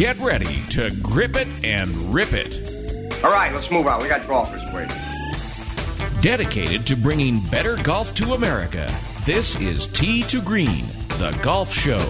Get 0.00 0.18
ready 0.20 0.62
to 0.70 0.90
grip 1.02 1.36
it 1.36 1.46
and 1.62 1.90
rip 2.14 2.32
it. 2.32 3.22
All 3.22 3.30
right, 3.30 3.52
let's 3.52 3.70
move 3.70 3.86
on. 3.86 4.00
We 4.00 4.08
got 4.08 4.26
golfers 4.26 4.62
waiting. 4.72 4.96
Dedicated 6.22 6.86
to 6.86 6.96
bringing 6.96 7.40
better 7.50 7.76
golf 7.76 8.14
to 8.14 8.32
America, 8.32 8.90
this 9.26 9.60
is 9.60 9.86
Tee 9.88 10.22
to 10.22 10.40
Green, 10.40 10.86
the 11.18 11.38
golf 11.42 11.70
show. 11.70 12.00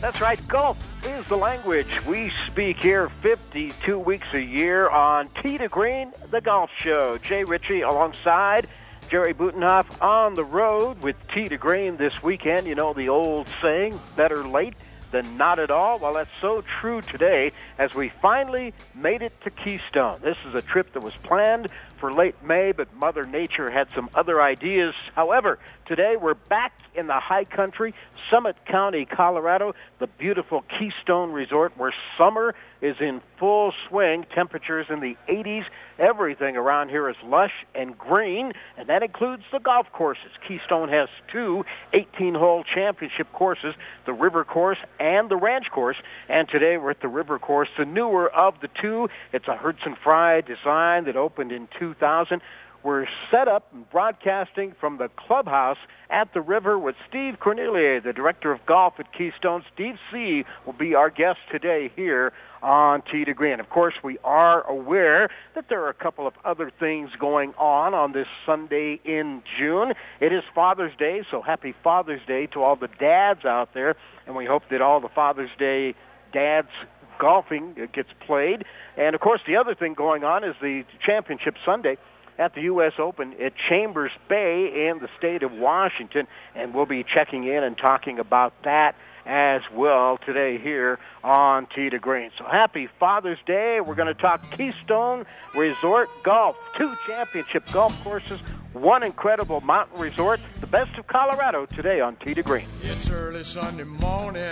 That's 0.00 0.20
right, 0.20 0.38
golf 0.46 0.78
is 1.04 1.26
the 1.26 1.36
language 1.36 2.06
we 2.06 2.30
speak 2.46 2.76
here 2.76 3.08
52 3.22 3.98
weeks 3.98 4.28
a 4.32 4.40
year 4.40 4.88
on 4.88 5.28
Tee 5.42 5.58
to 5.58 5.66
Green, 5.66 6.12
the 6.30 6.40
golf 6.40 6.70
show. 6.78 7.18
Jay 7.18 7.42
Ritchie 7.42 7.80
alongside 7.80 8.68
Jerry 9.08 9.34
Butenhoff 9.34 10.00
on 10.00 10.36
the 10.36 10.44
road 10.44 11.02
with 11.02 11.16
Tee 11.34 11.48
to 11.48 11.58
Green 11.58 11.96
this 11.96 12.22
weekend. 12.22 12.68
You 12.68 12.76
know 12.76 12.92
the 12.92 13.08
old 13.08 13.52
saying, 13.60 13.98
better 14.14 14.46
late 14.46 14.74
than 15.16 15.36
not 15.38 15.58
at 15.58 15.70
all. 15.70 15.98
Well, 15.98 16.12
that's 16.12 16.30
so 16.42 16.62
true 16.80 17.00
today 17.00 17.52
as 17.78 17.94
we 17.94 18.10
finally 18.20 18.74
made 18.94 19.22
it 19.22 19.32
to 19.44 19.50
Keystone. 19.50 20.20
This 20.22 20.36
is 20.46 20.54
a 20.54 20.60
trip 20.60 20.92
that 20.92 21.02
was 21.02 21.14
planned 21.14 21.68
for 21.98 22.12
late 22.12 22.34
May, 22.42 22.72
but 22.72 22.94
Mother 22.94 23.24
Nature 23.24 23.70
had 23.70 23.88
some 23.94 24.10
other 24.14 24.42
ideas. 24.42 24.94
However, 25.14 25.58
today 25.86 26.16
we're 26.20 26.34
back 26.34 26.72
in 26.94 27.06
the 27.06 27.20
high 27.20 27.44
country, 27.44 27.94
Summit 28.30 28.56
County, 28.66 29.04
Colorado, 29.04 29.74
the 30.00 30.06
beautiful 30.06 30.64
Keystone 30.78 31.30
Resort 31.32 31.76
where 31.76 31.94
summer 32.20 32.54
is 32.82 32.96
in 33.00 33.20
full 33.38 33.72
swing, 33.88 34.26
temperatures 34.34 34.86
in 34.90 35.00
the 35.00 35.16
80s. 35.28 35.64
Everything 35.98 36.56
around 36.56 36.88
here 36.88 37.08
is 37.08 37.16
lush 37.24 37.52
and 37.74 37.96
green, 37.96 38.52
and 38.76 38.88
that 38.88 39.02
includes 39.02 39.42
the 39.52 39.58
golf 39.58 39.86
courses. 39.92 40.30
Keystone 40.46 40.88
has 40.88 41.08
two 41.32 41.64
18 41.92 42.34
hole 42.34 42.64
championship 42.74 43.32
courses, 43.32 43.74
the 44.04 44.12
River 44.12 44.44
Course 44.44 44.78
and 44.98 45.30
the 45.30 45.36
Ranch 45.36 45.66
Course, 45.72 45.96
and 46.28 46.48
today 46.48 46.76
we're 46.76 46.90
at 46.90 47.00
the 47.00 47.08
River 47.08 47.38
Course, 47.38 47.68
the 47.78 47.84
newer 47.84 48.30
of 48.34 48.54
the 48.60 48.68
two. 48.80 49.08
It's 49.32 49.48
a 49.48 49.56
Hurdzan 49.56 49.96
Fry 50.02 50.40
design 50.40 51.04
that 51.04 51.16
opened 51.16 51.52
in 51.52 51.68
2000. 51.78 52.40
We're 52.86 53.08
set 53.32 53.48
up 53.48 53.66
and 53.74 53.90
broadcasting 53.90 54.72
from 54.78 54.98
the 54.98 55.08
clubhouse 55.16 55.76
at 56.08 56.32
the 56.32 56.40
river 56.40 56.78
with 56.78 56.94
Steve 57.08 57.40
Cornelier, 57.40 58.00
the 58.00 58.12
director 58.12 58.52
of 58.52 58.64
golf 58.64 58.94
at 59.00 59.12
Keystone. 59.12 59.64
Steve 59.74 59.96
C. 60.12 60.44
will 60.64 60.72
be 60.72 60.94
our 60.94 61.10
guest 61.10 61.40
today 61.50 61.90
here 61.96 62.32
on 62.62 63.02
Tee 63.10 63.24
to 63.24 63.34
Green. 63.34 63.58
Of 63.58 63.70
course, 63.70 63.94
we 64.04 64.18
are 64.22 64.64
aware 64.70 65.30
that 65.56 65.64
there 65.68 65.82
are 65.82 65.88
a 65.88 65.94
couple 65.94 66.28
of 66.28 66.34
other 66.44 66.70
things 66.78 67.10
going 67.18 67.54
on 67.58 67.92
on 67.92 68.12
this 68.12 68.28
Sunday 68.46 69.00
in 69.04 69.42
June. 69.58 69.92
It 70.20 70.32
is 70.32 70.44
Father's 70.54 70.96
Day, 70.96 71.22
so 71.28 71.42
happy 71.42 71.74
Father's 71.82 72.24
Day 72.28 72.46
to 72.52 72.62
all 72.62 72.76
the 72.76 72.90
dads 73.00 73.44
out 73.44 73.74
there, 73.74 73.96
and 74.28 74.36
we 74.36 74.46
hope 74.46 74.62
that 74.70 74.80
all 74.80 75.00
the 75.00 75.08
Father's 75.08 75.50
Day 75.58 75.96
dads 76.32 76.70
golfing 77.18 77.74
gets 77.92 78.10
played. 78.24 78.64
And 78.96 79.16
of 79.16 79.20
course, 79.20 79.40
the 79.44 79.56
other 79.56 79.74
thing 79.74 79.94
going 79.94 80.22
on 80.22 80.44
is 80.44 80.54
the 80.60 80.84
Championship 81.04 81.56
Sunday 81.64 81.96
at 82.38 82.54
the 82.54 82.62
U.S. 82.62 82.92
Open 82.98 83.34
at 83.40 83.52
Chambers 83.68 84.12
Bay 84.28 84.88
in 84.88 84.98
the 84.98 85.08
state 85.18 85.42
of 85.42 85.52
Washington, 85.52 86.26
and 86.54 86.74
we'll 86.74 86.86
be 86.86 87.04
checking 87.04 87.44
in 87.44 87.62
and 87.64 87.76
talking 87.76 88.18
about 88.18 88.52
that 88.64 88.96
as 89.26 89.60
well 89.74 90.18
today 90.24 90.56
here 90.56 90.98
on 91.24 91.66
Tee 91.74 91.90
to 91.90 91.98
Green. 91.98 92.30
So 92.38 92.44
happy 92.44 92.88
Father's 93.00 93.38
Day. 93.44 93.80
We're 93.80 93.96
going 93.96 94.14
to 94.14 94.14
talk 94.14 94.48
Keystone 94.56 95.26
Resort 95.56 96.08
Golf, 96.22 96.56
two 96.76 96.94
championship 97.06 97.66
golf 97.72 98.02
courses, 98.04 98.38
one 98.72 99.02
incredible 99.02 99.60
mountain 99.62 100.00
resort, 100.00 100.38
the 100.60 100.66
best 100.66 100.96
of 100.96 101.06
Colorado 101.08 101.66
today 101.66 102.00
on 102.00 102.16
Tee 102.16 102.34
to 102.34 102.42
Green. 102.42 102.66
It's 102.82 103.10
early 103.10 103.42
Sunday 103.42 103.84
morning, 103.84 104.42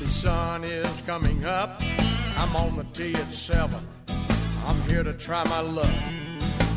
the 0.00 0.08
sun 0.08 0.64
is 0.64 1.02
coming 1.02 1.44
up. 1.44 1.80
I'm 2.38 2.54
on 2.56 2.76
the 2.76 2.84
tee 2.84 3.14
at 3.14 3.32
7. 3.32 3.86
I'm 4.66 4.82
here 4.82 5.02
to 5.02 5.12
try 5.12 5.44
my 5.44 5.60
luck. 5.60 6.25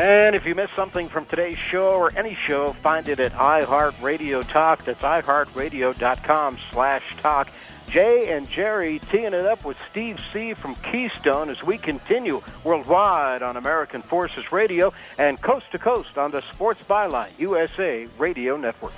And 0.00 0.34
if 0.34 0.46
you 0.46 0.54
missed 0.54 0.74
something 0.74 1.10
from 1.10 1.26
today's 1.26 1.58
show 1.58 1.92
or 1.92 2.10
any 2.16 2.34
show, 2.34 2.72
find 2.72 3.06
it 3.06 3.20
at 3.20 3.32
iHeartRadio 3.32 4.48
Talk. 4.48 4.82
That's 4.86 5.02
iHeartRadio.com 5.02 6.58
slash 6.72 7.02
talk. 7.20 7.50
Jay 7.86 8.32
and 8.32 8.48
Jerry 8.48 8.98
teeing 8.98 9.34
it 9.34 9.44
up 9.44 9.62
with 9.62 9.76
Steve 9.90 10.18
C. 10.32 10.54
from 10.54 10.74
Keystone 10.76 11.50
as 11.50 11.62
we 11.62 11.76
continue 11.76 12.40
worldwide 12.64 13.42
on 13.42 13.58
American 13.58 14.00
Forces 14.00 14.50
Radio 14.50 14.90
and 15.18 15.38
coast 15.42 15.66
to 15.72 15.78
coast 15.78 16.16
on 16.16 16.30
the 16.30 16.40
Sports 16.50 16.80
Byline 16.88 17.38
USA 17.38 18.08
Radio 18.16 18.56
Network. 18.56 18.94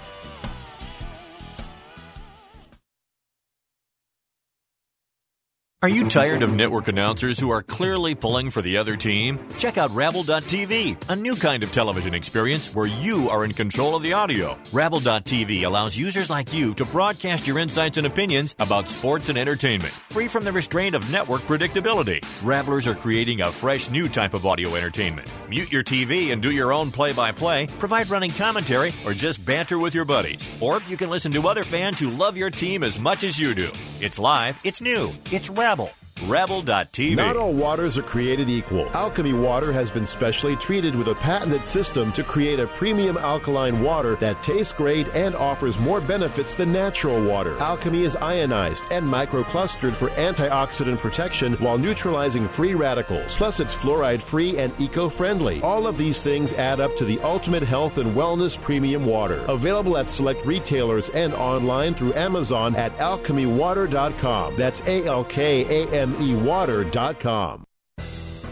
Are 5.85 5.89
you 5.89 6.09
tired 6.09 6.45
of 6.45 6.55
network 6.55 6.87
announcers 6.87 7.41
who 7.41 7.51
are 7.51 7.61
clearly 7.61 8.15
pulling 8.15 8.53
for 8.53 8.63
the 8.63 8.77
other 8.77 8.97
team? 8.97 9.41
Check 9.59 9.79
out 9.79 9.91
Rabble.tv, 9.91 10.97
a 11.09 11.17
new 11.17 11.35
kind 11.35 11.65
of 11.65 11.73
television 11.73 12.15
experience 12.15 12.73
where 12.73 12.87
you 12.87 13.29
are 13.29 13.45
in 13.45 13.53
control 13.53 13.97
of 13.97 14.05
the 14.05 14.13
audio. 14.13 14.57
Rabble.tv 14.73 15.65
allows 15.65 15.99
users 15.99 16.31
like 16.31 16.55
you 16.55 16.73
to 16.75 16.85
broadcast 16.85 17.49
your 17.49 17.59
insights 17.59 17.99
and 17.99 18.07
opinions 18.07 18.55
about 18.61 18.87
sports 18.87 19.29
and 19.29 19.37
entertainment, 19.37 19.93
free 20.11 20.29
from 20.29 20.45
the 20.45 20.53
restraint 20.53 20.95
of 20.95 21.11
network 21.11 21.43
predictability. 21.43 22.21
Rabblers 22.43 22.87
are 22.87 22.95
creating 22.95 23.41
a 23.41 23.51
fresh 23.51 23.91
new 23.91 24.09
type 24.09 24.35
of 24.35 24.47
audio 24.47 24.77
entertainment. 24.77 25.33
Mute 25.49 25.73
your 25.73 25.83
TV 25.83 26.33
and 26.33 26.41
do 26.41 26.53
your 26.53 26.73
own 26.73 26.93
play 26.93 27.13
by 27.13 27.33
play, 27.33 27.67
provide 27.81 28.09
running 28.09 28.31
commentary, 28.31 28.95
or 29.05 29.15
just 29.15 29.45
banter 29.45 29.81
with 29.81 29.97
your 29.97 30.05
buddies. 30.05 30.49
Or 30.61 30.81
you 30.87 30.97
can 30.97 31.11
listen 31.11 31.33
to 31.33 31.49
other 31.49 31.65
fans 31.65 31.99
who 31.99 32.09
love 32.09 32.37
your 32.37 32.51
team 32.51 32.85
as 32.85 33.01
much 33.01 33.25
as 33.25 33.37
you 33.37 33.53
do. 33.53 33.73
It's 34.01 34.21
live, 34.21 34.61
it's 34.63 34.81
new, 34.81 35.13
it's 35.33 35.51
Rabble. 35.51 35.72
Babbel. 35.73 36.12
Rabble.tv. 36.29 37.17
Not 37.17 37.37
all 37.37 37.53
waters 37.53 37.99
are 37.99 38.03
created 38.03 38.49
equal. 38.49 38.87
Alkame 38.87 39.41
Water 39.43 39.73
has 39.73 39.91
been 39.91 40.07
specially 40.07 40.57
treated 40.57 40.95
with 40.95 41.09
a 41.09 41.15
patented 41.17 41.67
system 41.67 42.13
to 42.13 42.23
create 42.23 42.61
a 42.61 42.67
premium 42.69 43.17
alkaline 43.17 43.83
water 43.83 44.17
that 44.17 44.43
tastes 44.43 44.73
great 44.73 45.07
and 45.15 45.35
offers 45.35 45.79
more 45.79 46.01
benefits 46.01 46.55
than 46.55 46.73
natural 46.73 47.23
water. 47.25 47.57
Alchemy 47.59 48.05
is 48.05 48.17
ionized 48.17 48.85
and 48.91 49.07
microclustered 49.07 49.95
for 49.95 50.09
antioxidant 50.11 50.99
protection 50.99 51.55
while 51.55 51.79
neutralizing 51.79 52.47
free 52.47 52.75
radicals. 52.75 53.37
Plus, 53.37 53.61
it's 53.61 53.75
fluoride 53.75 54.23
free 54.23 54.59
and 54.59 54.73
eco 54.81 55.09
friendly. 55.09 55.61
All 55.63 55.87
of 55.87 55.99
these 55.99 56.23
things 56.23 56.53
add 56.53 56.81
up 56.81 56.97
to 56.97 57.05
the 57.05 57.21
ultimate 57.21 57.63
health 57.63 57.99
and 57.99 58.15
wellness 58.15 58.61
premium 58.61 59.05
water. 59.05 59.45
Available 59.49 59.97
at 59.97 60.09
select 60.09 60.45
retailers 60.47 61.09
and 61.11 61.35
online 61.35 61.95
through 61.95 62.15
Amazon 62.15 62.77
at 62.77 62.97
alkamewater.com. 62.99 64.57
That's 64.57 64.83
A 64.83 65.05
L 65.05 65.25
K 65.25 65.85
A 65.85 65.91
M 65.91 66.12
mewater.com. 66.13 67.65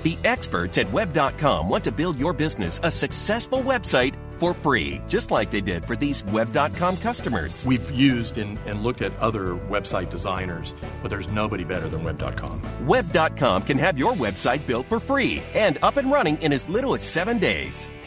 The 0.02 0.16
experts 0.24 0.78
at 0.78 0.90
web.com 0.92 1.68
want 1.68 1.84
to 1.84 1.92
build 1.92 2.18
your 2.18 2.32
business 2.32 2.80
a 2.82 2.90
successful 2.90 3.62
website 3.62 4.14
for 4.38 4.54
free, 4.54 5.02
just 5.06 5.30
like 5.30 5.50
they 5.50 5.60
did 5.60 5.84
for 5.84 5.94
these 5.94 6.24
web.com 6.24 6.96
customers. 6.96 7.64
We've 7.66 7.90
used 7.90 8.38
and, 8.38 8.58
and, 8.64 8.82
looked 8.82 9.02
at 9.02 9.16
other 9.18 9.54
website 9.68 10.08
designers, 10.08 10.74
but 11.02 11.10
there's 11.10 11.28
nobody 11.28 11.64
better 11.64 11.88
than 11.88 12.02
web.com. 12.02 12.62
Web.com 12.86 13.62
can 13.62 13.78
have 13.78 13.98
your 13.98 14.14
website 14.14 14.66
built 14.66 14.86
for 14.86 14.98
free 14.98 15.42
and 15.52 15.76
up 15.82 15.98
and 15.98 16.10
running 16.10 16.38
in 16.38 16.54
as 16.54 16.70
little 16.70 16.94
as 16.94 17.02
seven 17.02 17.38
days. 17.38 17.90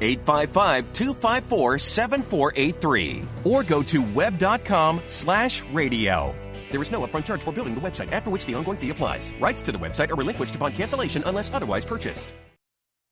855 0.00 0.92
254 0.92 1.78
7483 1.78 3.22
or 3.44 3.62
go 3.62 3.82
to 3.82 4.02
web.com 4.14 5.00
slash 5.06 5.62
radio. 5.72 6.34
There 6.70 6.82
is 6.82 6.90
no 6.90 7.06
upfront 7.06 7.24
charge 7.24 7.44
for 7.44 7.52
building 7.52 7.74
the 7.74 7.80
website, 7.80 8.12
after 8.12 8.30
which 8.30 8.44
the 8.46 8.54
ongoing 8.54 8.78
fee 8.78 8.90
applies. 8.90 9.32
Rights 9.40 9.62
to 9.62 9.72
the 9.72 9.78
website 9.78 10.10
are 10.10 10.16
relinquished 10.16 10.56
upon 10.56 10.72
cancellation 10.72 11.22
unless 11.26 11.52
otherwise 11.52 11.84
purchased. 11.84 12.34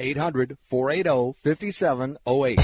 800 0.00 0.56
480 0.68 1.38
5708. 1.44 2.60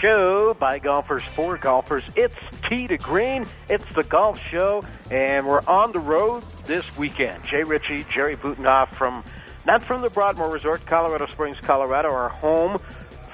show 0.00 0.54
by 0.54 0.78
golfers 0.78 1.22
for 1.36 1.58
golfers. 1.58 2.02
It's 2.16 2.36
Tee 2.68 2.86
to 2.88 2.96
Green. 2.96 3.46
It's 3.68 3.84
the 3.94 4.02
golf 4.04 4.40
show, 4.50 4.82
and 5.10 5.46
we're 5.46 5.62
on 5.66 5.92
the 5.92 5.98
road 5.98 6.42
this 6.66 6.96
weekend. 6.96 7.44
Jay 7.44 7.62
Ritchie, 7.64 8.06
Jerry 8.12 8.36
Butenhoff 8.36 8.88
from 8.88 9.22
not 9.66 9.84
from 9.84 10.00
the 10.00 10.08
Broadmoor 10.08 10.50
Resort, 10.50 10.86
Colorado 10.86 11.26
Springs, 11.26 11.58
Colorado, 11.60 12.08
our 12.08 12.30
home 12.30 12.78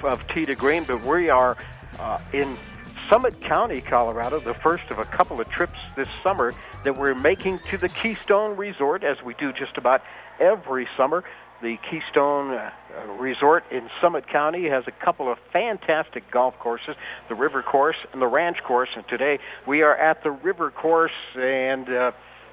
of 0.02 0.26
Tee 0.28 0.44
to 0.46 0.56
Green, 0.56 0.82
but 0.84 1.02
we 1.04 1.30
are 1.30 1.56
uh, 2.00 2.18
in 2.32 2.58
Summit 3.08 3.40
County, 3.40 3.80
Colorado, 3.80 4.40
the 4.40 4.54
first 4.54 4.90
of 4.90 4.98
a 4.98 5.04
couple 5.04 5.40
of 5.40 5.48
trips 5.48 5.78
this 5.94 6.08
summer 6.24 6.52
that 6.82 6.96
we're 6.96 7.14
making 7.14 7.60
to 7.70 7.78
the 7.78 7.88
Keystone 7.88 8.56
Resort, 8.56 9.04
as 9.04 9.22
we 9.22 9.34
do 9.34 9.52
just 9.52 9.76
about 9.76 10.02
every 10.40 10.88
summer. 10.96 11.22
The 11.62 11.76
Keystone 11.88 12.50
uh, 12.50 12.70
Resort 13.16 13.64
in 13.70 13.88
Summit 14.00 14.28
County 14.28 14.68
has 14.68 14.84
a 14.88 14.90
couple 14.90 15.30
of 15.30 15.38
fantastic 15.52 16.28
golf 16.32 16.58
courses, 16.58 16.96
the 17.28 17.36
River 17.36 17.62
Course 17.62 17.96
and 18.12 18.20
the 18.20 18.26
Ranch 18.26 18.58
Course. 18.64 18.88
And 18.96 19.06
today 19.06 19.38
we 19.66 19.82
are 19.82 19.96
at 19.96 20.24
the 20.24 20.32
River 20.32 20.72
Course, 20.72 21.12
and 21.36 21.88
uh, 21.88 22.10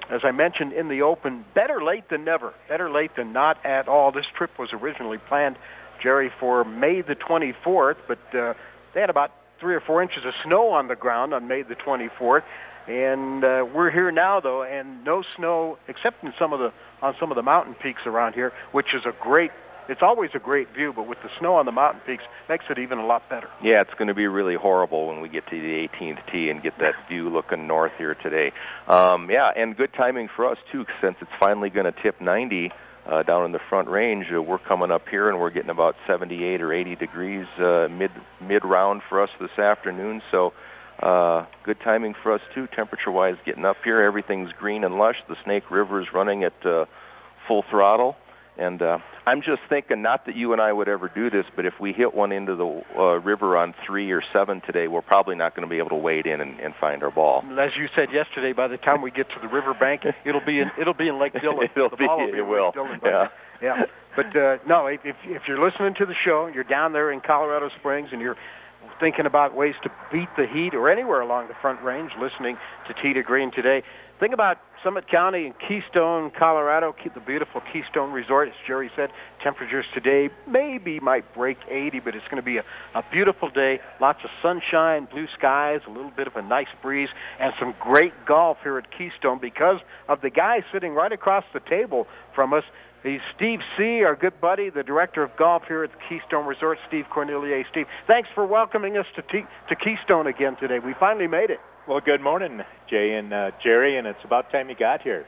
as 0.08 0.20
I 0.22 0.30
mentioned 0.30 0.72
in 0.72 0.88
the 0.88 1.02
open, 1.02 1.44
better 1.54 1.82
late 1.82 2.08
than 2.10 2.24
never. 2.24 2.54
Better 2.68 2.90
late 2.90 3.16
than 3.16 3.32
not 3.32 3.64
at 3.66 3.88
all. 3.88 4.12
This 4.12 4.26
trip 4.36 4.56
was 4.56 4.68
originally 4.72 5.18
planned, 5.18 5.56
Jerry, 6.00 6.30
for 6.38 6.64
May 6.64 7.02
the 7.02 7.16
24th, 7.16 7.96
but 8.06 8.18
uh, 8.32 8.54
they 8.94 9.00
had 9.00 9.10
about 9.10 9.32
three 9.60 9.74
or 9.74 9.80
four 9.80 10.02
inches 10.02 10.24
of 10.26 10.32
snow 10.44 10.70
on 10.70 10.88
the 10.88 10.96
ground 10.96 11.34
on 11.34 11.48
May 11.48 11.62
the 11.62 11.74
24th. 11.74 12.42
And 12.86 13.42
uh, 13.42 13.64
we're 13.74 13.90
here 13.90 14.10
now, 14.10 14.40
though, 14.40 14.62
and 14.62 15.04
no 15.04 15.22
snow 15.36 15.78
except 15.88 16.22
in 16.22 16.32
some 16.38 16.52
of 16.52 16.58
the 16.58 16.70
on 17.00 17.14
some 17.18 17.30
of 17.30 17.36
the 17.36 17.42
mountain 17.42 17.74
peaks 17.82 18.02
around 18.06 18.34
here, 18.34 18.52
which 18.72 18.88
is 18.94 19.02
a 19.06 19.12
great. 19.22 19.50
It's 19.86 20.00
always 20.02 20.30
a 20.34 20.38
great 20.38 20.72
view, 20.74 20.94
but 20.96 21.06
with 21.06 21.18
the 21.22 21.28
snow 21.38 21.56
on 21.56 21.66
the 21.66 21.72
mountain 21.72 22.00
peaks, 22.06 22.22
makes 22.48 22.64
it 22.70 22.78
even 22.78 22.98
a 22.98 23.06
lot 23.06 23.28
better. 23.28 23.48
Yeah, 23.62 23.82
it's 23.82 23.92
going 23.98 24.08
to 24.08 24.14
be 24.14 24.26
really 24.26 24.54
horrible 24.54 25.08
when 25.08 25.20
we 25.20 25.28
get 25.28 25.46
to 25.48 25.60
the 25.60 25.88
18th 25.88 26.32
tee 26.32 26.48
and 26.48 26.62
get 26.62 26.78
that 26.78 26.94
view 27.08 27.28
looking 27.28 27.66
north 27.66 27.92
here 27.98 28.14
today. 28.14 28.52
Um, 28.88 29.28
yeah, 29.30 29.50
and 29.54 29.76
good 29.76 29.92
timing 29.94 30.28
for 30.34 30.50
us 30.50 30.56
too, 30.72 30.86
since 31.02 31.16
it's 31.20 31.30
finally 31.38 31.68
going 31.68 31.84
to 31.84 32.02
tip 32.02 32.18
90 32.18 32.70
uh, 33.06 33.22
down 33.22 33.44
in 33.44 33.52
the 33.52 33.60
front 33.68 33.88
range. 33.88 34.26
Uh, 34.34 34.40
we're 34.40 34.58
coming 34.58 34.90
up 34.90 35.08
here 35.08 35.28
and 35.28 35.38
we're 35.38 35.50
getting 35.50 35.70
about 35.70 35.96
78 36.06 36.60
or 36.62 36.72
80 36.72 36.96
degrees 36.96 37.46
uh, 37.58 37.88
mid 37.90 38.10
mid 38.40 38.64
round 38.64 39.02
for 39.08 39.22
us 39.22 39.30
this 39.40 39.58
afternoon. 39.58 40.22
So 40.30 40.52
uh, 41.00 41.46
good 41.64 41.78
timing 41.80 42.14
for 42.22 42.32
us 42.32 42.40
too, 42.54 42.66
temperature 42.74 43.10
wise. 43.10 43.36
Getting 43.44 43.64
up 43.64 43.76
here, 43.84 43.98
everything's 43.98 44.52
green 44.52 44.84
and 44.84 44.96
lush. 44.96 45.16
The 45.28 45.36
Snake 45.44 45.70
River 45.70 46.00
is 46.00 46.08
running 46.12 46.44
at 46.44 46.54
uh, 46.64 46.86
full 47.46 47.64
throttle. 47.70 48.16
And 48.56 48.80
uh, 48.82 48.98
I'm 49.26 49.40
just 49.40 49.62
thinking, 49.68 50.00
not 50.00 50.26
that 50.26 50.36
you 50.36 50.52
and 50.52 50.62
I 50.62 50.72
would 50.72 50.88
ever 50.88 51.10
do 51.12 51.28
this, 51.28 51.44
but 51.56 51.66
if 51.66 51.74
we 51.80 51.92
hit 51.92 52.14
one 52.14 52.30
into 52.30 52.54
the 52.54 52.82
uh, 52.96 53.02
river 53.18 53.56
on 53.56 53.74
three 53.84 54.12
or 54.12 54.22
seven 54.32 54.62
today, 54.64 54.86
we're 54.86 55.02
probably 55.02 55.34
not 55.34 55.56
going 55.56 55.66
to 55.66 55.70
be 55.70 55.78
able 55.78 55.88
to 55.88 55.96
wade 55.96 56.26
in 56.26 56.40
and, 56.40 56.60
and 56.60 56.72
find 56.80 57.02
our 57.02 57.10
ball. 57.10 57.42
As 57.58 57.70
you 57.76 57.88
said 57.96 58.12
yesterday, 58.12 58.52
by 58.52 58.68
the 58.68 58.76
time 58.76 59.02
we 59.02 59.10
get 59.10 59.28
to 59.30 59.40
the 59.42 59.48
riverbank, 59.48 60.02
it'll 60.24 60.44
be 60.44 60.60
in 60.60 60.70
it'll 60.80 60.94
be 60.94 61.08
in 61.08 61.18
Lake 61.18 61.32
Dillon. 61.32 61.68
it'll 61.76 61.90
the 61.90 61.96
be, 61.96 62.06
ball 62.06 62.20
will 62.20 62.32
be 62.32 62.38
it 62.38 62.46
will. 62.46 62.70
Dillon, 62.70 63.00
yeah. 63.04 63.26
yeah. 63.60 63.82
But 64.14 64.36
uh, 64.36 64.58
no, 64.68 64.86
if 64.86 65.00
if 65.02 65.42
you're 65.48 65.64
listening 65.64 65.94
to 65.98 66.06
the 66.06 66.14
show, 66.24 66.46
you're 66.46 66.62
down 66.62 66.92
there 66.92 67.10
in 67.10 67.20
Colorado 67.20 67.70
Springs, 67.80 68.10
and 68.12 68.20
you're 68.20 68.36
thinking 69.00 69.26
about 69.26 69.56
ways 69.56 69.74
to 69.82 69.90
beat 70.12 70.28
the 70.36 70.46
heat, 70.46 70.74
or 70.74 70.88
anywhere 70.88 71.20
along 71.20 71.48
the 71.48 71.54
Front 71.60 71.82
Range, 71.82 72.10
listening 72.20 72.56
to 72.86 73.14
to 73.14 73.22
Green 73.22 73.50
today. 73.50 73.82
Think 74.24 74.32
about 74.32 74.56
Summit 74.82 75.04
County 75.06 75.44
and 75.44 75.54
Keystone, 75.68 76.30
Colorado. 76.30 76.94
Keep 76.94 77.12
the 77.12 77.20
beautiful 77.20 77.60
Keystone 77.70 78.10
Resort. 78.10 78.48
As 78.48 78.54
Jerry 78.66 78.90
said, 78.96 79.10
temperatures 79.42 79.84
today 79.92 80.30
maybe 80.48 80.98
might 80.98 81.34
break 81.34 81.58
80, 81.68 82.00
but 82.00 82.14
it's 82.14 82.24
going 82.30 82.40
to 82.40 82.42
be 82.42 82.56
a, 82.56 82.62
a 82.94 83.02
beautiful 83.12 83.50
day. 83.50 83.80
Lots 84.00 84.20
of 84.24 84.30
sunshine, 84.40 85.08
blue 85.12 85.26
skies, 85.36 85.80
a 85.86 85.90
little 85.90 86.10
bit 86.10 86.26
of 86.26 86.36
a 86.36 86.42
nice 86.42 86.72
breeze, 86.80 87.10
and 87.38 87.52
some 87.60 87.74
great 87.78 88.14
golf 88.26 88.56
here 88.62 88.78
at 88.78 88.86
Keystone 88.96 89.40
because 89.42 89.80
of 90.08 90.22
the 90.22 90.30
guy 90.30 90.64
sitting 90.72 90.94
right 90.94 91.12
across 91.12 91.44
the 91.52 91.60
table 91.60 92.06
from 92.34 92.54
us. 92.54 92.64
He's 93.04 93.20
Steve 93.36 93.60
C., 93.76 94.02
our 94.02 94.16
good 94.16 94.40
buddy, 94.40 94.70
the 94.70 94.82
director 94.82 95.22
of 95.22 95.36
golf 95.36 95.64
here 95.68 95.84
at 95.84 95.90
the 95.92 95.98
Keystone 96.08 96.46
Resort, 96.46 96.78
Steve 96.88 97.04
Cornelier. 97.12 97.62
Steve, 97.70 97.84
thanks 98.06 98.30
for 98.34 98.46
welcoming 98.46 98.96
us 98.96 99.04
to, 99.16 99.22
T- 99.22 99.44
to 99.68 99.76
Keystone 99.76 100.26
again 100.26 100.56
today. 100.58 100.78
We 100.78 100.94
finally 100.98 101.26
made 101.26 101.50
it. 101.50 101.58
Well, 101.86 102.00
good 102.00 102.22
morning, 102.22 102.62
Jay 102.88 103.12
and 103.12 103.30
uh, 103.30 103.50
Jerry, 103.62 103.98
and 103.98 104.06
it's 104.06 104.24
about 104.24 104.50
time 104.50 104.70
you 104.70 104.74
got 104.74 105.02
here. 105.02 105.26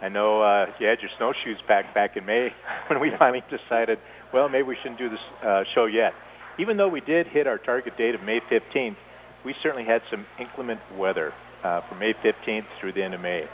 I 0.00 0.08
know 0.08 0.40
uh, 0.40 0.72
you 0.80 0.86
had 0.86 1.00
your 1.02 1.10
snowshoes 1.18 1.60
packed 1.68 1.94
back 1.94 2.16
in 2.16 2.24
May 2.24 2.48
when 2.88 2.98
we 2.98 3.10
finally 3.18 3.44
decided, 3.50 3.98
well, 4.32 4.48
maybe 4.48 4.62
we 4.62 4.78
shouldn't 4.82 4.98
do 4.98 5.10
this 5.10 5.20
uh, 5.44 5.64
show 5.74 5.84
yet. 5.84 6.14
Even 6.58 6.78
though 6.78 6.88
we 6.88 7.02
did 7.02 7.26
hit 7.26 7.46
our 7.46 7.58
target 7.58 7.98
date 7.98 8.14
of 8.14 8.22
May 8.22 8.40
15th, 8.50 8.96
we 9.44 9.54
certainly 9.62 9.84
had 9.84 10.00
some 10.10 10.24
inclement 10.40 10.80
weather 10.96 11.34
uh, 11.62 11.82
from 11.90 11.98
May 11.98 12.14
15th 12.24 12.64
through 12.80 12.94
the 12.94 13.02
end 13.02 13.12
of 13.12 13.20
May, 13.20 13.44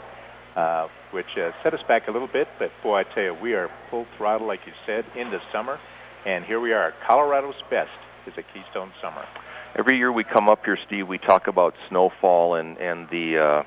uh, 0.55 0.87
which 1.11 1.37
uh, 1.37 1.51
set 1.63 1.73
us 1.73 1.81
back 1.87 2.07
a 2.07 2.11
little 2.11 2.29
bit. 2.31 2.47
But 2.59 2.71
boy, 2.83 2.99
I 2.99 3.03
tell 3.03 3.23
you, 3.23 3.33
we 3.41 3.53
are 3.53 3.69
full 3.89 4.05
throttle, 4.17 4.47
like 4.47 4.61
you 4.65 4.73
said, 4.85 5.05
into 5.15 5.39
summer, 5.51 5.79
and 6.25 6.45
here 6.45 6.59
we 6.59 6.73
are. 6.73 6.93
Colorado's 7.05 7.61
best 7.69 7.89
is 8.27 8.33
a 8.37 8.43
Keystone 8.53 8.91
summer 9.01 9.25
every 9.77 9.97
year 9.97 10.11
we 10.11 10.23
come 10.23 10.47
up 10.47 10.65
here, 10.65 10.77
Steve, 10.87 11.07
we 11.07 11.17
talk 11.17 11.47
about 11.47 11.73
snowfall 11.89 12.55
and 12.55 12.77
and 12.77 13.07
the 13.09 13.63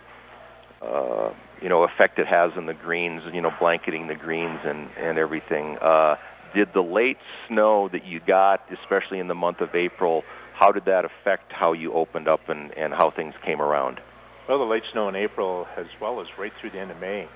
uh, 0.82 0.84
uh, 0.84 1.34
you 1.60 1.68
know 1.68 1.84
effect 1.84 2.18
it 2.18 2.26
has 2.26 2.52
on 2.56 2.66
the 2.66 2.74
greens, 2.74 3.22
you 3.32 3.40
know, 3.40 3.52
blanketing 3.60 4.06
the 4.08 4.14
greens 4.14 4.60
and 4.64 4.88
and 4.98 5.18
everything. 5.18 5.76
Uh, 5.78 6.16
did 6.54 6.68
the 6.72 6.80
late 6.80 7.18
snow 7.46 7.88
that 7.92 8.06
you 8.06 8.20
got, 8.26 8.60
especially 8.82 9.18
in 9.18 9.28
the 9.28 9.34
month 9.34 9.60
of 9.60 9.74
April, 9.74 10.22
how 10.54 10.72
did 10.72 10.86
that 10.86 11.04
affect 11.04 11.52
how 11.52 11.72
you 11.72 11.92
opened 11.92 12.28
up 12.28 12.48
and 12.48 12.76
and 12.76 12.92
how 12.92 13.10
things 13.14 13.34
came 13.44 13.60
around? 13.60 14.00
Well, 14.48 14.60
the 14.60 14.64
late 14.64 14.82
snow 14.94 15.10
in 15.10 15.14
April, 15.14 15.66
as 15.76 15.84
well 16.00 16.22
as 16.22 16.26
right 16.38 16.52
through 16.58 16.70
the 16.70 16.80
end 16.80 16.90
of 16.90 16.96
May. 16.96 17.28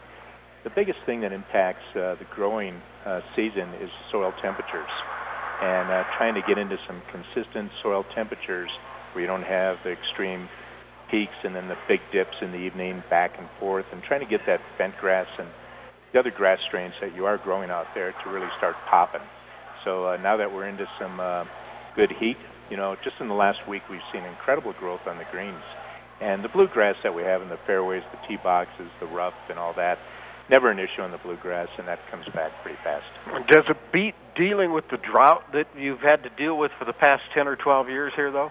The 0.64 0.70
biggest 0.74 0.96
thing 1.04 1.20
that 1.20 1.32
impacts 1.32 1.84
uh, 1.92 2.16
the 2.16 2.24
growing 2.34 2.80
uh, 3.04 3.20
season 3.36 3.68
is 3.84 3.90
soil 4.10 4.32
temperatures 4.40 4.88
and 5.60 5.92
uh, 5.92 6.04
trying 6.16 6.32
to 6.34 6.40
get 6.48 6.56
into 6.56 6.78
some 6.88 7.02
consistent 7.12 7.70
soil 7.82 8.06
temperatures 8.14 8.70
where 9.12 9.20
you 9.20 9.28
don't 9.28 9.44
have 9.44 9.76
the 9.84 9.92
extreme 9.92 10.48
peaks 11.10 11.36
and 11.44 11.54
then 11.54 11.68
the 11.68 11.76
big 11.86 12.00
dips 12.14 12.32
in 12.40 12.50
the 12.50 12.56
evening 12.56 13.04
back 13.10 13.32
and 13.36 13.46
forth 13.60 13.84
and 13.92 14.02
trying 14.08 14.24
to 14.24 14.26
get 14.26 14.40
that 14.46 14.60
bent 14.78 14.96
grass 14.96 15.28
and 15.38 15.48
the 16.14 16.18
other 16.18 16.32
grass 16.32 16.60
strains 16.66 16.94
that 17.02 17.14
you 17.14 17.26
are 17.26 17.36
growing 17.36 17.68
out 17.68 17.92
there 17.94 18.14
to 18.24 18.30
really 18.30 18.48
start 18.56 18.74
popping. 18.88 19.20
So 19.84 20.06
uh, 20.06 20.16
now 20.16 20.38
that 20.38 20.50
we're 20.50 20.66
into 20.66 20.86
some 20.98 21.20
uh, 21.20 21.44
good 21.94 22.10
heat, 22.18 22.40
you 22.70 22.78
know, 22.78 22.96
just 23.04 23.16
in 23.20 23.28
the 23.28 23.36
last 23.36 23.58
week 23.68 23.82
we've 23.90 24.00
seen 24.14 24.24
incredible 24.24 24.72
growth 24.80 25.04
on 25.06 25.18
the 25.18 25.28
greens. 25.30 25.60
And 26.22 26.44
the 26.44 26.48
bluegrass 26.48 26.94
that 27.02 27.14
we 27.14 27.22
have 27.22 27.42
in 27.42 27.48
the 27.48 27.58
fairways, 27.66 28.02
the 28.12 28.18
tee 28.28 28.38
boxes, 28.42 28.86
the 29.00 29.06
rough, 29.06 29.34
and 29.50 29.58
all 29.58 29.74
that, 29.74 29.98
never 30.48 30.70
an 30.70 30.78
issue 30.78 31.02
on 31.02 31.10
the 31.10 31.18
bluegrass, 31.18 31.68
and 31.78 31.88
that 31.88 31.98
comes 32.10 32.24
back 32.32 32.52
pretty 32.62 32.78
fast. 32.84 33.04
Does 33.50 33.64
it 33.68 33.76
beat 33.92 34.14
dealing 34.36 34.72
with 34.72 34.84
the 34.90 34.98
drought 34.98 35.42
that 35.52 35.66
you've 35.76 36.00
had 36.00 36.22
to 36.22 36.30
deal 36.38 36.56
with 36.56 36.70
for 36.78 36.84
the 36.84 36.92
past 36.92 37.22
10 37.34 37.48
or 37.48 37.56
12 37.56 37.88
years 37.88 38.12
here, 38.14 38.30
though? 38.30 38.50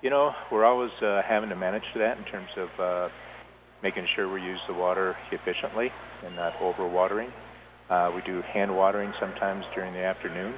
You 0.00 0.10
know, 0.10 0.30
we're 0.52 0.64
always 0.64 0.92
uh, 1.02 1.22
having 1.28 1.50
to 1.50 1.56
manage 1.56 1.84
that 1.96 2.16
in 2.18 2.24
terms 2.24 2.48
of 2.56 2.68
uh, 2.78 3.08
making 3.82 4.06
sure 4.14 4.32
we 4.32 4.40
use 4.40 4.60
the 4.68 4.74
water 4.74 5.16
efficiently. 5.32 5.90
and 6.24 6.36
not 6.36 6.54
overwatering. 6.62 7.32
Uh, 7.90 8.12
we 8.14 8.22
do 8.22 8.40
hand 8.54 8.74
watering 8.74 9.12
sometimes 9.18 9.64
during 9.74 9.92
the 9.92 9.98
afternoon 9.98 10.54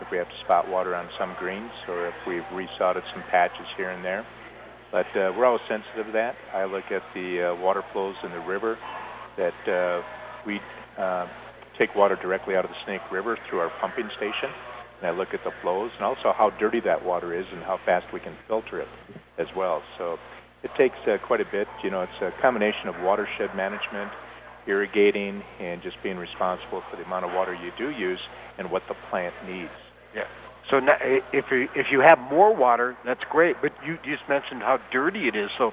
if 0.00 0.06
we 0.12 0.18
have 0.18 0.28
to 0.28 0.38
spot 0.44 0.68
water 0.68 0.94
on 0.94 1.08
some 1.18 1.34
greens 1.38 1.72
or 1.88 2.06
if 2.08 2.14
we've 2.28 2.46
resodded 2.52 3.02
some 3.12 3.24
patches 3.30 3.66
here 3.76 3.90
and 3.90 4.04
there. 4.04 4.24
But 4.92 5.06
uh, 5.14 5.32
we're 5.36 5.44
always 5.46 5.62
sensitive 5.68 6.06
to 6.06 6.12
that. 6.12 6.36
I 6.54 6.64
look 6.64 6.84
at 6.90 7.02
the 7.14 7.52
uh, 7.52 7.62
water 7.62 7.82
flows 7.92 8.14
in 8.22 8.30
the 8.30 8.40
river 8.40 8.78
that 9.36 9.68
uh, 9.68 10.02
we 10.46 10.60
uh, 10.98 11.26
take 11.78 11.94
water 11.94 12.16
directly 12.16 12.56
out 12.56 12.64
of 12.64 12.70
the 12.70 12.80
Snake 12.84 13.02
River 13.10 13.36
through 13.48 13.58
our 13.60 13.70
pumping 13.80 14.08
station. 14.16 14.50
And 15.00 15.08
I 15.08 15.10
look 15.10 15.34
at 15.34 15.40
the 15.44 15.52
flows 15.60 15.90
and 15.96 16.04
also 16.06 16.32
how 16.32 16.50
dirty 16.58 16.80
that 16.84 17.04
water 17.04 17.38
is 17.38 17.44
and 17.52 17.62
how 17.62 17.78
fast 17.84 18.06
we 18.14 18.20
can 18.20 18.34
filter 18.48 18.80
it 18.80 18.88
as 19.38 19.46
well. 19.56 19.82
So 19.98 20.16
it 20.62 20.70
takes 20.78 20.96
uh, 21.06 21.18
quite 21.26 21.40
a 21.40 21.48
bit. 21.50 21.66
You 21.84 21.90
know, 21.90 22.02
it's 22.02 22.20
a 22.22 22.30
combination 22.40 22.88
of 22.88 22.94
watershed 23.02 23.54
management, 23.54 24.10
irrigating, 24.66 25.42
and 25.60 25.82
just 25.82 25.96
being 26.02 26.16
responsible 26.16 26.82
for 26.90 26.96
the 26.96 27.04
amount 27.04 27.26
of 27.26 27.32
water 27.32 27.54
you 27.54 27.70
do 27.76 27.90
use 27.90 28.20
and 28.58 28.70
what 28.70 28.82
the 28.88 28.94
plant 29.10 29.34
needs. 29.46 29.76
Yeah. 30.14 30.24
So 30.70 30.80
now, 30.80 30.96
if 31.32 31.46
you, 31.50 31.68
if 31.76 31.86
you 31.92 32.00
have 32.00 32.18
more 32.18 32.54
water, 32.54 32.96
that's 33.04 33.22
great. 33.30 33.56
But 33.62 33.72
you 33.86 33.96
just 34.02 34.28
mentioned 34.28 34.62
how 34.62 34.78
dirty 34.90 35.28
it 35.28 35.36
is, 35.36 35.50
so 35.58 35.70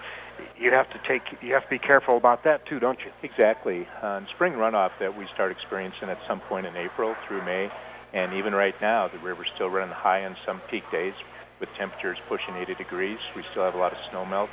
you 0.57 0.71
have 0.71 0.89
to 0.89 0.99
take 1.07 1.21
you 1.41 1.53
have 1.53 1.63
to 1.63 1.69
be 1.69 1.79
careful 1.79 2.17
about 2.17 2.43
that 2.43 2.65
too, 2.67 2.79
don't 2.79 2.99
you? 2.99 3.11
Exactly. 3.27 3.87
Uh, 4.01 4.21
spring 4.35 4.53
runoff 4.53 4.91
that 4.99 5.17
we 5.17 5.25
start 5.33 5.51
experiencing 5.51 6.09
at 6.09 6.17
some 6.27 6.41
point 6.41 6.65
in 6.65 6.75
April 6.75 7.15
through 7.27 7.43
May, 7.45 7.69
and 8.13 8.33
even 8.33 8.53
right 8.53 8.75
now, 8.81 9.09
the 9.11 9.19
river's 9.19 9.47
still 9.55 9.69
running 9.69 9.93
high 9.93 10.25
on 10.25 10.35
some 10.45 10.61
peak 10.69 10.83
days 10.91 11.13
with 11.59 11.69
temperatures 11.77 12.17
pushing 12.29 12.55
80 12.55 12.75
degrees. 12.75 13.17
We 13.35 13.43
still 13.51 13.63
have 13.63 13.73
a 13.73 13.77
lot 13.77 13.93
of 13.93 13.97
snow 14.11 14.25
melt 14.25 14.49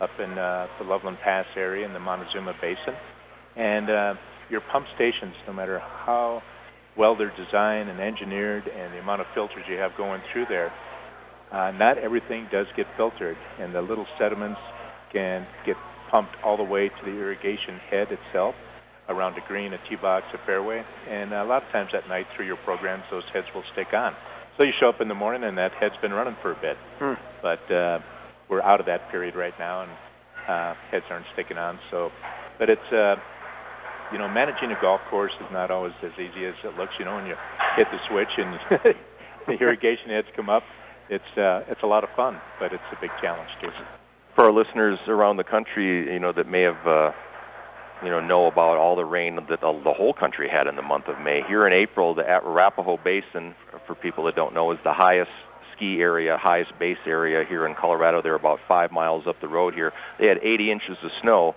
up 0.00 0.10
in 0.18 0.38
uh, 0.38 0.66
the 0.78 0.84
Loveland 0.84 1.18
Pass 1.22 1.46
area 1.56 1.86
in 1.86 1.92
the 1.92 2.00
Montezuma 2.00 2.54
Basin, 2.60 2.94
and 3.56 3.90
uh, 3.90 4.14
your 4.50 4.60
pump 4.72 4.86
stations, 4.94 5.34
no 5.46 5.52
matter 5.52 5.78
how 5.78 6.42
well 6.96 7.16
they're 7.16 7.34
designed 7.36 7.88
and 7.88 8.00
engineered, 8.00 8.66
and 8.66 8.94
the 8.94 8.98
amount 8.98 9.20
of 9.20 9.26
filters 9.34 9.64
you 9.68 9.76
have 9.76 9.92
going 9.96 10.20
through 10.32 10.46
there, 10.48 10.72
uh, 11.52 11.70
not 11.72 11.98
everything 11.98 12.48
does 12.50 12.66
get 12.76 12.86
filtered, 12.96 13.36
and 13.60 13.74
the 13.74 13.82
little 13.82 14.06
sediments 14.18 14.60
can 15.12 15.46
get 15.64 15.76
pumped 16.10 16.34
all 16.44 16.56
the 16.56 16.64
way 16.64 16.88
to 16.88 17.04
the 17.04 17.10
irrigation 17.10 17.78
head 17.90 18.08
itself 18.10 18.54
around 19.08 19.36
a 19.36 19.46
green, 19.46 19.72
a 19.72 19.78
tee 19.88 19.96
box, 20.00 20.24
a 20.32 20.38
fairway, 20.46 20.82
and 21.08 21.32
a 21.32 21.44
lot 21.44 21.62
of 21.62 21.70
times 21.70 21.90
at 21.94 22.08
night 22.08 22.26
through 22.36 22.46
your 22.46 22.56
programs, 22.64 23.02
those 23.10 23.24
heads 23.32 23.46
will 23.54 23.64
stick 23.72 23.88
on. 23.92 24.14
So 24.56 24.62
you 24.62 24.72
show 24.80 24.88
up 24.88 25.00
in 25.00 25.08
the 25.08 25.14
morning 25.14 25.44
and 25.44 25.58
that 25.58 25.72
head's 25.80 25.96
been 26.00 26.12
running 26.12 26.36
for 26.40 26.52
a 26.52 26.60
bit, 26.60 26.76
hmm. 26.98 27.14
but 27.42 27.74
uh, 27.74 27.98
we're 28.48 28.62
out 28.62 28.80
of 28.80 28.86
that 28.86 29.10
period 29.10 29.34
right 29.34 29.54
now, 29.58 29.82
and 29.82 29.92
uh, 30.48 30.74
heads 30.90 31.04
aren't 31.10 31.26
sticking 31.32 31.58
on. 31.58 31.78
So, 31.90 32.10
but 32.58 32.70
it's 32.70 32.92
uh, 32.92 33.16
you 34.12 34.18
know, 34.18 34.28
managing 34.28 34.70
a 34.70 34.80
golf 34.80 35.00
course 35.10 35.32
is 35.40 35.46
not 35.52 35.70
always 35.70 35.92
as 36.02 36.12
easy 36.14 36.46
as 36.46 36.54
it 36.64 36.76
looks. 36.76 36.92
You 36.98 37.04
know, 37.04 37.16
when 37.16 37.26
you 37.26 37.36
hit 37.76 37.86
the 37.90 37.98
switch 38.08 38.32
and 38.38 38.58
the 39.46 39.54
irrigation 39.60 40.10
heads 40.10 40.28
come 40.36 40.48
up, 40.48 40.62
it's 41.08 41.30
uh, 41.36 41.64
it's 41.68 41.82
a 41.82 41.86
lot 41.86 42.04
of 42.04 42.10
fun, 42.16 42.40
but 42.58 42.72
it's 42.72 42.88
a 42.92 43.00
big 43.00 43.10
challenge 43.20 43.50
too. 43.60 43.68
For 44.34 44.44
our 44.44 44.52
listeners 44.52 44.98
around 45.06 45.36
the 45.36 45.44
country, 45.44 46.12
you 46.12 46.20
know, 46.20 46.32
that 46.32 46.48
may 46.48 46.62
have. 46.62 46.86
Uh 46.86 47.12
you 48.02 48.10
know 48.10 48.20
know 48.20 48.46
about 48.46 48.76
all 48.76 48.96
the 48.96 49.04
rain 49.04 49.36
that 49.36 49.46
the, 49.48 49.56
the 49.56 49.92
whole 49.92 50.12
country 50.12 50.48
had 50.48 50.66
in 50.66 50.76
the 50.76 50.82
month 50.82 51.06
of 51.08 51.18
May. 51.22 51.40
Here 51.46 51.66
in 51.66 51.72
April, 51.72 52.14
the 52.14 52.22
Arapahoe 52.22 52.98
Basin, 53.02 53.54
for 53.86 53.94
people 53.94 54.24
that 54.24 54.34
don't 54.34 54.52
know, 54.52 54.72
is 54.72 54.78
the 54.84 54.92
highest 54.92 55.30
ski 55.74 55.98
area, 56.00 56.36
highest 56.40 56.72
base 56.78 56.98
area 57.06 57.44
here 57.48 57.66
in 57.66 57.74
Colorado. 57.74 58.22
They're 58.22 58.34
about 58.34 58.58
five 58.68 58.92
miles 58.92 59.24
up 59.26 59.36
the 59.40 59.48
road 59.48 59.74
here. 59.74 59.92
They 60.18 60.26
had 60.26 60.38
80 60.38 60.70
inches 60.70 60.96
of 61.02 61.10
snow 61.22 61.54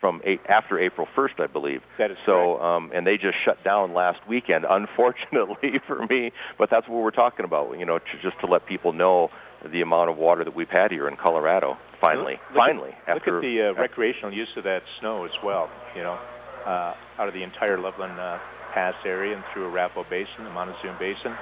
from 0.00 0.20
eight, 0.24 0.40
after 0.48 0.78
April 0.78 1.06
1st, 1.16 1.40
I 1.40 1.46
believe. 1.46 1.80
That 1.98 2.10
is 2.10 2.16
so, 2.24 2.58
um, 2.60 2.90
and 2.94 3.06
they 3.06 3.16
just 3.16 3.36
shut 3.44 3.62
down 3.62 3.92
last 3.92 4.18
weekend, 4.28 4.64
unfortunately 4.68 5.80
for 5.86 6.06
me. 6.06 6.32
But 6.58 6.70
that's 6.70 6.88
what 6.88 7.02
we're 7.02 7.10
talking 7.10 7.44
about, 7.44 7.78
you 7.78 7.86
know, 7.86 7.98
to, 7.98 8.14
just 8.22 8.40
to 8.40 8.46
let 8.46 8.66
people 8.66 8.92
know 8.92 9.28
the 9.70 9.82
amount 9.82 10.08
of 10.08 10.16
water 10.16 10.42
that 10.44 10.56
we've 10.56 10.72
had 10.72 10.90
here 10.90 11.06
in 11.06 11.16
Colorado. 11.16 11.76
Finally, 12.00 12.40
look 12.48 12.56
finally, 12.56 12.90
at, 13.06 13.16
after 13.18 13.36
look 13.36 13.44
at 13.44 13.46
the 13.46 13.74
uh, 13.76 13.80
recreational 13.80 14.32
use 14.32 14.48
of 14.56 14.64
that 14.64 14.80
snow 15.00 15.26
as 15.26 15.36
well. 15.44 15.68
You 15.94 16.02
know, 16.02 16.18
uh, 16.64 16.94
out 17.18 17.28
of 17.28 17.34
the 17.34 17.42
entire 17.42 17.78
Loveland 17.78 18.18
uh, 18.18 18.38
Pass 18.72 18.94
area 19.04 19.34
and 19.34 19.44
through 19.52 19.68
Arapahoe 19.68 20.08
Basin, 20.08 20.44
the 20.44 20.50
Montezuma 20.50 20.96
Basin, 20.98 21.36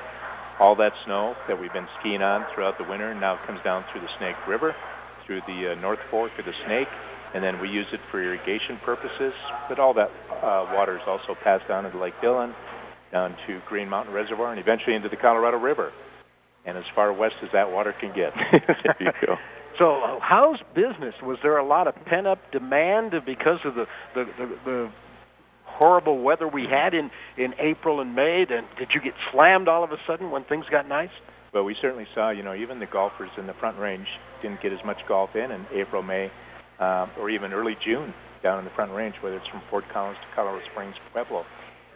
all 0.58 0.74
that 0.76 0.92
snow 1.04 1.36
that 1.46 1.60
we've 1.60 1.72
been 1.72 1.86
skiing 2.00 2.22
on 2.22 2.44
throughout 2.54 2.78
the 2.78 2.84
winter 2.88 3.14
now 3.14 3.38
comes 3.46 3.60
down 3.62 3.84
through 3.92 4.00
the 4.00 4.10
Snake 4.18 4.34
River, 4.48 4.74
through 5.26 5.40
the 5.46 5.72
uh, 5.72 5.80
North 5.80 6.00
Fork 6.10 6.32
of 6.38 6.44
the 6.44 6.56
Snake, 6.66 6.88
and 7.34 7.42
then 7.42 7.60
we 7.60 7.68
use 7.68 7.86
it 7.92 8.00
for 8.10 8.22
irrigation 8.22 8.78
purposes. 8.84 9.32
But 9.68 9.78
all 9.78 9.94
that 9.94 10.10
uh, 10.30 10.72
water 10.74 10.96
is 10.96 11.02
also 11.06 11.38
passed 11.42 11.68
down 11.68 11.86
into 11.86 11.98
Lake 11.98 12.14
Dillon, 12.20 12.54
down 13.12 13.36
to 13.46 13.60
Green 13.68 13.88
Mountain 13.88 14.14
Reservoir, 14.14 14.50
and 14.50 14.60
eventually 14.60 14.96
into 14.96 15.08
the 15.08 15.16
Colorado 15.16 15.58
River. 15.58 15.92
And 16.66 16.76
as 16.76 16.84
far 16.94 17.12
west 17.12 17.34
as 17.42 17.48
that 17.52 17.70
water 17.70 17.94
can 17.98 18.12
get. 18.14 18.32
there 18.84 18.96
you 19.00 19.12
go. 19.26 19.36
So, 19.78 20.02
uh, 20.02 20.18
how's 20.20 20.58
business? 20.74 21.14
Was 21.22 21.38
there 21.42 21.56
a 21.56 21.66
lot 21.66 21.86
of 21.86 21.94
pent 22.06 22.26
up 22.26 22.38
demand 22.50 23.12
because 23.24 23.60
of 23.64 23.74
the 23.74 23.84
the, 24.14 24.24
the 24.36 24.46
the 24.64 24.90
horrible 25.64 26.20
weather 26.20 26.48
we 26.48 26.66
had 26.68 26.94
in 26.94 27.10
in 27.36 27.54
April 27.60 28.00
and 28.00 28.14
May? 28.14 28.44
Then 28.48 28.64
did 28.78 28.88
you 28.92 29.00
get 29.00 29.14
slammed 29.32 29.68
all 29.68 29.84
of 29.84 29.92
a 29.92 29.98
sudden 30.06 30.30
when 30.30 30.44
things 30.44 30.64
got 30.70 30.88
nice? 30.88 31.14
Well, 31.54 31.64
we 31.64 31.76
certainly 31.80 32.06
saw. 32.14 32.30
You 32.30 32.42
know, 32.42 32.54
even 32.54 32.80
the 32.80 32.86
golfers 32.86 33.30
in 33.38 33.46
the 33.46 33.54
Front 33.54 33.78
Range 33.78 34.06
didn't 34.42 34.60
get 34.60 34.72
as 34.72 34.80
much 34.84 34.98
golf 35.06 35.30
in 35.34 35.50
in 35.50 35.64
April, 35.72 36.02
May, 36.02 36.30
uh, 36.80 37.06
or 37.18 37.30
even 37.30 37.52
early 37.52 37.76
June 37.84 38.14
down 38.42 38.58
in 38.58 38.64
the 38.64 38.70
Front 38.74 38.92
Range, 38.92 39.14
whether 39.22 39.36
it's 39.36 39.48
from 39.48 39.62
Fort 39.70 39.84
Collins 39.92 40.18
to 40.22 40.28
Colorado 40.34 40.64
Springs, 40.70 40.94
Pueblo. 41.12 41.44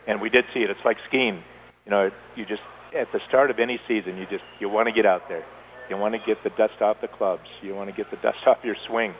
And 0.06 0.20
we 0.20 0.28
did 0.28 0.44
see 0.52 0.60
it. 0.60 0.70
It's 0.70 0.84
like 0.84 0.96
skiing. 1.08 1.42
You 1.86 1.90
know, 1.90 2.10
you 2.36 2.44
just 2.44 2.62
at 2.98 3.06
the 3.12 3.20
start 3.28 3.50
of 3.50 3.58
any 3.58 3.80
season, 3.88 4.16
you 4.16 4.26
just 4.30 4.44
you 4.60 4.68
want 4.68 4.88
to 4.88 4.92
get 4.92 5.06
out 5.06 5.22
there. 5.28 5.44
You 5.88 5.96
want 5.96 6.14
to 6.14 6.20
get 6.26 6.42
the 6.42 6.50
dust 6.50 6.80
off 6.80 6.96
the 7.00 7.08
clubs. 7.08 7.46
You 7.62 7.74
want 7.74 7.90
to 7.90 7.96
get 7.96 8.10
the 8.10 8.16
dust 8.22 8.38
off 8.46 8.58
your 8.64 8.76
swing, 8.88 9.14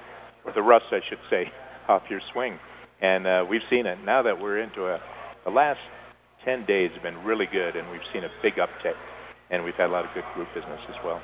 or 0.44 0.52
the 0.52 0.62
rust, 0.62 0.86
I 0.90 1.00
should 1.08 1.22
say, 1.30 1.50
off 1.88 2.02
your 2.10 2.20
swing. 2.32 2.58
And 3.00 3.26
uh, 3.26 3.44
we've 3.48 3.66
seen 3.70 3.86
it 3.86 3.98
now 4.04 4.22
that 4.22 4.40
we're 4.40 4.60
into 4.60 4.86
a. 4.86 4.98
The 5.44 5.50
last 5.50 5.80
ten 6.44 6.64
days 6.66 6.90
have 6.94 7.02
been 7.02 7.24
really 7.24 7.46
good, 7.50 7.76
and 7.76 7.90
we've 7.90 8.06
seen 8.12 8.24
a 8.24 8.30
big 8.42 8.54
uptick, 8.54 8.98
and 9.50 9.64
we've 9.64 9.74
had 9.74 9.86
a 9.86 9.92
lot 9.92 10.04
of 10.04 10.14
good 10.14 10.24
group 10.34 10.48
business 10.54 10.80
as 10.88 10.96
well. 11.04 11.20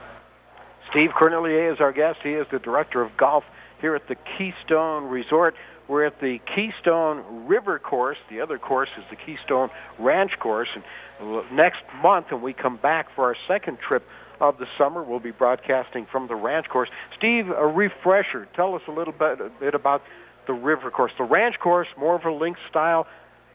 Steve 0.90 1.10
Cornelier 1.16 1.72
is 1.72 1.78
our 1.80 1.92
guest. 1.92 2.18
He 2.22 2.30
is 2.30 2.46
the 2.50 2.58
director 2.58 3.02
of 3.02 3.10
golf 3.18 3.44
here 3.80 3.94
at 3.94 4.08
the 4.08 4.16
Keystone 4.36 5.04
Resort. 5.04 5.54
We're 5.88 6.04
at 6.04 6.20
the 6.20 6.38
Keystone 6.54 7.46
River 7.46 7.78
Course. 7.78 8.18
The 8.30 8.40
other 8.40 8.58
course 8.58 8.90
is 8.98 9.04
the 9.10 9.16
Keystone 9.16 9.70
Ranch 9.98 10.32
Course. 10.38 10.68
And 10.74 10.84
uh, 11.20 11.42
next 11.52 11.80
month, 12.02 12.26
when 12.30 12.42
we 12.42 12.52
come 12.52 12.76
back 12.76 13.06
for 13.16 13.24
our 13.24 13.36
second 13.46 13.78
trip 13.86 14.04
of 14.40 14.58
the 14.58 14.66
summer, 14.76 15.02
we'll 15.02 15.18
be 15.18 15.30
broadcasting 15.30 16.06
from 16.12 16.28
the 16.28 16.34
Ranch 16.34 16.66
Course. 16.68 16.90
Steve, 17.16 17.46
a 17.48 17.66
refresher. 17.66 18.46
Tell 18.54 18.74
us 18.74 18.82
a 18.86 18.92
little 18.92 19.14
bit, 19.14 19.40
a 19.40 19.50
bit 19.58 19.74
about 19.74 20.02
the 20.46 20.52
River 20.52 20.90
Course. 20.90 21.12
The 21.16 21.24
Ranch 21.24 21.56
Course, 21.58 21.88
more 21.98 22.16
of 22.16 22.24
a 22.24 22.32
link 22.32 22.56
style. 22.68 23.06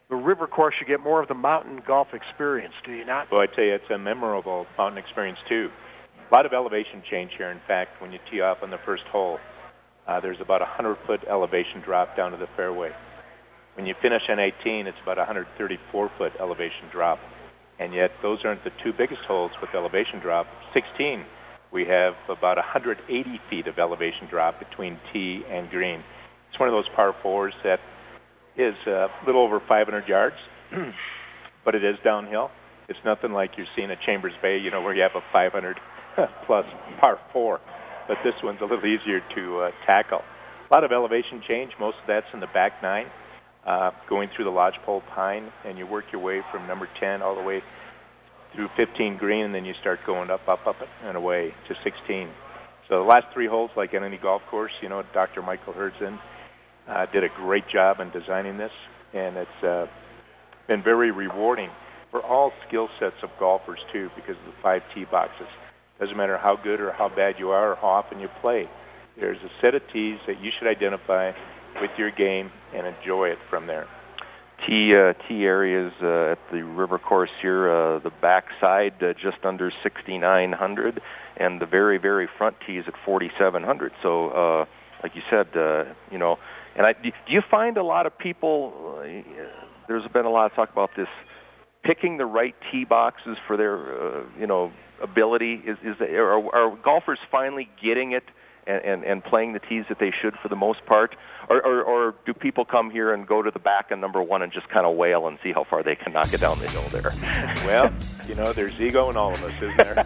The 0.10 0.15
River 0.15 0.48
Course, 0.48 0.75
you 0.82 0.88
get 0.88 1.01
more 1.01 1.22
of 1.22 1.27
the 1.27 1.34
mountain 1.36 1.82
golf 1.88 2.10
experience, 2.13 2.74
do 2.86 2.92
you 2.92 3.06
not? 3.06 3.32
Well, 3.32 3.42
I 3.42 3.48
tell 3.48 3.63
you, 3.63 3.74
it's 3.75 3.89
a 3.94 3.98
memorable 3.98 4.65
mountain 4.77 4.98
experience 4.98 5.39
too. 5.48 5.70
A 6.32 6.36
lot 6.36 6.46
of 6.46 6.53
elevation 6.53 7.03
change 7.10 7.32
here. 7.38 7.51
In 7.51 7.62
fact, 7.68 8.01
when 8.01 8.12
you 8.12 8.20
tee 8.32 8.42
off 8.42 8.58
on 8.63 8.70
the 8.70 8.80
first 8.86 9.03
hole, 9.12 9.39
uh, 10.07 10.19
there's 10.19 10.41
about 10.41 10.62
a 10.62 10.65
100 10.65 10.98
foot 11.07 11.22
elevation 11.29 11.81
drop 11.83 12.15
down 12.17 12.31
to 12.31 12.38
the 12.38 12.48
fairway. 12.55 12.91
When 13.75 13.86
you 13.86 13.95
finish 14.01 14.22
on 14.29 14.39
18, 14.39 14.88
it's 14.88 14.98
about 15.01 15.17
a 15.17 15.25
134 15.25 16.12
foot 16.17 16.33
elevation 16.39 16.89
drop. 16.91 17.19
And 17.79 17.93
yet, 17.93 18.12
those 18.22 18.39
aren't 18.45 18.63
the 18.63 18.69
two 18.83 18.91
biggest 18.95 19.22
holes 19.27 19.51
with 19.60 19.72
elevation 19.74 20.19
drop. 20.19 20.45
16, 20.74 21.25
we 21.72 21.86
have 21.86 22.13
about 22.29 22.57
180 22.57 23.41
feet 23.50 23.67
of 23.67 23.79
elevation 23.79 24.27
drop 24.29 24.60
between 24.60 25.00
tee 25.12 25.41
and 25.50 25.69
green. 25.69 26.03
It's 26.50 26.60
one 26.60 26.69
of 26.69 26.74
those 26.74 26.88
par 26.95 27.15
fours 27.24 27.53
that 27.63 27.79
is 28.55 28.75
a 28.86 29.07
little 29.25 29.41
over 29.41 29.60
500 29.60 30.07
yards, 30.07 30.36
but 31.65 31.74
it 31.74 31.83
is 31.83 31.95
downhill. 32.03 32.51
It's 32.89 33.00
nothing 33.03 33.31
like 33.31 33.51
you're 33.57 33.67
seeing 33.75 33.89
at 33.89 33.98
Chambers 34.05 34.33
Bay, 34.41 34.60
you 34.60 34.69
know, 34.69 34.83
where 34.83 34.93
you 34.93 35.01
have 35.01 35.15
a 35.15 35.25
500 35.31 35.79
plus 36.45 36.65
par 37.01 37.17
four 37.31 37.60
but 38.07 38.17
this 38.24 38.33
one's 38.43 38.60
a 38.62 38.65
little 38.65 38.86
easier 38.86 39.22
to 39.36 39.60
uh, 39.60 39.72
tackle. 39.86 40.22
A 40.69 40.74
lot 40.74 40.83
of 40.83 40.91
elevation 40.91 41.41
change. 41.48 41.72
Most 41.79 41.98
of 42.01 42.07
that's 42.07 42.25
in 42.33 42.39
the 42.39 42.48
back 42.48 42.81
nine, 42.81 43.07
uh, 43.65 43.91
going 44.10 44.29
through 44.36 44.45
the 44.45 44.51
lodgepole 44.51 45.03
pine, 45.13 45.51
and 45.65 45.77
you 45.77 45.86
work 45.86 46.05
your 46.12 46.22
way 46.22 46.41
from 46.51 46.67
number 46.67 46.88
10 47.00 47.22
all 47.22 47.36
the 47.36 47.41
way 47.41 47.62
through 48.55 48.67
15 48.77 49.17
green, 49.17 49.45
and 49.45 49.55
then 49.55 49.65
you 49.65 49.74
start 49.81 50.00
going 50.05 50.29
up, 50.29 50.48
up, 50.48 50.65
up, 50.67 50.75
and 51.03 51.17
away 51.17 51.53
to 51.67 51.75
16. 51.83 52.29
So 52.89 52.98
the 52.98 53.10
last 53.10 53.25
three 53.33 53.48
holes, 53.48 53.72
like 53.75 53.93
at 53.93 54.03
any 54.03 54.17
golf 54.17 54.41
course, 54.50 54.72
you 54.81 54.89
know, 54.89 55.03
Dr. 55.13 55.41
Michael 55.41 55.74
Hurdzan 55.74 56.19
uh, 56.88 57.05
did 57.12 57.24
a 57.24 57.29
great 57.36 57.63
job 57.72 58.00
in 58.00 58.12
designing 58.12 58.57
this, 58.57 58.72
and 59.13 59.38
it's 59.38 59.63
uh, 59.63 59.86
been 60.67 60.83
very 60.83 61.12
rewarding 61.12 61.69
for 62.12 62.22
all 62.22 62.51
skill 62.67 62.89
sets 63.00 63.15
of 63.24 63.29
golfers 63.39 63.79
too, 63.91 64.10
because 64.15 64.36
of 64.36 64.45
the 64.45 64.62
five 64.62 64.81
tee 64.93 65.05
boxes. 65.10 65.48
Doesn't 66.03 66.17
matter 66.17 66.38
how 66.38 66.57
good 66.62 66.81
or 66.81 66.91
how 66.91 67.07
bad 67.07 67.36
you 67.39 67.51
are 67.51 67.72
or 67.72 67.75
how 67.75 67.88
often 67.88 68.19
you 68.19 68.27
play. 68.41 68.67
There's 69.17 69.38
a 69.38 69.48
set 69.62 69.74
of 69.74 69.83
tees 69.93 70.17
that 70.27 70.41
you 70.41 70.51
should 70.60 70.67
identify 70.67 71.31
with 71.79 71.91
your 71.98 72.12
game 72.12 72.51
and 72.75 72.86
enjoy 72.86 73.29
it 73.29 73.38
from 73.50 73.67
there. 73.67 73.88
tee 74.67 74.93
uh, 74.93 75.13
tee 75.29 75.45
areas 75.45 75.93
uh, 76.01 76.33
at 76.33 76.39
the 76.51 76.62
river 76.62 77.00
course 77.00 77.29
here. 77.41 77.72
Uh, 77.72 78.00
the 78.00 78.12
backside 78.22 79.01
uh, 79.01 79.13
just 79.13 79.45
under 79.45 79.72
6,900, 79.81 81.01
and 81.38 81.62
the 81.62 81.65
very 81.65 81.98
very 81.98 82.27
front 82.38 82.57
tee 82.67 82.79
is 82.79 82.86
at 82.86 82.95
4,700. 83.05 83.93
So, 84.03 84.27
uh, 84.31 84.65
like 85.03 85.15
you 85.15 85.22
said, 85.29 85.55
uh, 85.55 85.86
you 86.12 86.17
know, 86.17 86.36
and 86.75 86.86
I 86.86 86.91
do 87.01 87.12
you 87.29 87.41
find 87.50 87.77
a 87.77 87.83
lot 87.83 88.07
of 88.07 88.17
people? 88.17 89.00
Uh, 89.00 89.05
there's 89.88 90.05
been 90.12 90.25
a 90.25 90.29
lot 90.29 90.51
of 90.51 90.53
talk 90.53 90.69
about 90.69 90.89
this 90.98 91.07
picking 91.81 92.17
the 92.17 92.25
right 92.25 92.55
tee 92.69 92.83
boxes 92.83 93.38
for 93.48 93.55
their 93.55 93.77
uh, 93.77 94.24
you 94.38 94.48
know 94.48 94.74
ability. 95.01 95.62
Is 95.65 95.77
is 95.83 96.00
are, 96.01 96.55
are 96.55 96.75
golfers 96.83 97.19
finally 97.31 97.69
getting 97.81 98.12
it? 98.12 98.23
and, 98.67 98.83
and, 98.83 99.03
and 99.03 99.23
playing 99.23 99.53
the 99.53 99.59
tees 99.59 99.85
that 99.89 100.00
they 100.00 100.12
should 100.21 100.35
for 100.41 100.47
the 100.47 100.55
most 100.55 100.85
part? 100.85 101.15
Or, 101.50 101.62
or, 101.65 101.83
or 101.83 102.15
do 102.25 102.33
people 102.33 102.65
come 102.65 102.89
here 102.89 103.13
and 103.13 103.27
go 103.27 103.41
to 103.41 103.51
the 103.51 103.59
back 103.59 103.91
of 103.91 104.00
number 104.00 104.21
one 104.21 104.41
and 104.41 104.51
just 104.51 104.69
kind 104.69 104.85
of 104.85 104.95
wail 104.95 105.27
and 105.27 105.38
see 105.43 105.51
how 105.51 105.63
far 105.65 105.83
they 105.83 105.95
can 105.95 106.13
knock 106.13 106.33
it 106.33 106.39
down 106.39 106.57
the 106.59 106.69
hill 106.69 106.83
there? 106.89 107.12
well, 107.65 107.91
you 108.27 108.35
know, 108.35 108.53
there's 108.53 108.79
ego 108.79 109.09
in 109.09 109.17
all 109.17 109.31
of 109.31 109.43
us, 109.43 109.55
isn't 109.62 109.77
there? 109.77 110.05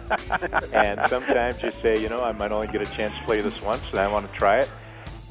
and 0.72 1.08
sometimes 1.08 1.62
you 1.62 1.72
say, 1.82 2.00
you 2.00 2.08
know, 2.08 2.22
I 2.22 2.32
might 2.32 2.52
only 2.52 2.68
get 2.68 2.82
a 2.82 2.90
chance 2.92 3.16
to 3.16 3.22
play 3.24 3.40
this 3.40 3.60
once 3.62 3.82
and 3.90 4.00
I 4.00 4.08
want 4.08 4.30
to 4.30 4.36
try 4.36 4.58
it. 4.58 4.70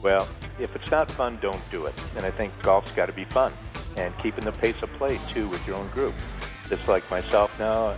Well, 0.01 0.27
if 0.59 0.75
it's 0.75 0.89
not 0.91 1.11
fun, 1.11 1.37
don't 1.41 1.61
do 1.71 1.85
it. 1.85 1.93
And 2.15 2.25
I 2.25 2.31
think 2.31 2.53
golf's 2.61 2.91
got 2.91 3.07
to 3.07 3.13
be 3.13 3.25
fun 3.25 3.51
and 3.97 4.15
keeping 4.19 4.45
the 4.45 4.51
pace 4.51 4.81
of 4.83 4.91
play, 4.93 5.19
too, 5.29 5.47
with 5.49 5.65
your 5.67 5.75
own 5.75 5.89
group. 5.89 6.13
Just 6.69 6.87
like 6.87 7.09
myself 7.09 7.57
now, 7.59 7.95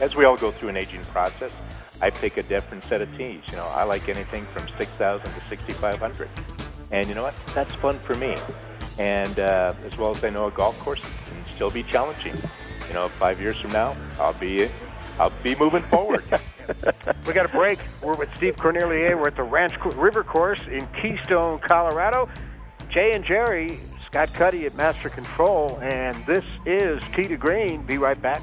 as 0.00 0.14
we 0.14 0.24
all 0.24 0.36
go 0.36 0.50
through 0.50 0.70
an 0.70 0.76
aging 0.76 1.02
process, 1.04 1.52
I 2.00 2.10
pick 2.10 2.36
a 2.36 2.42
different 2.42 2.84
set 2.84 3.00
of 3.00 3.16
tees. 3.16 3.40
You 3.50 3.56
know, 3.56 3.66
I 3.74 3.84
like 3.84 4.08
anything 4.08 4.44
from 4.46 4.68
6,000 4.78 5.24
to 5.24 5.40
6,500. 5.48 6.28
And 6.90 7.08
you 7.08 7.14
know 7.14 7.22
what? 7.22 7.34
That's 7.54 7.72
fun 7.76 7.98
for 8.00 8.14
me. 8.14 8.34
And 8.98 9.40
uh, 9.40 9.74
as 9.84 9.96
well 9.96 10.10
as 10.10 10.22
I 10.24 10.30
know 10.30 10.46
a 10.46 10.50
golf 10.50 10.78
course 10.80 11.00
can 11.00 11.44
still 11.54 11.70
be 11.70 11.82
challenging. 11.82 12.34
You 12.88 12.94
know, 12.94 13.08
five 13.08 13.40
years 13.40 13.58
from 13.58 13.72
now, 13.72 13.96
I'll 14.18 14.32
be 14.34 14.68
I'll 15.18 15.32
be 15.42 15.56
moving 15.56 15.82
forward. 15.82 16.24
we 17.26 17.32
got 17.32 17.46
a 17.46 17.48
break. 17.48 17.78
We're 18.02 18.14
with 18.14 18.28
Steve 18.36 18.56
Cornelier. 18.56 19.16
We're 19.16 19.28
at 19.28 19.36
the 19.36 19.42
Ranch 19.42 19.74
River 19.96 20.22
Course 20.22 20.60
in 20.70 20.86
Keystone, 21.00 21.58
Colorado. 21.60 22.28
Jay 22.90 23.12
and 23.12 23.24
Jerry, 23.24 23.80
Scott 24.06 24.32
Cuddy 24.34 24.66
at 24.66 24.74
Master 24.76 25.08
Control, 25.08 25.78
and 25.82 26.24
this 26.26 26.44
is 26.64 27.02
Tee 27.14 27.28
to 27.28 27.36
Green. 27.36 27.82
Be 27.82 27.98
right 27.98 28.20
back. 28.20 28.42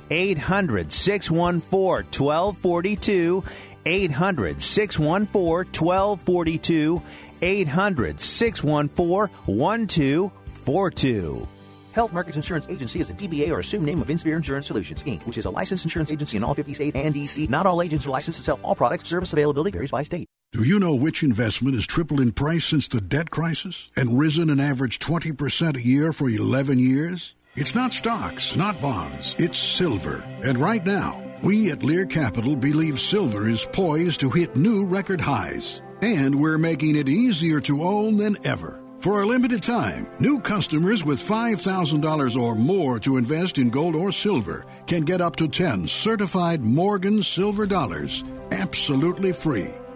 800 0.11 0.93
614 0.93 2.25
1242. 2.25 3.43
800 3.85 4.61
614 4.61 5.73
1242. 5.73 7.01
800 7.41 8.21
614 8.21 9.35
1242. 9.45 11.47
Health 11.93 12.13
Markets 12.13 12.37
Insurance 12.37 12.67
Agency 12.69 13.01
is 13.01 13.09
a 13.09 13.13
DBA 13.13 13.51
or 13.51 13.59
assumed 13.59 13.85
name 13.85 14.01
of 14.01 14.09
Insphere 14.09 14.37
Insurance 14.37 14.67
Solutions, 14.67 15.03
Inc., 15.03 15.25
which 15.25 15.37
is 15.37 15.45
a 15.45 15.49
licensed 15.49 15.83
insurance 15.83 16.09
agency 16.09 16.37
in 16.37 16.43
all 16.43 16.53
50 16.53 16.73
states 16.73 16.95
and 16.95 17.13
DC. 17.13 17.49
Not 17.49 17.65
all 17.65 17.81
agents 17.81 18.05
are 18.05 18.11
licensed 18.11 18.39
to 18.39 18.43
sell 18.43 18.59
all 18.63 18.75
products. 18.75 19.09
Service 19.09 19.33
availability 19.33 19.71
varies 19.71 19.91
by 19.91 20.03
state. 20.03 20.25
Do 20.53 20.63
you 20.63 20.79
know 20.79 20.95
which 20.95 21.23
investment 21.23 21.75
has 21.75 21.87
tripled 21.87 22.21
in 22.21 22.31
price 22.31 22.65
since 22.65 22.87
the 22.87 23.01
debt 23.01 23.29
crisis 23.29 23.89
and 23.95 24.19
risen 24.19 24.49
an 24.49 24.59
average 24.59 24.99
20% 24.99 25.77
a 25.77 25.81
year 25.81 26.13
for 26.13 26.29
11 26.29 26.79
years? 26.79 27.35
It's 27.53 27.75
not 27.75 27.91
stocks, 27.91 28.55
not 28.55 28.79
bonds, 28.79 29.35
it's 29.37 29.59
silver. 29.59 30.23
And 30.41 30.57
right 30.57 30.85
now, 30.85 31.21
we 31.43 31.69
at 31.69 31.83
Lear 31.83 32.05
Capital 32.05 32.55
believe 32.55 32.97
silver 32.97 33.49
is 33.49 33.67
poised 33.73 34.21
to 34.21 34.29
hit 34.29 34.55
new 34.55 34.85
record 34.85 35.19
highs. 35.19 35.81
And 36.01 36.33
we're 36.33 36.57
making 36.57 36.95
it 36.95 37.09
easier 37.09 37.59
to 37.61 37.83
own 37.83 38.15
than 38.15 38.37
ever. 38.47 38.81
For 39.01 39.21
a 39.21 39.25
limited 39.25 39.61
time, 39.61 40.07
new 40.17 40.39
customers 40.39 41.03
with 41.03 41.21
$5,000 41.21 42.41
or 42.41 42.55
more 42.55 42.99
to 42.99 43.17
invest 43.17 43.57
in 43.57 43.69
gold 43.69 43.97
or 43.97 44.13
silver 44.13 44.65
can 44.87 45.01
get 45.01 45.19
up 45.19 45.35
to 45.35 45.49
10 45.49 45.87
certified 45.87 46.61
Morgan 46.61 47.21
silver 47.21 47.65
dollars 47.65 48.23
absolutely 48.51 49.33
free. 49.33 49.73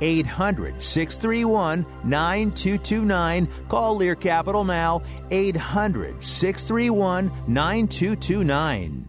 800 0.00 0.80
631 0.80 1.86
9229. 2.04 3.48
Call 3.68 3.96
Lear 3.96 4.14
Capital 4.14 4.64
now. 4.64 5.02
800 5.30 6.22
631 6.22 7.30
9229. 7.46 9.08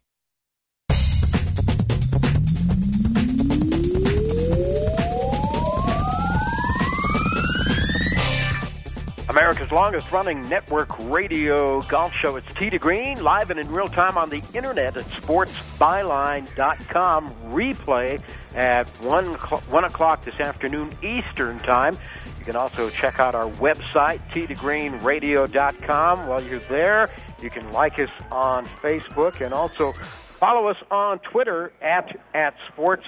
America's 9.31 9.71
longest 9.71 10.11
running 10.11 10.47
network 10.49 10.89
radio 11.09 11.81
golf 11.83 12.13
show. 12.13 12.35
It's 12.35 12.53
Tee 12.53 12.69
to 12.69 12.77
Green, 12.77 13.23
live 13.23 13.49
and 13.49 13.57
in 13.57 13.71
real 13.71 13.87
time 13.87 14.17
on 14.17 14.29
the 14.29 14.43
internet 14.53 14.97
at 14.97 15.05
sportsbyline.com. 15.05 17.33
Replay 17.45 18.21
at 18.55 18.89
1, 18.89 19.25
1 19.25 19.83
o'clock 19.85 20.25
this 20.25 20.41
afternoon 20.41 20.91
Eastern 21.01 21.59
Time. 21.59 21.97
You 22.39 22.43
can 22.43 22.57
also 22.57 22.89
check 22.89 23.21
out 23.21 23.33
our 23.33 23.49
website, 23.51 24.19
t2greenradio.com. 24.31 26.27
While 26.27 26.43
you're 26.43 26.59
there, 26.59 27.09
you 27.41 27.49
can 27.49 27.71
like 27.71 27.99
us 27.99 28.09
on 28.33 28.65
Facebook 28.65 29.39
and 29.39 29.53
also 29.53 29.93
follow 29.93 30.67
us 30.67 30.75
on 30.91 31.19
Twitter 31.19 31.71
at, 31.81 32.19
at 32.33 32.53
Sports 32.73 33.05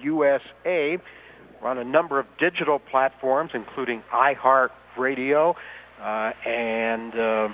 USA. 0.00 1.00
We're 1.62 1.68
on 1.68 1.78
a 1.78 1.84
number 1.84 2.18
of 2.20 2.26
digital 2.38 2.78
platforms, 2.78 3.50
including 3.54 4.02
iHeartRadio 4.12 5.54
uh, 6.00 6.32
and 6.46 7.14
uh, 7.14 7.48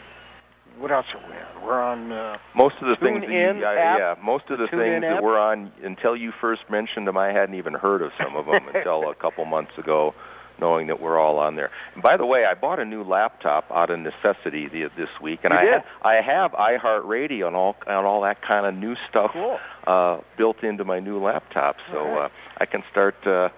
what 0.78 0.90
else 0.90 1.06
are 1.14 1.28
we 1.30 1.34
on? 1.36 1.64
We're 1.64 1.80
on 1.80 2.12
uh, 2.12 2.36
most 2.54 2.74
of 2.82 2.88
the 2.88 2.96
things. 3.00 3.22
That 3.22 3.30
you, 3.30 3.64
app, 3.64 3.98
yeah, 3.98 4.14
most 4.22 4.44
of 4.50 4.58
the 4.58 4.66
Tune 4.66 4.80
things 4.80 5.00
that 5.02 5.16
app. 5.18 5.22
we're 5.22 5.38
on. 5.38 5.72
Until 5.82 6.16
you 6.16 6.32
first 6.40 6.62
mentioned 6.70 7.06
them, 7.06 7.16
I 7.16 7.28
hadn't 7.32 7.54
even 7.54 7.74
heard 7.74 8.02
of 8.02 8.10
some 8.22 8.36
of 8.36 8.44
them 8.46 8.68
until 8.74 9.08
a 9.08 9.14
couple 9.14 9.44
months 9.44 9.72
ago. 9.78 10.14
Knowing 10.60 10.86
that 10.86 11.00
we're 11.02 11.18
all 11.18 11.40
on 11.40 11.56
there. 11.56 11.68
And 11.94 12.02
by 12.02 12.16
the 12.16 12.24
way, 12.24 12.44
I 12.48 12.54
bought 12.54 12.78
a 12.78 12.84
new 12.84 13.02
laptop 13.02 13.64
out 13.72 13.90
of 13.90 13.98
necessity 13.98 14.68
the, 14.68 14.88
this 14.96 15.08
week, 15.20 15.40
and 15.42 15.52
You 15.52 15.58
I 15.58 15.64
did? 15.64 15.82
I 16.00 16.14
have 16.24 16.52
iHeartRadio 16.52 17.48
and 17.48 17.56
all 17.56 17.74
and 17.88 18.06
all 18.06 18.22
that 18.22 18.40
kind 18.40 18.64
of 18.64 18.72
new 18.72 18.94
stuff 19.10 19.32
Cool. 19.32 19.58
uh, 19.88 20.18
built 20.38 20.62
into 20.62 20.84
my 20.84 21.00
new 21.00 21.20
laptop, 21.20 21.74
so 21.90 21.98
right. 22.04 22.26
uh, 22.26 22.28
I 22.58 22.66
can 22.66 22.84
start 22.92 23.16
uh, 23.26 23.48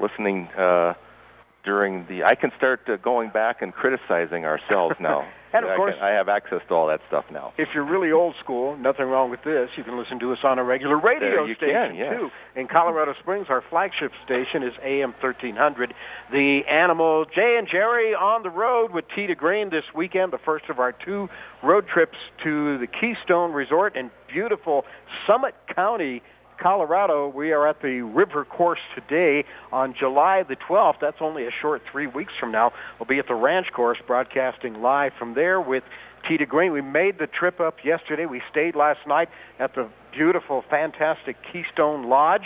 listening 0.00 0.48
uh, 0.58 0.94
during 1.64 2.06
the. 2.08 2.24
I 2.24 2.34
can 2.34 2.50
start 2.56 2.80
uh, 2.88 2.96
going 2.96 3.30
back 3.30 3.62
and 3.62 3.72
criticizing 3.72 4.44
ourselves 4.44 4.96
now. 5.00 5.26
And 5.52 5.64
of 5.64 5.72
I 5.72 5.76
course- 5.76 5.94
can, 5.96 6.04
I 6.04 6.10
have 6.10 6.28
access 6.28 6.60
to 6.68 6.74
all 6.74 6.86
that 6.86 7.00
stuff 7.08 7.24
now. 7.32 7.52
If 7.58 7.70
you're 7.74 7.84
really 7.84 8.12
old 8.12 8.36
school, 8.42 8.76
nothing 8.76 9.06
wrong 9.06 9.30
with 9.32 9.42
this. 9.42 9.68
You 9.76 9.82
can 9.82 9.98
listen 9.98 10.20
to 10.20 10.30
us 10.32 10.38
on 10.44 10.60
a 10.60 10.64
regular 10.64 10.96
radio 10.96 11.28
There 11.28 11.48
you 11.48 11.54
station 11.56 11.74
can, 11.74 11.94
yes. 11.96 12.12
too. 12.14 12.30
In 12.54 12.68
Colorado 12.68 13.14
Springs, 13.20 13.46
our 13.50 13.60
flagship 13.68 14.12
station 14.24 14.62
is 14.62 14.72
AM 14.84 15.12
1300. 15.20 15.92
The 16.30 16.60
Animal 16.70 17.24
Jay 17.34 17.56
and 17.58 17.66
Jerry 17.68 18.14
on 18.14 18.44
the 18.44 18.50
road 18.50 18.92
with 18.92 19.06
Tee 19.16 19.26
to 19.26 19.34
Green 19.34 19.70
this 19.70 19.82
weekend, 19.92 20.32
the 20.32 20.38
first 20.38 20.66
of 20.70 20.78
our 20.78 20.92
two 20.92 21.28
road 21.64 21.84
trips 21.92 22.16
to 22.44 22.78
the 22.78 22.86
Keystone 22.86 23.50
Resort 23.52 23.96
in 23.96 24.12
beautiful 24.32 24.84
Summit 25.26 25.56
County. 25.74 26.22
Colorado, 26.60 27.28
we 27.28 27.52
are 27.52 27.66
at 27.66 27.80
the 27.80 28.02
river 28.02 28.44
course 28.44 28.80
today 28.94 29.44
on 29.72 29.94
July 29.98 30.42
the 30.46 30.56
12th. 30.56 30.96
That's 31.00 31.16
only 31.20 31.46
a 31.46 31.50
short 31.62 31.82
three 31.90 32.06
weeks 32.06 32.32
from 32.38 32.52
now. 32.52 32.72
We'll 32.98 33.06
be 33.06 33.18
at 33.18 33.26
the 33.26 33.34
ranch 33.34 33.68
course 33.74 33.98
broadcasting 34.06 34.82
live 34.82 35.12
from 35.18 35.34
there 35.34 35.60
with 35.60 35.82
Tee 36.28 36.36
to 36.36 36.44
Green. 36.44 36.72
We 36.72 36.82
made 36.82 37.18
the 37.18 37.26
trip 37.26 37.60
up 37.60 37.76
yesterday. 37.82 38.26
We 38.26 38.42
stayed 38.50 38.76
last 38.76 39.00
night 39.06 39.28
at 39.58 39.74
the 39.74 39.88
beautiful, 40.12 40.62
fantastic 40.68 41.36
Keystone 41.50 42.08
Lodge. 42.08 42.44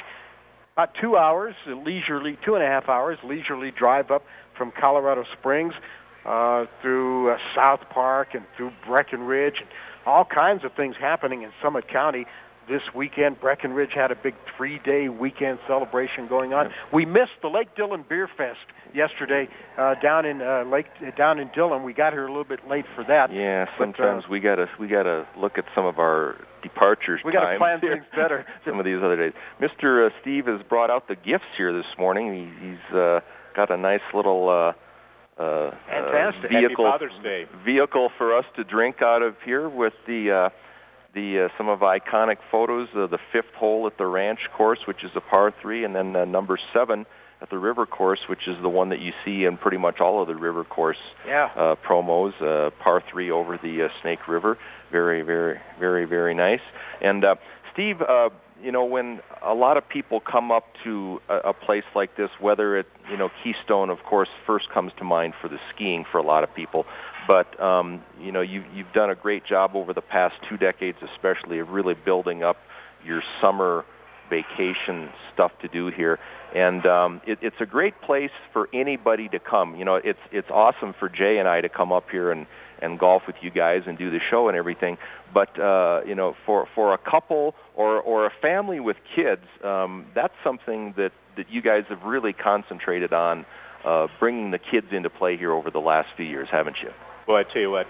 About 0.74 0.90
two 1.00 1.16
hours, 1.16 1.54
leisurely, 1.66 2.38
two 2.44 2.54
and 2.54 2.62
a 2.62 2.66
half 2.66 2.88
hours, 2.88 3.18
leisurely 3.24 3.72
drive 3.76 4.10
up 4.10 4.22
from 4.56 4.72
Colorado 4.78 5.24
Springs 5.38 5.74
uh, 6.24 6.66
through 6.80 7.30
uh, 7.30 7.36
South 7.54 7.80
Park 7.90 8.28
and 8.34 8.44
through 8.56 8.70
Breckenridge 8.86 9.56
and 9.58 9.68
all 10.06 10.24
kinds 10.24 10.64
of 10.64 10.72
things 10.74 10.94
happening 11.00 11.42
in 11.42 11.50
Summit 11.62 11.88
County 11.88 12.26
this 12.68 12.82
weekend. 12.94 13.40
Breckenridge 13.40 13.90
had 13.94 14.10
a 14.10 14.14
big 14.14 14.34
three-day 14.56 15.08
weekend 15.08 15.58
celebration 15.66 16.28
going 16.28 16.52
on. 16.52 16.70
We 16.92 17.04
missed 17.04 17.38
the 17.42 17.48
Lake 17.48 17.74
Dillon 17.76 18.04
Beer 18.08 18.28
Fest 18.36 18.58
yesterday 18.94 19.48
uh, 19.78 19.94
down 20.02 20.24
in 20.26 20.40
uh, 20.40 20.64
Lake 20.70 20.86
down 21.16 21.38
in 21.38 21.50
Dillon. 21.54 21.82
We 21.82 21.92
got 21.92 22.12
here 22.12 22.24
a 22.24 22.28
little 22.28 22.44
bit 22.44 22.60
late 22.68 22.84
for 22.94 23.04
that. 23.04 23.32
Yeah, 23.32 23.66
But, 23.78 23.82
uh, 23.82 23.92
sometimes 23.92 24.24
we 24.30 24.40
gotta 24.40 24.66
we 24.78 24.88
gotta 24.88 25.26
look 25.38 25.58
at 25.58 25.64
some 25.74 25.86
of 25.86 25.98
our 25.98 26.36
departures. 26.62 27.20
We 27.24 27.32
gotta 27.32 27.58
plan 27.58 27.80
here. 27.80 27.94
things 27.94 28.06
better. 28.14 28.46
some 28.66 28.78
of 28.78 28.84
these 28.84 28.98
other 29.02 29.16
days. 29.16 29.32
Mister 29.60 30.06
uh, 30.06 30.10
Steve 30.20 30.46
has 30.46 30.60
brought 30.68 30.90
out 30.90 31.08
the 31.08 31.16
gifts 31.16 31.50
here 31.56 31.72
this 31.72 31.90
morning. 31.98 32.32
He, 32.32 32.68
he's 32.68 32.96
uh, 32.96 33.20
got 33.56 33.70
a 33.70 33.76
nice 33.76 34.04
little 34.14 34.48
uh, 34.48 34.72
uh, 35.40 35.70
Fantastic. 35.88 36.50
uh, 36.50 36.60
vehicle 36.60 36.98
Day. 37.22 37.44
vehicle 37.64 38.10
for 38.16 38.36
us 38.36 38.44
to 38.56 38.64
drink 38.64 39.02
out 39.02 39.22
of 39.22 39.34
here 39.44 39.68
with 39.68 39.94
the. 40.06 40.50
Uh, 40.50 40.63
the 41.14 41.46
uh, 41.46 41.56
some 41.56 41.68
of 41.68 41.80
iconic 41.80 42.38
photos 42.50 42.88
of 42.94 43.10
the 43.10 43.18
fifth 43.32 43.54
hole 43.56 43.86
at 43.86 43.96
the 43.98 44.06
ranch 44.06 44.40
course, 44.56 44.80
which 44.86 45.04
is 45.04 45.10
a 45.14 45.20
par 45.20 45.52
three, 45.62 45.84
and 45.84 45.94
then 45.94 46.14
uh, 46.16 46.24
number 46.24 46.58
seven 46.72 47.06
at 47.40 47.50
the 47.50 47.58
river 47.58 47.84
course, 47.84 48.20
which 48.28 48.46
is 48.48 48.56
the 48.62 48.68
one 48.68 48.88
that 48.88 49.00
you 49.00 49.12
see 49.24 49.44
in 49.44 49.56
pretty 49.58 49.76
much 49.76 50.00
all 50.00 50.20
of 50.22 50.28
the 50.28 50.34
river 50.34 50.64
course 50.64 50.96
Yeah. 51.26 51.50
uh, 51.56 51.74
promos. 51.86 52.32
Uh, 52.40 52.70
par 52.82 53.02
three 53.10 53.30
over 53.30 53.58
the 53.62 53.84
uh, 53.84 53.88
Snake 54.02 54.26
River, 54.28 54.56
very, 54.90 55.22
very, 55.22 55.58
very, 55.78 56.04
very 56.06 56.34
nice. 56.34 56.60
And 57.02 57.24
uh, 57.24 57.34
Steve, 57.72 58.00
uh, 58.00 58.30
you 58.62 58.72
know, 58.72 58.84
when 58.84 59.20
a 59.42 59.52
lot 59.52 59.76
of 59.76 59.86
people 59.86 60.20
come 60.20 60.50
up 60.50 60.64
to 60.84 61.20
a, 61.28 61.50
a 61.50 61.52
place 61.52 61.84
like 61.94 62.16
this, 62.16 62.30
whether 62.40 62.78
it, 62.78 62.86
you 63.10 63.16
know, 63.18 63.28
Keystone, 63.42 63.90
of 63.90 63.98
course, 64.08 64.28
first 64.46 64.70
comes 64.72 64.92
to 64.98 65.04
mind 65.04 65.34
for 65.42 65.48
the 65.48 65.58
skiing 65.74 66.04
for 66.10 66.18
a 66.18 66.22
lot 66.22 66.44
of 66.44 66.54
people. 66.54 66.86
But 67.26 67.60
um, 67.60 68.02
you 68.20 68.32
know, 68.32 68.40
you, 68.40 68.64
you've 68.74 68.92
done 68.92 69.10
a 69.10 69.14
great 69.14 69.46
job 69.46 69.72
over 69.74 69.92
the 69.92 70.02
past 70.02 70.34
two 70.48 70.56
decades, 70.56 70.98
especially 71.14 71.58
of 71.58 71.70
really 71.70 71.94
building 71.94 72.42
up 72.42 72.56
your 73.04 73.22
summer 73.40 73.84
vacation 74.30 75.10
stuff 75.32 75.52
to 75.62 75.68
do 75.68 75.88
here, 75.88 76.18
and 76.54 76.86
um, 76.86 77.20
it, 77.26 77.38
it's 77.42 77.56
a 77.60 77.66
great 77.66 78.00
place 78.00 78.30
for 78.52 78.68
anybody 78.72 79.28
to 79.28 79.38
come. 79.38 79.76
You 79.76 79.84
know, 79.84 79.96
it's 79.96 80.18
it's 80.32 80.48
awesome 80.50 80.94
for 80.98 81.08
Jay 81.08 81.38
and 81.38 81.48
I 81.48 81.60
to 81.60 81.68
come 81.68 81.92
up 81.92 82.10
here 82.10 82.30
and 82.30 82.46
and 82.82 82.98
golf 82.98 83.22
with 83.26 83.36
you 83.40 83.50
guys 83.50 83.82
and 83.86 83.96
do 83.96 84.10
the 84.10 84.20
show 84.30 84.48
and 84.48 84.56
everything. 84.56 84.98
But 85.32 85.58
uh, 85.58 86.02
you 86.06 86.14
know, 86.14 86.34
for 86.46 86.66
for 86.74 86.94
a 86.94 86.98
couple 86.98 87.54
or 87.74 88.00
or 88.00 88.26
a 88.26 88.32
family 88.42 88.80
with 88.80 88.96
kids, 89.14 89.44
um, 89.62 90.06
that's 90.14 90.34
something 90.42 90.94
that 90.96 91.12
that 91.36 91.50
you 91.50 91.62
guys 91.62 91.84
have 91.88 92.02
really 92.02 92.32
concentrated 92.32 93.12
on. 93.12 93.46
Uh, 93.84 94.06
bringing 94.18 94.50
the 94.50 94.58
kids 94.58 94.86
into 94.92 95.10
play 95.10 95.36
here 95.36 95.52
over 95.52 95.70
the 95.70 95.78
last 95.78 96.08
few 96.16 96.24
years, 96.24 96.48
haven't 96.50 96.76
you? 96.82 96.88
Well, 97.26 97.38
I 97.38 97.42
tell 97.42 97.62
you 97.62 97.70
what, 97.70 97.86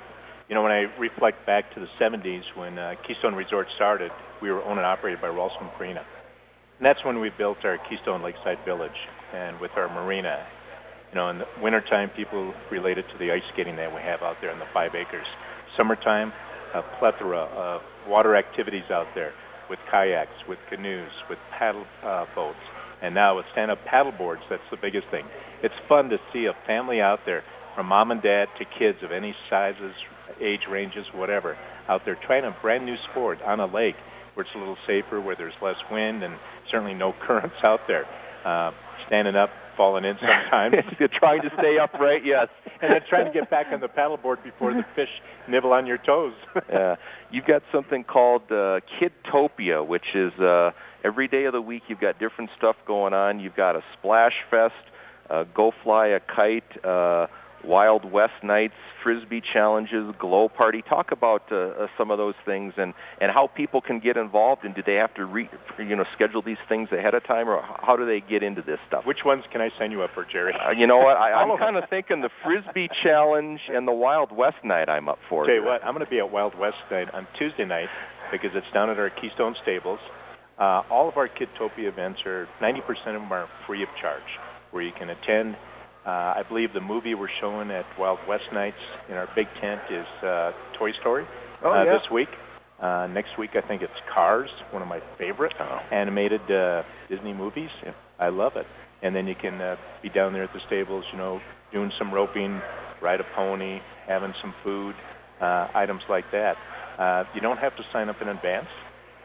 you 0.49 0.55
know, 0.55 0.63
when 0.63 0.71
I 0.71 0.87
reflect 0.99 1.45
back 1.45 1.75
to 1.75 1.81
the 1.81 1.91
70s 2.01 2.43
when 2.55 2.79
uh, 2.79 2.95
Keystone 3.07 3.35
Resort 3.35 3.67
started, 3.75 4.13
we 4.41 4.51
were 4.51 4.63
owned 4.63 4.79
and 4.79 4.87
operated 4.87 5.21
by 5.21 5.29
Ralston 5.29 5.69
Purina. 5.79 6.05
And 6.79 6.87
that's 6.87 7.05
when 7.05 7.19
we 7.21 7.31
built 7.37 7.59
our 7.65 7.79
Keystone 7.89 8.23
Lakeside 8.23 8.59
Village 8.65 8.95
and 9.35 9.59
with 9.59 9.73
our 9.77 9.89
marina. 9.89 10.47
You 11.11 11.17
know, 11.17 11.31
in 11.31 11.39
the 11.39 11.47
wintertime, 11.61 12.11
people 12.17 12.55
relate 12.71 12.99
it 12.99 13.07
to 13.13 13.19
the 13.19 13.33
ice 13.33 13.43
skating 13.53 13.77
that 13.77 13.93
we 13.93 14.01
have 14.03 14.23
out 14.23 14.37
there 14.41 14.53
in 14.53 14.59
the 14.59 14.71
five 14.73 14.95
acres. 14.95 15.27
Summertime, 15.77 16.33
a 16.75 16.83
plethora 16.99 17.51
of 17.51 17.83
water 18.07 18.37
activities 18.37 18.87
out 18.91 19.07
there 19.15 19.33
with 19.71 19.79
kayaks, 19.91 20.35
with 20.49 20.59
canoes, 20.69 21.11
with 21.31 21.39
paddle 21.59 21.87
uh, 22.05 22.27
boats, 22.35 22.63
and 23.03 23.15
now 23.15 23.37
with 23.37 23.47
stand-up 23.53 23.79
paddle 23.87 24.13
boards. 24.13 24.43
That's 24.51 24.63
the 24.71 24.77
biggest 24.81 25.07
thing. 25.11 25.25
It's 25.63 25.75
fun 25.89 26.11
to 26.11 26.19
see 26.33 26.47
a 26.47 26.55
family 26.67 27.01
out 27.01 27.21
there, 27.27 27.43
from 27.75 27.87
mom 27.87 28.11
and 28.11 28.23
dad 28.23 28.47
to 28.59 28.65
kids 28.79 28.99
of 29.03 29.13
any 29.13 29.35
sizes, 29.51 29.93
age 30.41 30.67
ranges, 30.71 31.07
whatever, 31.15 31.57
out 31.89 32.03
there 32.05 32.19
trying 32.27 32.45
a 32.45 32.57
brand 32.63 32.85
new 32.85 32.97
sport 33.11 33.39
on 33.43 33.61
a 33.61 33.67
lake 33.67 33.97
where 34.35 34.45
it's 34.45 34.55
a 34.55 34.59
little 34.59 34.77
safer, 34.87 35.21
where 35.21 35.37
there's 35.37 35.55
less 35.63 35.77
wind 35.91 36.23
and 36.23 36.35
certainly 36.71 36.95
no 36.95 37.13
currents 37.27 37.57
out 37.63 37.81
there. 37.87 38.05
Uh, 38.45 38.73
standing 39.07 39.37
up, 39.37 39.51
falling 39.77 40.05
in 40.05 40.17
sometimes. 40.21 40.75
Trying 41.19 41.43
to 41.43 41.51
stay 41.59 41.77
upright, 41.83 42.23
yes. 42.25 42.49
and 42.81 42.93
then 42.93 43.01
trying 43.09 43.27
to 43.27 43.33
get 43.33 43.51
back 43.51 43.67
on 43.73 43.81
the 43.81 43.89
paddleboard 43.89 44.43
before 44.43 44.73
the 44.73 44.85
fish 44.95 45.09
nibble 45.49 45.73
on 45.73 45.87
your 45.87 45.99
toes. 45.99 46.35
uh, 46.73 46.97
you've 47.31 47.45
got 47.45 47.63
something 47.73 48.05
called 48.05 48.43
uh, 48.51 48.81
Kidtopia, 49.01 49.87
which 49.87 50.05
is 50.15 50.33
uh, 50.41 50.71
every 51.05 51.29
day 51.29 51.45
of 51.45 51.53
the 51.53 51.61
week 51.61 51.83
you've 51.89 52.01
got 52.01 52.19
different 52.19 52.51
stuff 52.57 52.77
going 52.87 53.15
on. 53.15 53.41
You've 53.41 53.57
got 53.57 53.77
a 53.77 53.83
splash 53.99 54.35
fest, 54.51 54.75
uh, 55.31 55.45
go 55.55 55.73
fly 55.83 56.09
a 56.09 56.21
kite, 56.21 56.85
uh, 56.85 57.27
Wild 57.67 58.11
West 58.11 58.43
nights, 58.43 58.75
frisbee 59.03 59.43
challenges, 59.53 60.15
glow 60.19 60.49
party. 60.49 60.83
Talk 60.83 61.13
about 61.13 61.43
uh, 61.51 61.57
uh, 61.57 61.87
some 61.99 62.11
of 62.11 62.19
those 62.19 62.35
things 62.45 62.75
and 62.77 62.95
and 63.21 63.31
how 63.33 63.49
people 63.49 63.81
can 63.81 64.01
get 64.01 64.17
involved. 64.17 64.65
And 64.65 64.75
do 64.75 64.83
they 64.85 64.95
have 64.95 65.15
to 65.15 65.25
re, 65.25 65.49
you 65.79 65.97
know 65.97 66.05
schedule 66.15 66.43
these 66.43 66.63
things 66.69 66.89
ahead 66.93 67.15
of 67.15 67.25
time, 67.27 67.49
or 67.49 67.63
how 67.63 67.97
do 67.97 68.07
they 68.07 68.21
get 68.21 68.43
into 68.43 68.63
this 68.63 68.79
stuff? 68.89 69.05
Which 69.07 69.25
ones 69.25 69.45
can 69.53 69.61
I 69.61 69.71
sign 69.79 69.91
you 69.91 70.03
up 70.03 70.11
for, 70.15 70.25
Jerry? 70.25 70.53
Uh, 70.55 70.71
you 70.71 70.87
know 70.87 70.99
what? 70.99 71.17
I, 71.17 71.33
I'm 71.33 71.57
kind 71.59 71.77
of 71.77 71.85
thinking 71.89 72.21
the 72.21 72.31
frisbee 72.45 72.89
challenge 73.03 73.61
and 73.69 73.87
the 73.87 73.93
Wild 73.93 74.31
West 74.33 74.65
night. 74.65 74.89
I'm 74.89 75.09
up 75.09 75.19
for. 75.29 75.47
Tell 75.47 75.55
you 75.55 75.65
what, 75.65 75.85
I'm 75.85 75.95
going 75.95 76.05
to 76.05 76.11
be 76.11 76.19
at 76.19 76.31
Wild 76.31 76.59
West 76.59 76.77
night 76.91 77.13
on 77.13 77.27
Tuesday 77.39 77.65
night 77.65 77.89
because 78.33 78.51
it's 78.55 78.67
down 78.73 78.91
at 78.91 78.99
our 78.99 79.11
Keystone 79.11 79.55
Stables. 79.63 79.99
Uh, 80.59 80.83
all 80.91 81.09
of 81.09 81.17
our 81.17 81.29
Kidtopia 81.29 81.89
events 81.89 82.21
are 82.27 82.47
90% 82.63 82.79
of 82.81 83.23
them 83.23 83.33
are 83.33 83.49
free 83.67 83.83
of 83.83 83.89
charge, 84.01 84.23
where 84.71 84.83
you 84.83 84.93
can 84.97 85.11
attend. 85.11 85.57
Uh, 86.07 86.11
I 86.37 86.43
believe 86.49 86.73
the 86.75 86.81
movie 86.83 87.15
we're 87.15 87.33
showing 87.41 87.71
at 87.71 87.85
Wild 87.99 88.19
West 88.29 88.45
nights 88.53 88.77
in 89.09 89.15
our 89.17 89.29
big 89.35 89.47
tent 89.61 89.81
is 89.91 90.07
uh, 90.23 90.53
Toy 90.79 90.91
Story 91.01 91.25
Oh, 91.65 91.71
uh, 91.73 91.85
yeah. 91.85 91.93
this 91.95 92.11
week. 92.13 92.29
Uh, 92.83 93.07
next 93.07 93.39
week, 93.39 93.51
I 93.55 93.67
think 93.67 93.81
it's 93.81 93.93
Cars, 94.13 94.51
one 94.71 94.83
of 94.83 94.89
my 94.89 95.01
favorite 95.19 95.55
Oh. 95.59 95.79
animated 95.93 96.43
uh, 96.51 96.83
Disney 97.09 97.33
movies. 97.33 97.71
I 98.19 98.29
love 98.29 98.53
it. 98.57 98.67
And 99.03 99.17
then 99.17 99.27
you 99.27 99.35
can 99.41 99.61
uh, 99.61 99.77
be 100.03 100.11
down 100.11 100.33
there 100.35 100.45
at 100.45 100.53
the 100.53 100.61
stables, 100.67 101.05
you 101.13 101.19
know, 101.19 101.41
doing 101.73 101.91
some 101.99 102.13
roping, 102.13 102.61
ride 103.01 103.21
a 103.21 103.25
pony, 103.35 103.79
having 104.07 104.35
some 104.43 104.55
food, 104.63 104.95
uh, 105.41 105.69
items 105.75 106.03
like 106.11 106.25
that. 106.33 106.55
Uh, 106.99 107.25
you 107.35 107.41
don't 107.41 107.59
have 107.59 107.75
to 107.77 107.83
sign 107.93 108.09
up 108.11 108.17
in 108.21 108.29
advance 108.29 108.69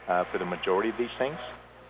uh, 0.07 0.23
for 0.31 0.37
the 0.37 0.45
majority 0.45 0.89
of 0.89 0.95
these 0.97 1.13
things. 1.19 1.37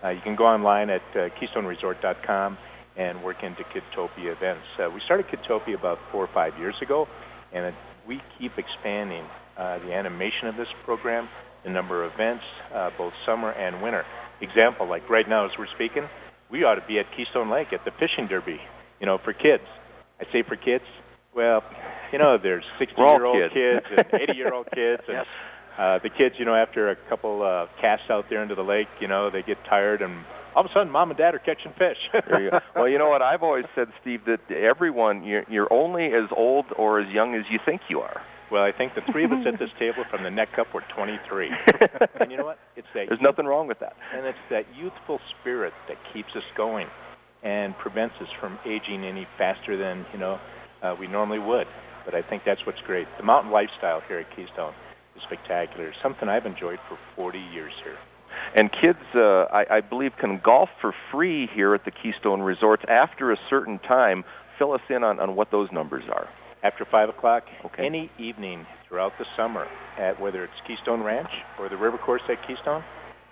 Uh, 0.03 0.09
you 0.09 0.21
can 0.23 0.35
go 0.35 0.45
online 0.45 0.89
at 0.89 1.01
uh, 1.13 1.29
KeystoneResort.com 1.39 2.57
and 2.99 3.23
work 3.23 3.37
into 3.43 3.63
Kidtopia 3.71 4.35
events. 4.35 4.67
Uh, 4.77 4.89
we 4.93 4.99
started 5.05 5.25
Kidtopia 5.31 5.79
about 5.79 5.97
four 6.11 6.23
or 6.25 6.29
five 6.33 6.51
years 6.59 6.75
ago, 6.81 7.07
and 7.53 7.65
it, 7.65 7.73
we 8.05 8.19
keep 8.37 8.51
expanding 8.57 9.23
uh, 9.57 9.79
the 9.79 9.93
animation 9.93 10.47
of 10.51 10.55
this 10.57 10.67
program, 10.85 11.29
the 11.63 11.69
number 11.71 12.03
of 12.03 12.11
events, 12.13 12.43
uh, 12.75 12.89
both 12.97 13.13
summer 13.25 13.51
and 13.51 13.81
winter. 13.81 14.03
Example, 14.41 14.87
like 14.87 15.09
right 15.09 15.27
now 15.27 15.45
as 15.45 15.51
we're 15.57 15.71
speaking, 15.75 16.03
we 16.51 16.63
ought 16.63 16.75
to 16.75 16.85
be 16.87 16.99
at 16.99 17.05
Keystone 17.15 17.49
Lake 17.49 17.67
at 17.71 17.85
the 17.85 17.91
fishing 17.99 18.27
derby, 18.27 18.59
you 18.99 19.05
know, 19.05 19.17
for 19.23 19.31
kids. 19.33 19.63
I 20.19 20.25
say 20.33 20.43
for 20.47 20.55
kids, 20.57 20.83
well, 21.35 21.63
you 22.11 22.19
know, 22.19 22.37
there's 22.41 22.63
60 22.79 22.95
year 22.99 23.25
old 23.25 23.37
kids. 23.51 23.53
kids 23.53 23.85
and 24.11 24.21
80 24.29 24.37
year 24.37 24.53
old 24.53 24.67
kids, 24.73 25.03
and 25.07 25.17
Yes. 25.23 25.25
uh, 25.77 25.99
the 26.03 26.09
kids, 26.09 26.35
you 26.37 26.43
know, 26.45 26.55
after 26.55 26.89
a 26.91 26.95
couple 27.07 27.43
uh, 27.43 27.67
casts 27.79 28.09
out 28.09 28.25
there 28.29 28.41
into 28.43 28.55
the 28.55 28.63
lake, 28.63 28.87
you 28.99 29.07
know, 29.07 29.29
they 29.29 29.41
get 29.43 29.57
tired, 29.69 30.01
and 30.01 30.25
all 30.59 30.65
of 30.65 30.71
a 30.71 30.73
sudden, 30.73 30.91
mom 30.91 31.09
and 31.09 31.17
dad 31.17 31.33
are 31.33 31.39
catching 31.39 31.71
fish. 31.79 31.95
There 32.27 32.43
you 32.43 32.51
go. 32.51 32.59
Well, 32.75 32.89
you 32.89 32.97
know 32.97 33.07
what 33.07 33.21
I've 33.21 33.43
always 33.43 33.63
said, 33.75 33.87
Steve, 34.01 34.25
that 34.25 34.41
everyone 34.51 35.23
you're, 35.23 35.45
you're 35.49 35.71
only 35.71 36.07
as 36.07 36.27
old 36.35 36.65
or 36.77 36.99
as 36.99 37.07
young 37.13 37.33
as 37.33 37.43
you 37.49 37.59
think 37.65 37.79
you 37.89 38.01
are. 38.01 38.21
Well, 38.51 38.63
I 38.63 38.73
think 38.73 38.91
the 38.93 39.01
three 39.09 39.23
of 39.23 39.31
us 39.31 39.45
at 39.47 39.57
this 39.57 39.69
table 39.79 40.03
from 40.11 40.23
the 40.23 40.29
neck 40.29 40.59
up 40.59 40.67
were 40.73 40.83
23. 40.93 41.49
and 42.19 42.29
you 42.29 42.35
know 42.35 42.43
what? 42.43 42.59
It's 42.75 42.87
that 42.93 43.05
There's 43.07 43.21
nothing 43.21 43.45
wrong 43.45 43.67
with 43.67 43.79
that. 43.79 43.93
and 44.13 44.25
it's 44.25 44.43
that 44.49 44.65
youthful 44.75 45.19
spirit 45.39 45.71
that 45.87 45.95
keeps 46.11 46.35
us 46.35 46.43
going 46.57 46.87
and 47.41 47.77
prevents 47.77 48.15
us 48.19 48.27
from 48.41 48.59
aging 48.67 49.05
any 49.05 49.25
faster 49.37 49.77
than 49.77 50.05
you 50.11 50.19
know 50.19 50.39
uh, 50.83 50.93
we 50.99 51.07
normally 51.07 51.39
would. 51.39 51.67
But 52.03 52.15
I 52.15 52.21
think 52.21 52.43
that's 52.45 52.65
what's 52.65 52.81
great. 52.85 53.07
The 53.17 53.23
mountain 53.23 53.53
lifestyle 53.53 54.01
here 54.09 54.19
at 54.19 54.35
Keystone 54.35 54.73
is 55.15 55.21
spectacular. 55.23 55.93
Something 56.03 56.27
I've 56.27 56.45
enjoyed 56.45 56.79
for 56.89 56.99
40 57.15 57.39
years 57.39 57.71
here. 57.85 57.95
And 58.55 58.71
kids, 58.71 58.99
uh, 59.15 59.45
I, 59.51 59.77
I 59.77 59.81
believe, 59.81 60.11
can 60.19 60.41
golf 60.43 60.69
for 60.81 60.93
free 61.11 61.47
here 61.53 61.73
at 61.75 61.85
the 61.85 61.91
Keystone 61.91 62.41
Resorts 62.41 62.83
after 62.87 63.31
a 63.31 63.37
certain 63.49 63.79
time. 63.79 64.23
Fill 64.57 64.73
us 64.73 64.81
in 64.89 65.03
on, 65.03 65.19
on 65.19 65.35
what 65.35 65.51
those 65.51 65.69
numbers 65.71 66.03
are. 66.11 66.27
After 66.63 66.85
five 66.89 67.07
o'clock, 67.09 67.43
Okay. 67.65 67.85
any 67.85 68.11
evening 68.19 68.65
throughout 68.87 69.13
the 69.17 69.25
summer, 69.37 69.65
at 69.97 70.19
whether 70.19 70.43
it's 70.43 70.53
Keystone 70.67 71.01
Ranch 71.03 71.29
or 71.59 71.69
the 71.69 71.77
River 71.77 71.97
Course 71.97 72.21
at 72.27 72.45
Keystone, 72.45 72.83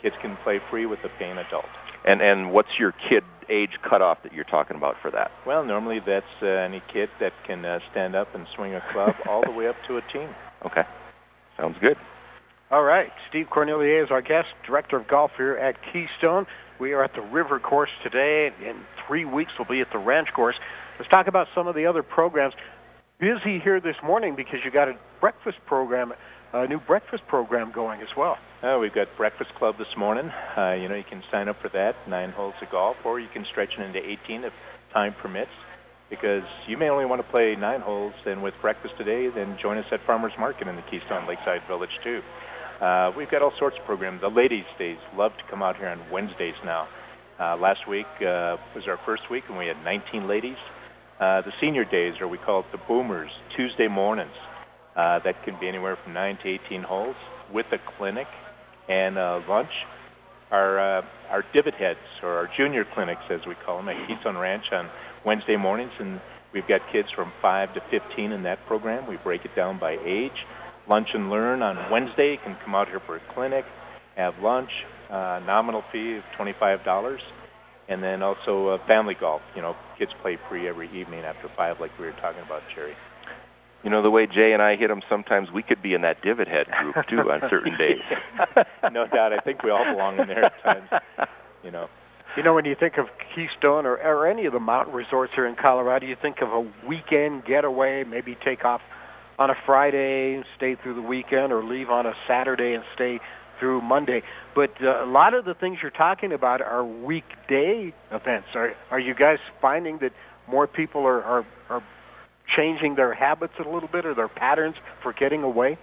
kids 0.01 0.15
can 0.21 0.37
play 0.43 0.59
free 0.69 0.85
with 0.85 0.99
a 1.03 1.09
paying 1.19 1.37
adult. 1.37 1.65
And 2.05 2.21
and 2.21 2.51
what's 2.53 2.69
your 2.79 2.93
kid 3.09 3.23
age 3.49 3.71
cutoff 3.89 4.19
that 4.23 4.31
you're 4.31 4.45
talking 4.45 4.77
about 4.77 4.95
for 5.01 5.11
that? 5.11 5.31
Well, 5.45 5.65
normally 5.65 5.99
that's 5.99 6.25
uh, 6.41 6.45
any 6.45 6.81
kid 6.93 7.09
that 7.19 7.33
can 7.45 7.65
uh, 7.65 7.79
stand 7.91 8.15
up 8.15 8.33
and 8.33 8.45
swing 8.55 8.75
a 8.75 8.81
club 8.93 9.15
all 9.27 9.41
the 9.43 9.51
way 9.51 9.67
up 9.67 9.75
to 9.87 9.97
a 9.97 10.01
teen. 10.13 10.29
Okay, 10.65 10.83
sounds 11.57 11.75
good. 11.81 11.97
All 12.69 12.83
right. 12.83 13.07
Steve 13.29 13.45
Cornelier 13.49 14.03
is 14.03 14.11
our 14.11 14.21
guest, 14.21 14.49
director 14.65 14.97
of 14.97 15.07
golf 15.07 15.31
here 15.37 15.55
at 15.55 15.75
Keystone. 15.93 16.45
We 16.81 16.91
are 16.91 17.01
at 17.01 17.13
the 17.15 17.21
River 17.21 17.59
Course 17.59 17.89
today. 18.03 18.49
In 18.61 18.81
three 19.07 19.23
weeks, 19.23 19.51
we'll 19.57 19.69
be 19.69 19.79
at 19.79 19.87
the 19.93 19.99
Ranch 19.99 20.27
Course. 20.35 20.55
Let's 20.99 21.09
talk 21.09 21.27
about 21.27 21.47
some 21.55 21.67
of 21.67 21.75
the 21.75 21.85
other 21.85 22.03
programs. 22.03 22.53
Busy 23.21 23.59
here 23.63 23.79
this 23.79 23.95
morning 24.03 24.35
because 24.35 24.59
you 24.65 24.71
got 24.71 24.89
a 24.89 24.97
breakfast 25.21 25.59
program, 25.65 26.11
a 26.51 26.67
new 26.67 26.79
breakfast 26.81 27.23
program 27.29 27.71
going 27.73 28.01
as 28.01 28.09
well. 28.17 28.35
Uh, 28.61 28.77
we've 28.81 28.93
got 28.93 29.07
Breakfast 29.15 29.51
Club 29.57 29.77
this 29.77 29.95
morning. 29.97 30.29
Uh, 30.57 30.73
you 30.73 30.89
know, 30.89 30.95
you 30.95 31.05
can 31.09 31.23
sign 31.31 31.47
up 31.47 31.61
for 31.61 31.69
that, 31.69 31.95
nine 32.09 32.31
holes 32.31 32.55
of 32.61 32.69
golf, 32.69 32.97
or 33.05 33.17
you 33.17 33.29
can 33.31 33.45
stretch 33.49 33.69
it 33.79 33.81
into 33.81 33.99
18 33.99 34.43
if 34.43 34.51
time 34.91 35.15
permits. 35.21 35.51
Because 36.09 36.43
you 36.67 36.77
may 36.77 36.89
only 36.89 37.05
want 37.05 37.21
to 37.21 37.27
play 37.31 37.55
nine 37.55 37.81
holes, 37.81 38.13
and 38.25 38.43
with 38.43 38.53
breakfast 38.61 38.95
today, 38.97 39.29
then 39.33 39.57
join 39.61 39.77
us 39.77 39.85
at 39.91 39.99
Farmers 40.05 40.31
Market 40.37 40.67
in 40.67 40.75
the 40.75 40.83
Keystone 40.83 41.27
Lakeside 41.27 41.61
Village 41.67 41.91
too. 42.03 42.21
Uh, 42.81 43.11
we've 43.17 43.29
got 43.29 43.41
all 43.41 43.53
sorts 43.57 43.75
of 43.79 43.85
programs. 43.85 44.21
The 44.21 44.27
ladies' 44.27 44.65
days 44.77 44.97
love 45.15 45.31
to 45.37 45.43
come 45.49 45.63
out 45.63 45.77
here 45.77 45.87
on 45.87 45.99
Wednesdays 46.11 46.53
now. 46.63 46.87
Uh, 47.39 47.57
last 47.57 47.87
week 47.89 48.05
uh, 48.21 48.57
was 48.75 48.85
our 48.87 48.99
first 49.05 49.23
week, 49.31 49.43
and 49.49 49.57
we 49.57 49.65
had 49.65 49.77
19 49.83 50.27
ladies. 50.27 50.57
Uh, 51.19 51.41
the 51.41 51.51
senior 51.59 51.85
days, 51.85 52.13
or 52.21 52.27
we 52.27 52.37
call 52.37 52.59
it 52.59 52.65
the 52.71 52.77
Boomers, 52.87 53.31
Tuesday 53.55 53.87
mornings. 53.87 54.35
Uh, 54.95 55.19
that 55.23 55.43
can 55.43 55.59
be 55.59 55.67
anywhere 55.67 55.97
from 56.03 56.13
9 56.13 56.37
to 56.43 56.57
18 56.65 56.83
holes 56.83 57.15
with 57.53 57.65
a 57.71 57.77
clinic 57.97 58.27
and 58.87 59.17
uh, 59.17 59.39
lunch. 59.47 59.69
Our 60.51 60.99
uh, 60.99 61.01
our 61.29 61.43
divot 61.53 61.73
heads, 61.73 61.99
or 62.23 62.29
our 62.29 62.49
junior 62.57 62.85
clinics, 62.93 63.21
as 63.29 63.41
we 63.47 63.53
call 63.65 63.77
them, 63.77 63.89
at 63.89 64.07
Keystone 64.07 64.37
Ranch 64.37 64.63
on 64.71 64.89
Wednesday 65.25 65.57
mornings, 65.57 65.91
and 65.99 66.21
we've 66.53 66.67
got 66.67 66.81
kids 66.91 67.09
from 67.15 67.33
5 67.41 67.73
to 67.73 67.81
15 67.91 68.31
in 68.31 68.43
that 68.43 68.59
program. 68.65 69.09
We 69.09 69.17
break 69.17 69.43
it 69.43 69.55
down 69.55 69.77
by 69.79 69.97
age. 70.05 70.37
Lunch 70.89 71.07
and 71.13 71.29
learn 71.29 71.61
on 71.61 71.91
Wednesday. 71.91 72.31
You 72.31 72.37
can 72.43 72.57
come 72.63 72.75
out 72.75 72.87
here 72.87 73.01
for 73.05 73.17
a 73.17 73.21
clinic, 73.33 73.65
have 74.15 74.33
lunch, 74.41 74.69
uh, 75.09 75.39
nominal 75.45 75.83
fee 75.91 76.17
of 76.17 76.23
$25, 76.39 77.17
and 77.89 78.01
then 78.01 78.23
also 78.23 78.69
uh, 78.69 78.87
family 78.87 79.15
golf. 79.19 79.41
You 79.55 79.61
know, 79.61 79.75
kids 79.99 80.11
play 80.21 80.37
free 80.49 80.67
every 80.67 80.87
evening 80.87 81.21
after 81.21 81.49
5, 81.55 81.77
like 81.79 81.91
we 81.99 82.05
were 82.05 82.13
talking 82.13 82.41
about, 82.45 82.61
Jerry. 82.73 82.93
You 83.83 83.91
know 83.91 84.01
the 84.01 84.09
way 84.09 84.25
Jay 84.25 84.51
and 84.53 84.61
I 84.61 84.75
hit 84.75 84.87
them. 84.87 85.01
Sometimes 85.09 85.49
we 85.53 85.61
could 85.61 85.81
be 85.81 85.93
in 85.93 86.01
that 86.01 86.21
divot 86.21 86.47
head 86.47 86.65
group 86.81 86.95
too 87.09 87.29
on 87.29 87.41
certain 87.49 87.77
days. 87.77 88.01
no 88.91 89.05
doubt. 89.07 89.33
I 89.33 89.39
think 89.39 89.63
we 89.63 89.69
all 89.69 89.85
belong 89.93 90.19
in 90.19 90.27
there 90.27 90.45
at 90.45 90.63
times. 90.63 90.89
You 91.63 91.71
know. 91.71 91.87
You 92.35 92.43
know, 92.43 92.53
when 92.53 92.65
you 92.65 92.75
think 92.79 92.97
of 92.97 93.05
Keystone 93.33 93.85
or, 93.85 93.95
or 93.97 94.27
any 94.27 94.45
of 94.45 94.53
the 94.53 94.59
mountain 94.59 94.93
resorts 94.93 95.31
here 95.35 95.47
in 95.47 95.55
Colorado, 95.55 96.05
you 96.05 96.15
think 96.21 96.37
of 96.41 96.49
a 96.49 96.71
weekend 96.87 97.45
getaway, 97.45 98.03
maybe 98.03 98.35
take 98.43 98.65
off 98.65 98.81
on 99.39 99.49
a 99.49 99.55
Friday, 99.65 100.35
and 100.35 100.45
stay 100.55 100.75
through 100.81 100.95
the 100.95 101.01
weekend, 101.01 101.51
or 101.51 101.63
leave 101.63 101.89
on 101.89 102.05
a 102.05 102.13
Saturday 102.27 102.73
and 102.73 102.83
stay 102.95 103.19
through 103.59 103.81
Monday. 103.81 104.21
But 104.55 104.71
uh, 104.81 105.03
a 105.03 105.09
lot 105.09 105.33
of 105.33 105.45
the 105.45 105.53
things 105.53 105.77
you're 105.81 105.91
talking 105.91 106.31
about 106.31 106.61
are 106.61 106.83
weekday 106.83 107.93
events. 108.11 108.47
Are 108.55 108.73
are 108.91 108.99
you 108.99 109.13
guys 109.13 109.37
finding 109.61 109.99
that 110.01 110.11
more 110.47 110.67
people 110.67 111.05
are 111.05 111.23
are, 111.23 111.45
are 111.69 111.83
changing 112.55 112.95
their 112.95 113.13
habits 113.13 113.53
a 113.63 113.69
little 113.69 113.89
bit 113.91 114.05
or 114.05 114.15
their 114.15 114.27
patterns 114.27 114.75
for 115.03 115.13
getting 115.13 115.43
away? 115.43 115.77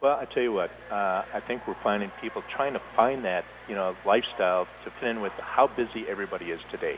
Well, 0.00 0.16
I 0.20 0.24
tell 0.32 0.42
you 0.42 0.52
what, 0.52 0.70
uh, 0.90 1.22
I 1.32 1.40
think 1.46 1.62
we're 1.68 1.76
finding 1.82 2.10
people 2.20 2.42
trying 2.56 2.72
to 2.72 2.80
find 2.96 3.24
that 3.24 3.44
you 3.68 3.74
know 3.74 3.94
lifestyle 4.04 4.66
to 4.84 4.90
fit 5.00 5.08
in 5.08 5.20
with 5.20 5.32
how 5.38 5.68
busy 5.68 6.08
everybody 6.10 6.46
is 6.46 6.60
today, 6.70 6.96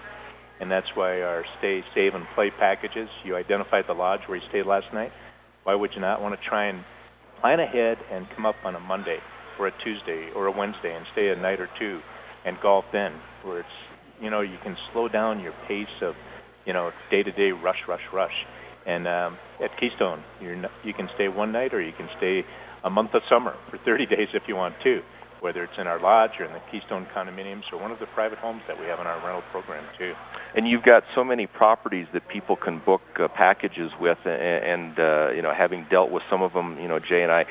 and 0.61 0.71
that's 0.71 0.87
why 0.95 1.21
our 1.21 1.45
stay, 1.59 1.83
save, 1.95 2.15
and 2.15 2.25
play 2.35 2.51
packages. 2.59 3.09
You 3.25 3.37
identified 3.37 3.85
the 3.89 3.93
lodge 3.93 4.21
where 4.27 4.39
you 4.39 4.45
stayed 4.49 4.67
last 4.67 4.87
night. 4.95 5.13
Why 5.65 5.75
would 5.75 5.91
you 5.95 6.01
not 6.01 6.23
want 6.23 6.35
to 6.39 6.49
try 6.49 6.67
and 6.67 6.85
plan 7.41 7.61
ahead 7.61 7.99
and 8.13 8.27
come 8.37 8.47
up 8.47 8.57
on 8.65 8.75
a 8.77 8.81
Monday 8.81 9.19
or 9.59 9.69
a 9.69 9.73
Tuesday 9.85 10.31
or 10.35 10.47
a 10.47 10.53
Wednesday 10.53 10.95
and 10.95 11.07
stay 11.13 11.29
a 11.29 11.37
night 11.37 11.61
or 11.61 11.69
two 11.79 12.01
and 12.45 12.57
golf 12.63 12.85
then, 12.93 13.13
where 13.45 13.61
it's 13.61 13.77
you 14.21 14.31
know 14.31 14.41
you 14.43 14.59
can 14.63 14.77
slow 14.93 15.09
down 15.09 15.41
your 15.41 15.55
pace 15.69 15.89
of 16.03 16.15
you 16.67 16.73
know 16.73 16.91
day 17.11 17.23
to 17.23 17.33
day 17.33 17.51
rush, 17.53 17.79
rush, 17.89 18.05
rush. 18.13 18.35
And 18.87 19.09
um, 19.09 19.39
at 19.63 19.71
Keystone, 19.81 20.25
you're 20.41 20.55
n- 20.57 20.67
you 20.85 20.93
can 20.95 21.09
stay 21.15 21.29
one 21.29 21.53
night 21.53 21.73
or 21.75 21.81
you 21.83 21.93
can 21.97 22.09
stay 22.19 22.43
a 22.85 22.91
month 22.91 23.11
of 23.15 23.23
summer 23.31 23.57
for 23.71 23.79
30 23.85 24.07
days 24.15 24.29
if 24.35 24.43
you 24.49 24.57
want 24.57 24.75
to, 24.85 25.01
whether 25.45 25.63
it's 25.63 25.77
in 25.77 25.87
our 25.87 26.01
lodge 26.01 26.31
or 26.41 26.47
in 26.47 26.53
the 26.55 26.63
Keystone 26.73 27.07
condominiums 27.15 27.65
or 27.71 27.79
one 27.79 27.93
of 27.93 27.99
the 28.01 28.07
private 28.07 28.39
homes 28.39 28.63
that 28.67 28.81
we 28.81 28.87
have 28.87 28.99
in 28.99 29.07
our 29.07 29.21
rental 29.21 29.43
program 29.53 29.85
too. 29.99 30.15
And 30.57 30.67
you've 30.67 30.83
got 30.83 31.03
so 31.15 31.23
many 31.23 31.47
properties 31.47 32.07
that 32.15 32.27
people 32.29 32.57
can 32.57 32.81
book 32.81 33.03
uh, 33.21 33.29
packages 33.29 33.93
with, 34.01 34.17
and, 34.25 34.65
and 34.65 34.99
uh, 34.99 35.31
you 35.33 35.43
know, 35.43 35.53
having 35.53 35.87
dealt 35.91 36.11
with 36.11 36.23
some 36.31 36.41
of 36.41 36.55
them, 36.55 36.81
you 36.81 36.89
know, 36.89 36.99
Jay 36.99 37.23
and 37.23 37.31
I, 37.31 37.45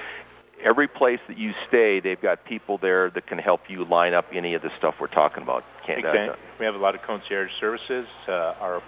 every 0.66 0.88
place 0.88 1.20
that 1.28 1.38
you 1.38 1.52
stay, 1.68 2.00
they've 2.04 2.20
got 2.20 2.44
people 2.46 2.80
there 2.82 3.12
that 3.12 3.28
can 3.28 3.38
help 3.38 3.62
you 3.70 3.86
line 3.86 4.16
up 4.16 4.26
any 4.34 4.56
of 4.56 4.64
the 4.64 4.70
stuff 4.80 4.96
we're 5.00 5.06
talking 5.14 5.44
about. 5.44 5.64
Can't, 5.86 6.04
uh, 6.04 6.36
We 6.60 6.66
have 6.66 6.74
a 6.74 6.80
lot 6.80 6.96
of 6.96 7.02
concierge 7.06 7.52
services. 7.62 8.08
Uh, 8.28 8.58
our 8.58 8.82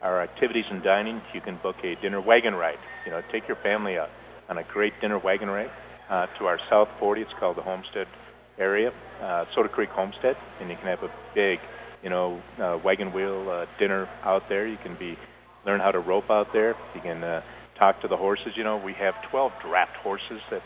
our 0.00 0.22
activities 0.22 0.66
and 0.70 0.82
dining, 0.84 1.22
you 1.32 1.40
can 1.40 1.58
book 1.62 1.76
a 1.82 1.96
dinner 2.02 2.20
wagon 2.20 2.54
ride. 2.54 2.78
You 3.06 3.10
know, 3.10 3.22
take 3.32 3.48
your 3.48 3.56
family 3.64 3.96
out 3.96 4.10
on 4.50 4.58
a 4.58 4.62
great 4.62 4.92
dinner 5.00 5.18
wagon 5.18 5.48
ride 5.48 5.70
uh, 6.10 6.26
to 6.38 6.44
our 6.44 6.60
South 6.68 6.88
40. 7.00 7.22
It's 7.22 7.30
called 7.40 7.56
the 7.56 7.62
Homestead 7.62 8.06
area, 8.58 8.90
uh, 9.22 9.44
Soda 9.54 9.68
Creek 9.68 9.90
Homestead, 9.90 10.36
and 10.60 10.70
you 10.70 10.76
can 10.76 10.86
have 10.86 11.02
a 11.02 11.12
big, 11.34 11.58
you 12.02 12.10
know, 12.10 12.40
uh, 12.60 12.78
wagon 12.84 13.12
wheel 13.12 13.48
uh, 13.50 13.66
dinner 13.78 14.08
out 14.22 14.42
there. 14.48 14.66
You 14.66 14.78
can 14.82 14.96
be 14.98 15.16
learn 15.66 15.80
how 15.80 15.90
to 15.90 16.00
rope 16.00 16.30
out 16.30 16.48
there. 16.52 16.74
You 16.94 17.00
can 17.00 17.24
uh, 17.24 17.42
talk 17.78 18.00
to 18.02 18.08
the 18.08 18.16
horses. 18.16 18.48
You 18.56 18.64
know, 18.64 18.76
we 18.76 18.94
have 18.94 19.14
12 19.30 19.52
draft 19.66 19.96
horses 20.02 20.40
that 20.50 20.62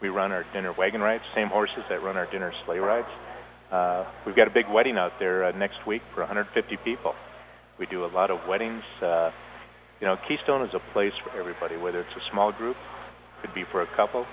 we 0.00 0.08
run 0.08 0.32
our 0.32 0.44
dinner 0.52 0.72
wagon 0.76 1.00
rides. 1.00 1.22
Same 1.34 1.48
horses 1.48 1.84
that 1.88 2.02
run 2.02 2.16
our 2.16 2.30
dinner 2.30 2.52
sleigh 2.64 2.78
rides. 2.78 3.08
Uh, 3.70 4.04
we've 4.24 4.36
got 4.36 4.48
a 4.48 4.50
big 4.50 4.64
wedding 4.72 4.96
out 4.96 5.12
there 5.18 5.44
uh, 5.44 5.52
next 5.52 5.86
week 5.86 6.02
for 6.14 6.20
150 6.20 6.76
people. 6.84 7.12
We 7.78 7.86
do 7.86 8.04
a 8.04 8.10
lot 8.10 8.30
of 8.30 8.38
weddings. 8.48 8.82
Uh, 9.02 9.30
you 10.00 10.06
know, 10.06 10.16
Keystone 10.28 10.62
is 10.62 10.74
a 10.74 10.92
place 10.92 11.12
for 11.22 11.38
everybody, 11.38 11.76
whether 11.76 12.00
it's 12.00 12.16
a 12.16 12.30
small 12.32 12.52
group, 12.52 12.76
could 13.42 13.52
be 13.54 13.64
for 13.70 13.82
a 13.82 13.96
couple. 13.96 14.24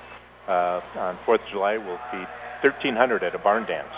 Uh, 0.47 0.79
on 0.95 1.19
Fourth 1.25 1.41
of 1.41 1.47
July, 1.51 1.77
we'll 1.77 1.99
feed 2.11 2.27
1,300 2.65 3.23
at 3.23 3.35
a 3.35 3.39
barn 3.39 3.65
dance. 3.65 3.93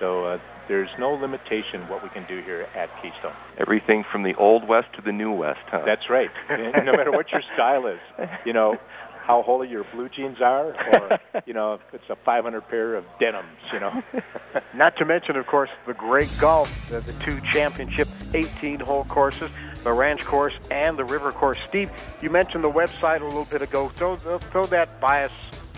So 0.00 0.24
uh, 0.24 0.38
there's 0.68 0.90
no 0.98 1.10
limitation 1.10 1.88
what 1.88 2.02
we 2.02 2.08
can 2.08 2.26
do 2.26 2.42
here 2.42 2.66
at 2.74 2.88
Keystone. 3.02 3.34
Everything 3.58 4.04
from 4.10 4.22
the 4.22 4.34
old 4.34 4.66
west 4.66 4.88
to 4.96 5.02
the 5.02 5.12
new 5.12 5.32
west, 5.32 5.60
huh? 5.66 5.82
That's 5.84 6.08
right. 6.10 6.30
no 6.50 6.92
matter 6.92 7.12
what 7.12 7.30
your 7.30 7.42
style 7.54 7.86
is, 7.86 8.00
you 8.44 8.52
know, 8.52 8.78
how 9.22 9.42
holy 9.42 9.68
your 9.68 9.84
blue 9.92 10.08
jeans 10.08 10.38
are, 10.40 10.72
or 10.72 11.18
you 11.46 11.54
know, 11.54 11.74
if 11.74 11.80
it's 11.92 12.10
a 12.10 12.16
500 12.24 12.68
pair 12.68 12.94
of 12.94 13.04
denims. 13.20 13.46
You 13.72 13.80
know. 13.80 14.02
Not 14.74 14.96
to 14.96 15.04
mention, 15.04 15.36
of 15.36 15.46
course, 15.46 15.70
the 15.86 15.94
great 15.94 16.30
golf, 16.40 16.70
the, 16.90 17.00
the 17.00 17.12
two 17.24 17.40
championship 17.52 18.08
18-hole 18.32 19.04
courses, 19.04 19.50
the 19.84 19.92
ranch 19.92 20.24
course 20.24 20.54
and 20.70 20.98
the 20.98 21.04
river 21.04 21.32
course. 21.32 21.58
Steve, 21.68 21.90
you 22.20 22.30
mentioned 22.30 22.64
the 22.64 22.70
website 22.70 23.20
a 23.20 23.24
little 23.24 23.44
bit 23.44 23.62
ago. 23.62 23.88
Throw, 23.90 24.16
throw 24.16 24.64
that 24.66 25.00
by 25.00 25.24
us, 25.24 25.32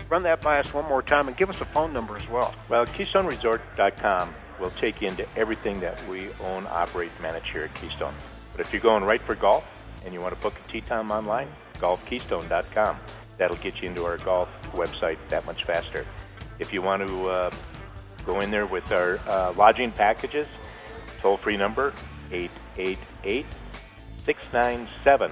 run 0.09 0.23
that 0.23 0.41
by 0.41 0.59
us 0.59 0.73
one 0.73 0.85
more 0.85 1.01
time, 1.01 1.27
and 1.27 1.35
give 1.37 1.49
us 1.49 1.61
a 1.61 1.65
phone 1.65 1.93
number 1.93 2.15
as 2.15 2.27
well. 2.29 2.53
Well, 2.69 2.85
KeystoneResort.com 2.85 4.35
will 4.59 4.69
take 4.71 5.01
you 5.01 5.07
into 5.07 5.27
everything 5.35 5.79
that 5.81 6.01
we 6.07 6.29
own, 6.43 6.65
operate, 6.69 7.11
manage 7.21 7.49
here 7.49 7.63
at 7.63 7.73
Keystone. 7.75 8.13
But 8.51 8.61
if 8.61 8.71
you're 8.71 8.81
going 8.81 9.03
right 9.03 9.21
for 9.21 9.35
golf 9.35 9.65
and 10.05 10.13
you 10.13 10.21
want 10.21 10.35
to 10.35 10.41
book 10.41 10.53
a 10.63 10.71
tee 10.71 10.81
time 10.81 11.11
online, 11.11 11.47
golfkeystone.com. 11.75 12.97
That'll 13.37 13.57
get 13.57 13.81
you 13.81 13.89
into 13.89 14.05
our 14.05 14.17
golf 14.17 14.47
website 14.71 15.17
that 15.29 15.45
much 15.45 15.65
faster. 15.65 16.05
If 16.59 16.71
you 16.71 16.81
want 16.81 17.05
to 17.05 17.27
uh, 17.27 17.51
go 18.25 18.39
in 18.39 18.49
there 18.49 18.65
with 18.65 18.91
our 18.91 19.19
uh, 19.27 19.53
lodging 19.57 19.91
packages, 19.91 20.47
toll 21.19 21.35
free 21.35 21.57
number 21.57 21.93
888 22.31 23.45
697 24.25 25.31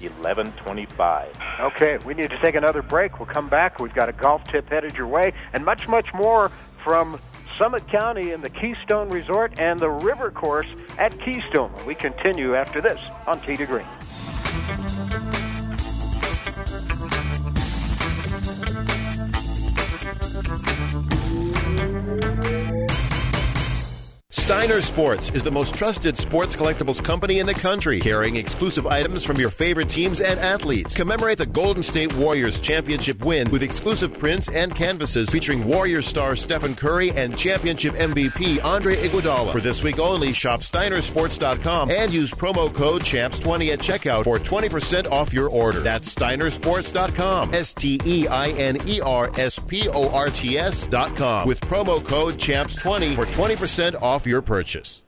1125. 0.00 1.36
Okay, 1.60 1.98
we 2.04 2.14
need 2.14 2.30
to 2.30 2.38
take 2.40 2.54
another 2.54 2.82
break. 2.82 3.18
We'll 3.18 3.26
come 3.26 3.48
back. 3.48 3.80
We've 3.80 3.94
got 3.94 4.08
a 4.08 4.12
golf 4.12 4.44
tip 4.44 4.68
headed 4.68 4.94
your 4.94 5.06
way 5.06 5.32
and 5.52 5.64
much, 5.64 5.88
much 5.88 6.12
more 6.14 6.50
from 6.82 7.18
Summit 7.56 7.88
County 7.88 8.30
and 8.30 8.42
the 8.42 8.50
Keystone 8.50 9.08
Resort 9.08 9.58
and 9.58 9.80
the 9.80 9.90
River 9.90 10.30
Course 10.30 10.68
at 10.96 11.18
Keystone. 11.20 11.72
We 11.86 11.94
continue 11.94 12.54
after 12.54 12.80
this 12.80 13.00
on 13.26 13.40
Tee 13.40 13.56
to 13.56 13.66
Green. 13.66 13.86
Steiner 24.48 24.80
Sports 24.80 25.30
is 25.32 25.44
the 25.44 25.50
most 25.50 25.74
trusted 25.74 26.16
sports 26.16 26.56
collectibles 26.56 27.04
company 27.04 27.38
in 27.38 27.44
the 27.44 27.52
country, 27.52 28.00
carrying 28.00 28.36
exclusive 28.36 28.86
items 28.86 29.22
from 29.22 29.36
your 29.36 29.50
favorite 29.50 29.90
teams 29.90 30.22
and 30.22 30.40
athletes. 30.40 30.96
Commemorate 30.96 31.36
the 31.36 31.44
Golden 31.44 31.82
State 31.82 32.14
Warriors 32.14 32.58
championship 32.58 33.22
win 33.22 33.50
with 33.50 33.62
exclusive 33.62 34.18
prints 34.18 34.48
and 34.48 34.74
canvases 34.74 35.28
featuring 35.28 35.68
Warriors 35.68 36.06
star 36.06 36.34
Stephen 36.34 36.74
Curry 36.74 37.10
and 37.10 37.36
championship 37.36 37.92
MVP 37.92 38.64
Andre 38.64 38.96
Iguodala. 38.96 39.52
For 39.52 39.60
this 39.60 39.84
week 39.84 39.98
only, 39.98 40.32
shop 40.32 40.62
steinersports.com 40.62 41.90
and 41.90 42.10
use 42.10 42.32
promo 42.32 42.72
code 42.72 43.02
CHAMPS20 43.02 43.74
at 43.74 43.80
checkout 43.80 44.24
for 44.24 44.38
20% 44.38 45.10
off 45.10 45.30
your 45.30 45.50
order. 45.50 45.80
That's 45.80 46.14
steinersports.com. 46.14 47.52
S 47.52 47.74
T 47.74 48.00
E 48.06 48.26
I 48.26 48.48
N 48.52 48.78
E 48.88 49.02
R 49.02 49.30
S 49.36 49.58
P 49.58 49.90
O 49.90 50.08
R 50.08 50.30
T 50.30 50.58
S.com 50.58 51.46
with 51.46 51.60
promo 51.60 52.02
code 52.02 52.36
CHAMPS20 52.36 53.14
for 53.14 53.26
20% 53.26 54.00
off 54.00 54.26
your 54.26 54.37
purchase. 54.42 55.02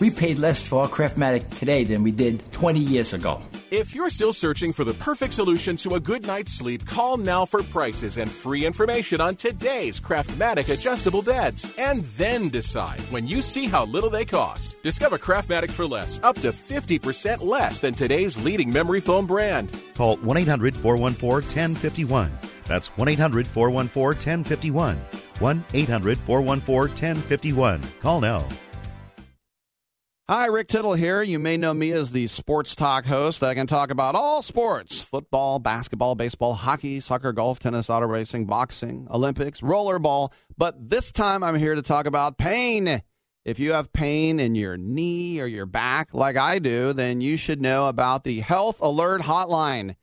We 0.00 0.10
paid 0.10 0.38
less 0.38 0.62
for 0.62 0.82
our 0.82 0.88
Craftmatic 0.88 1.58
today 1.58 1.82
than 1.82 2.04
we 2.04 2.12
did 2.12 2.40
20 2.52 2.78
years 2.78 3.12
ago. 3.14 3.42
If 3.72 3.94
you're 3.94 4.10
still 4.10 4.32
searching 4.32 4.72
for 4.72 4.84
the 4.84 4.94
perfect 4.94 5.32
solution 5.32 5.76
to 5.78 5.96
a 5.96 6.00
good 6.00 6.24
night's 6.24 6.52
sleep, 6.52 6.86
call 6.86 7.16
now 7.16 7.44
for 7.44 7.64
prices 7.64 8.16
and 8.16 8.30
free 8.30 8.64
information 8.64 9.20
on 9.20 9.34
today's 9.34 9.98
Craftmatic 9.98 10.72
adjustable 10.72 11.20
beds. 11.20 11.70
And 11.76 12.04
then 12.16 12.48
decide 12.48 13.00
when 13.10 13.26
you 13.26 13.42
see 13.42 13.66
how 13.66 13.86
little 13.86 14.08
they 14.08 14.24
cost. 14.24 14.80
Discover 14.82 15.18
Craftmatic 15.18 15.70
for 15.70 15.84
less, 15.84 16.20
up 16.22 16.36
to 16.36 16.52
50% 16.52 17.42
less 17.42 17.80
than 17.80 17.92
today's 17.92 18.38
leading 18.38 18.72
memory 18.72 19.00
foam 19.00 19.26
brand. 19.26 19.68
Call 19.94 20.16
1 20.18 20.36
800 20.36 20.76
414 20.76 21.74
1051. 21.74 22.30
That's 22.68 22.88
1 22.96 23.08
800 23.08 23.46
414 23.46 24.44
1051. 24.44 24.98
1 25.40 25.64
800 25.74 26.18
414 26.18 27.14
1051. 27.14 27.80
Call 28.00 28.20
now. 28.20 28.46
Hi, 30.30 30.44
Rick 30.44 30.68
Tittle 30.68 30.92
here. 30.92 31.22
You 31.22 31.38
may 31.38 31.56
know 31.56 31.72
me 31.72 31.90
as 31.90 32.10
the 32.10 32.26
sports 32.26 32.76
talk 32.76 33.06
host 33.06 33.40
that 33.40 33.54
can 33.54 33.66
talk 33.66 33.90
about 33.90 34.14
all 34.14 34.42
sports 34.42 35.00
football, 35.00 35.58
basketball, 35.58 36.16
baseball, 36.16 36.52
hockey, 36.52 37.00
soccer, 37.00 37.32
golf, 37.32 37.60
tennis, 37.60 37.88
auto 37.88 38.04
racing, 38.04 38.44
boxing, 38.44 39.08
Olympics, 39.10 39.62
rollerball. 39.62 40.30
But 40.58 40.90
this 40.90 41.12
time 41.12 41.42
I'm 41.42 41.54
here 41.54 41.74
to 41.74 41.80
talk 41.80 42.04
about 42.04 42.36
pain. 42.36 43.00
If 43.46 43.58
you 43.58 43.72
have 43.72 43.90
pain 43.94 44.38
in 44.38 44.54
your 44.54 44.76
knee 44.76 45.40
or 45.40 45.46
your 45.46 45.64
back, 45.64 46.12
like 46.12 46.36
I 46.36 46.58
do, 46.58 46.92
then 46.92 47.22
you 47.22 47.38
should 47.38 47.62
know 47.62 47.88
about 47.88 48.24
the 48.24 48.40
Health 48.40 48.82
Alert 48.82 49.22
Hotline. 49.22 49.96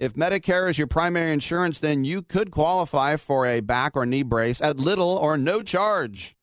If 0.00 0.14
Medicare 0.14 0.70
is 0.70 0.78
your 0.78 0.86
primary 0.86 1.30
insurance, 1.30 1.78
then 1.78 2.04
you 2.04 2.22
could 2.22 2.50
qualify 2.50 3.16
for 3.16 3.46
a 3.46 3.60
back 3.60 3.94
or 3.94 4.06
knee 4.06 4.22
brace 4.22 4.62
at 4.62 4.78
little 4.78 5.10
or 5.10 5.36
no 5.36 5.62
charge. 5.62 6.34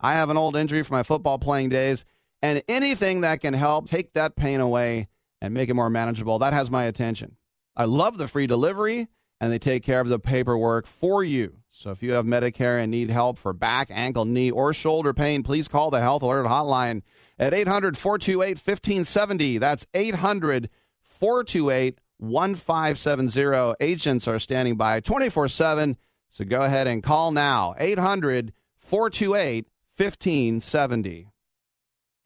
I 0.00 0.14
have 0.14 0.30
an 0.30 0.38
old 0.38 0.56
injury 0.56 0.82
from 0.82 0.96
my 0.96 1.02
football 1.02 1.38
playing 1.38 1.68
days 1.68 2.06
and 2.40 2.62
anything 2.68 3.20
that 3.20 3.42
can 3.42 3.52
help 3.52 3.90
take 3.90 4.14
that 4.14 4.34
pain 4.34 4.60
away 4.60 5.08
and 5.42 5.52
make 5.52 5.68
it 5.68 5.74
more 5.74 5.90
manageable, 5.90 6.38
that 6.38 6.54
has 6.54 6.70
my 6.70 6.84
attention. 6.84 7.36
I 7.76 7.84
love 7.84 8.16
the 8.16 8.28
free 8.28 8.46
delivery, 8.46 9.08
and 9.40 9.52
they 9.52 9.58
take 9.58 9.82
care 9.82 10.00
of 10.00 10.08
the 10.08 10.18
paperwork 10.18 10.86
for 10.86 11.22
you. 11.22 11.58
So 11.70 11.90
if 11.90 12.02
you 12.02 12.12
have 12.12 12.24
Medicare 12.24 12.82
and 12.82 12.90
need 12.90 13.10
help 13.10 13.36
for 13.38 13.52
back, 13.52 13.88
ankle, 13.90 14.24
knee, 14.24 14.50
or 14.50 14.72
shoulder 14.72 15.12
pain, 15.12 15.42
please 15.42 15.68
call 15.68 15.90
the 15.90 16.00
Health 16.00 16.22
Alert 16.22 16.46
Hotline 16.46 17.02
at 17.38 17.52
800 17.52 17.98
428 17.98 18.56
1570. 18.56 19.58
That's 19.58 19.84
800 19.92 20.70
428 21.02 21.98
1570. 22.22 23.74
Agents 23.80 24.28
are 24.28 24.38
standing 24.38 24.76
by 24.76 25.00
24 25.00 25.48
7. 25.48 25.96
So 26.30 26.44
go 26.44 26.62
ahead 26.62 26.86
and 26.86 27.02
call 27.02 27.32
now 27.32 27.74
800 27.78 28.52
428 28.78 29.66
1570. 29.96 31.31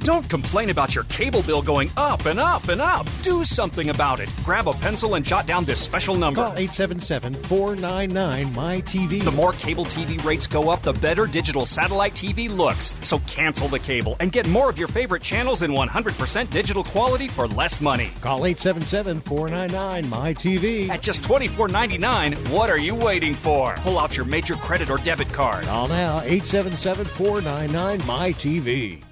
Don't 0.06 0.30
complain 0.30 0.70
about 0.70 0.94
your 0.94 1.02
cable 1.04 1.42
bill 1.42 1.60
going 1.60 1.90
up 1.96 2.26
and 2.26 2.38
up 2.38 2.68
and 2.68 2.80
up. 2.80 3.08
Do 3.24 3.44
something 3.44 3.90
about 3.90 4.20
it. 4.20 4.30
Grab 4.44 4.68
a 4.68 4.72
pencil 4.72 5.16
and 5.16 5.26
jot 5.26 5.48
down 5.48 5.64
this 5.64 5.80
special 5.80 6.14
number. 6.14 6.42
Call 6.42 6.52
877 6.56 7.34
499 7.34 8.54
MyTV. 8.54 9.24
The 9.24 9.32
more 9.32 9.52
cable 9.54 9.84
TV 9.84 10.22
rates 10.24 10.46
go 10.46 10.70
up, 10.70 10.82
the 10.82 10.92
better 10.92 11.26
digital 11.26 11.66
satellite 11.66 12.12
TV 12.12 12.48
looks. 12.48 12.94
So 13.02 13.18
cancel 13.26 13.66
the 13.66 13.80
cable 13.80 14.16
and 14.20 14.30
get 14.30 14.46
more 14.46 14.70
of 14.70 14.78
your 14.78 14.86
favorite 14.86 15.24
channels 15.24 15.62
in 15.62 15.72
100% 15.72 16.50
digital 16.50 16.84
quality 16.84 17.26
for 17.26 17.48
less 17.48 17.80
money. 17.80 18.12
Call 18.20 18.46
877 18.46 19.22
499 19.22 20.04
MyTV. 20.04 20.88
At 20.88 21.02
just 21.02 21.22
$24.99, 21.22 22.48
what 22.50 22.70
are 22.70 22.78
you 22.78 22.94
waiting 22.94 23.34
for? 23.34 23.74
Pull 23.78 23.98
out 23.98 24.16
your 24.16 24.26
major 24.26 24.54
credit 24.54 24.88
or 24.88 24.98
debit 24.98 25.32
card. 25.32 25.64
Call 25.64 25.88
now 25.88 26.18
877 26.20 27.06
499 27.06 27.98
MyTV. 28.02 29.02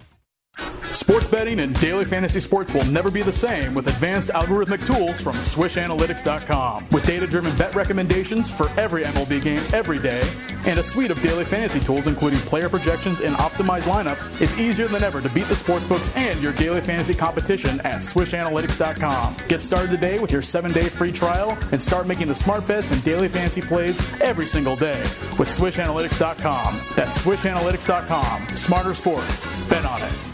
Sports 0.93 1.27
betting 1.27 1.59
and 1.59 1.79
daily 1.81 2.05
fantasy 2.05 2.39
sports 2.39 2.73
will 2.73 2.85
never 2.85 3.11
be 3.11 3.21
the 3.21 3.33
same 3.33 3.75
with 3.75 3.89
advanced 3.89 4.31
algorithmic 4.31 4.87
tools 4.87 5.21
from 5.21 5.35
SwishAnalytics.com. 5.35 6.87
With 6.93 7.05
data 7.05 7.27
driven 7.27 7.55
bet 7.57 7.75
recommendations 7.75 8.49
for 8.49 8.69
every 8.79 9.03
MLB 9.03 9.43
game 9.43 9.61
every 9.73 9.99
day 9.99 10.23
and 10.67 10.79
a 10.79 10.83
suite 10.83 11.11
of 11.11 11.21
daily 11.21 11.45
fantasy 11.45 11.81
tools 11.81 12.07
including 12.07 12.39
player 12.41 12.69
projections 12.69 13.21
and 13.21 13.35
optimized 13.37 13.83
lineups, 13.83 14.41
it's 14.41 14.57
easier 14.57 14.87
than 14.87 15.03
ever 15.03 15.21
to 15.21 15.29
beat 15.31 15.49
the 15.49 15.55
sportsbooks 15.55 16.17
and 16.17 16.41
your 16.41 16.53
daily 16.53 16.81
fantasy 16.81 17.15
competition 17.15 17.81
at 17.81 17.97
SwishAnalytics.com. 17.97 19.37
Get 19.49 19.61
started 19.61 19.91
today 19.91 20.21
with 20.21 20.31
your 20.31 20.43
seven 20.43 20.73
day 20.73 20.89
free 20.89 21.13
trial 21.13 21.59
and 21.73 21.83
start 21.83 22.07
making 22.07 22.29
the 22.29 22.35
smart 22.35 22.67
bets 22.69 22.93
and 22.93 23.03
daily 23.05 23.29
fantasy 23.29 23.61
plays 23.61 23.99
every 24.21 24.47
single 24.47 24.77
day 24.77 25.01
with 25.39 25.49
SwishAnalytics.com. 25.49 26.81
That's 26.95 27.23
SwishAnalytics.com. 27.25 28.57
Smarter 28.57 28.95
sports. 28.95 29.47
Bet 29.69 29.85
on 29.85 30.01
it. 30.01 30.34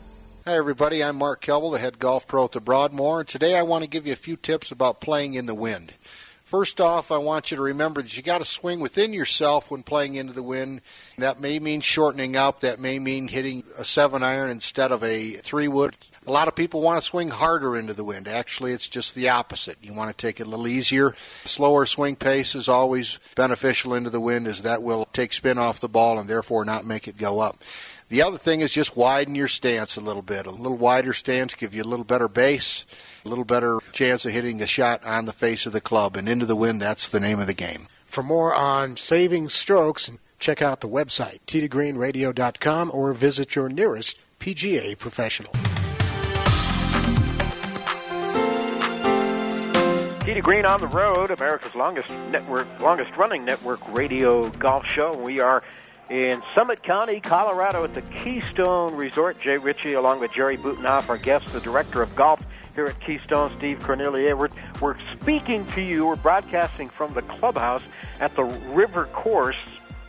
Hi, 0.43 0.57
everybody. 0.57 1.03
I'm 1.03 1.17
Mark 1.17 1.45
Kelble, 1.45 1.71
the 1.71 1.77
head 1.77 1.99
golf 1.99 2.25
pro 2.25 2.45
at 2.45 2.53
the 2.53 2.59
Broadmoor. 2.59 3.19
And 3.19 3.29
today 3.29 3.55
I 3.55 3.61
want 3.61 3.83
to 3.83 3.89
give 3.89 4.07
you 4.07 4.13
a 4.13 4.15
few 4.15 4.35
tips 4.35 4.71
about 4.71 4.99
playing 4.99 5.35
in 5.35 5.45
the 5.45 5.53
wind. 5.53 5.93
First 6.45 6.81
off, 6.81 7.11
I 7.11 7.17
want 7.17 7.51
you 7.51 7.57
to 7.57 7.63
remember 7.63 8.01
that 8.01 8.17
you 8.17 8.23
got 8.23 8.39
to 8.39 8.45
swing 8.45 8.79
within 8.79 9.13
yourself 9.13 9.69
when 9.69 9.83
playing 9.83 10.15
into 10.15 10.33
the 10.33 10.41
wind. 10.41 10.81
That 11.19 11.39
may 11.39 11.59
mean 11.59 11.81
shortening 11.81 12.35
up. 12.35 12.61
That 12.61 12.79
may 12.79 12.97
mean 12.97 13.27
hitting 13.27 13.63
a 13.77 13.85
seven 13.85 14.23
iron 14.23 14.49
instead 14.49 14.91
of 14.91 15.03
a 15.03 15.33
three 15.33 15.67
wood. 15.67 15.95
A 16.25 16.31
lot 16.31 16.47
of 16.47 16.55
people 16.55 16.81
want 16.81 16.99
to 16.99 17.05
swing 17.05 17.29
harder 17.29 17.77
into 17.77 17.93
the 17.93 18.03
wind. 18.03 18.27
Actually, 18.27 18.73
it's 18.73 18.87
just 18.87 19.13
the 19.13 19.29
opposite. 19.29 19.77
You 19.83 19.93
want 19.93 20.09
to 20.09 20.19
take 20.19 20.39
it 20.39 20.47
a 20.47 20.49
little 20.49 20.67
easier. 20.67 21.15
Slower 21.45 21.85
swing 21.85 22.15
pace 22.15 22.55
is 22.55 22.67
always 22.67 23.19
beneficial 23.35 23.93
into 23.93 24.09
the 24.09 24.19
wind 24.19 24.47
as 24.47 24.63
that 24.63 24.81
will 24.81 25.07
take 25.13 25.33
spin 25.33 25.59
off 25.59 25.79
the 25.79 25.87
ball 25.87 26.17
and 26.17 26.27
therefore 26.27 26.65
not 26.65 26.83
make 26.83 27.07
it 27.07 27.17
go 27.17 27.39
up. 27.39 27.63
The 28.11 28.23
other 28.23 28.37
thing 28.37 28.59
is 28.59 28.73
just 28.73 28.97
widen 28.97 29.35
your 29.35 29.47
stance 29.47 29.95
a 29.95 30.01
little 30.01 30.21
bit. 30.21 30.45
A 30.45 30.51
little 30.51 30.77
wider 30.77 31.13
stance 31.13 31.55
give 31.55 31.73
you 31.73 31.81
a 31.81 31.85
little 31.85 32.03
better 32.03 32.27
base, 32.27 32.85
a 33.23 33.29
little 33.29 33.45
better 33.45 33.79
chance 33.93 34.25
of 34.25 34.33
hitting 34.33 34.61
a 34.61 34.67
shot 34.67 35.05
on 35.05 35.23
the 35.23 35.31
face 35.31 35.65
of 35.65 35.71
the 35.71 35.79
club 35.79 36.17
and 36.17 36.27
into 36.27 36.45
the 36.45 36.57
wind. 36.57 36.81
That's 36.81 37.07
the 37.07 37.21
name 37.21 37.39
of 37.39 37.47
the 37.47 37.53
game. 37.53 37.87
For 38.05 38.21
more 38.21 38.53
on 38.53 38.97
saving 38.97 39.47
strokes, 39.47 40.11
check 40.39 40.61
out 40.61 40.81
the 40.81 40.89
website 40.89 41.39
tgreenradio.com 41.47 42.91
or 42.93 43.13
visit 43.13 43.55
your 43.55 43.69
nearest 43.69 44.17
PGA 44.41 44.97
professional. 44.97 45.53
Tee 50.25 50.33
to 50.33 50.41
Green 50.41 50.65
on 50.65 50.81
the 50.81 50.87
road, 50.87 51.31
America's 51.31 51.75
longest 51.75 52.09
network, 52.29 52.67
longest 52.81 53.15
running 53.15 53.45
network 53.45 53.79
radio 53.93 54.49
golf 54.49 54.83
show. 54.85 55.15
We 55.15 55.39
are 55.39 55.63
in 56.09 56.41
Summit 56.55 56.83
County, 56.83 57.19
Colorado, 57.19 57.83
at 57.83 57.93
the 57.93 58.01
Keystone 58.01 58.95
Resort. 58.95 59.39
Jay 59.39 59.57
Ritchie, 59.57 59.93
along 59.93 60.19
with 60.19 60.33
Jerry 60.33 60.57
Butenhoff, 60.57 61.09
our 61.09 61.17
guest, 61.17 61.51
the 61.53 61.61
director 61.61 62.01
of 62.01 62.15
golf 62.15 62.41
here 62.75 62.85
at 62.85 62.99
Keystone, 62.99 63.55
Steve 63.57 63.79
Cornelier. 63.81 64.35
We're, 64.35 64.49
we're 64.79 64.97
speaking 65.11 65.65
to 65.67 65.81
you. 65.81 66.07
We're 66.07 66.15
broadcasting 66.15 66.89
from 66.89 67.13
the 67.13 67.21
clubhouse 67.23 67.83
at 68.19 68.35
the 68.35 68.43
River 68.43 69.05
Course. 69.13 69.57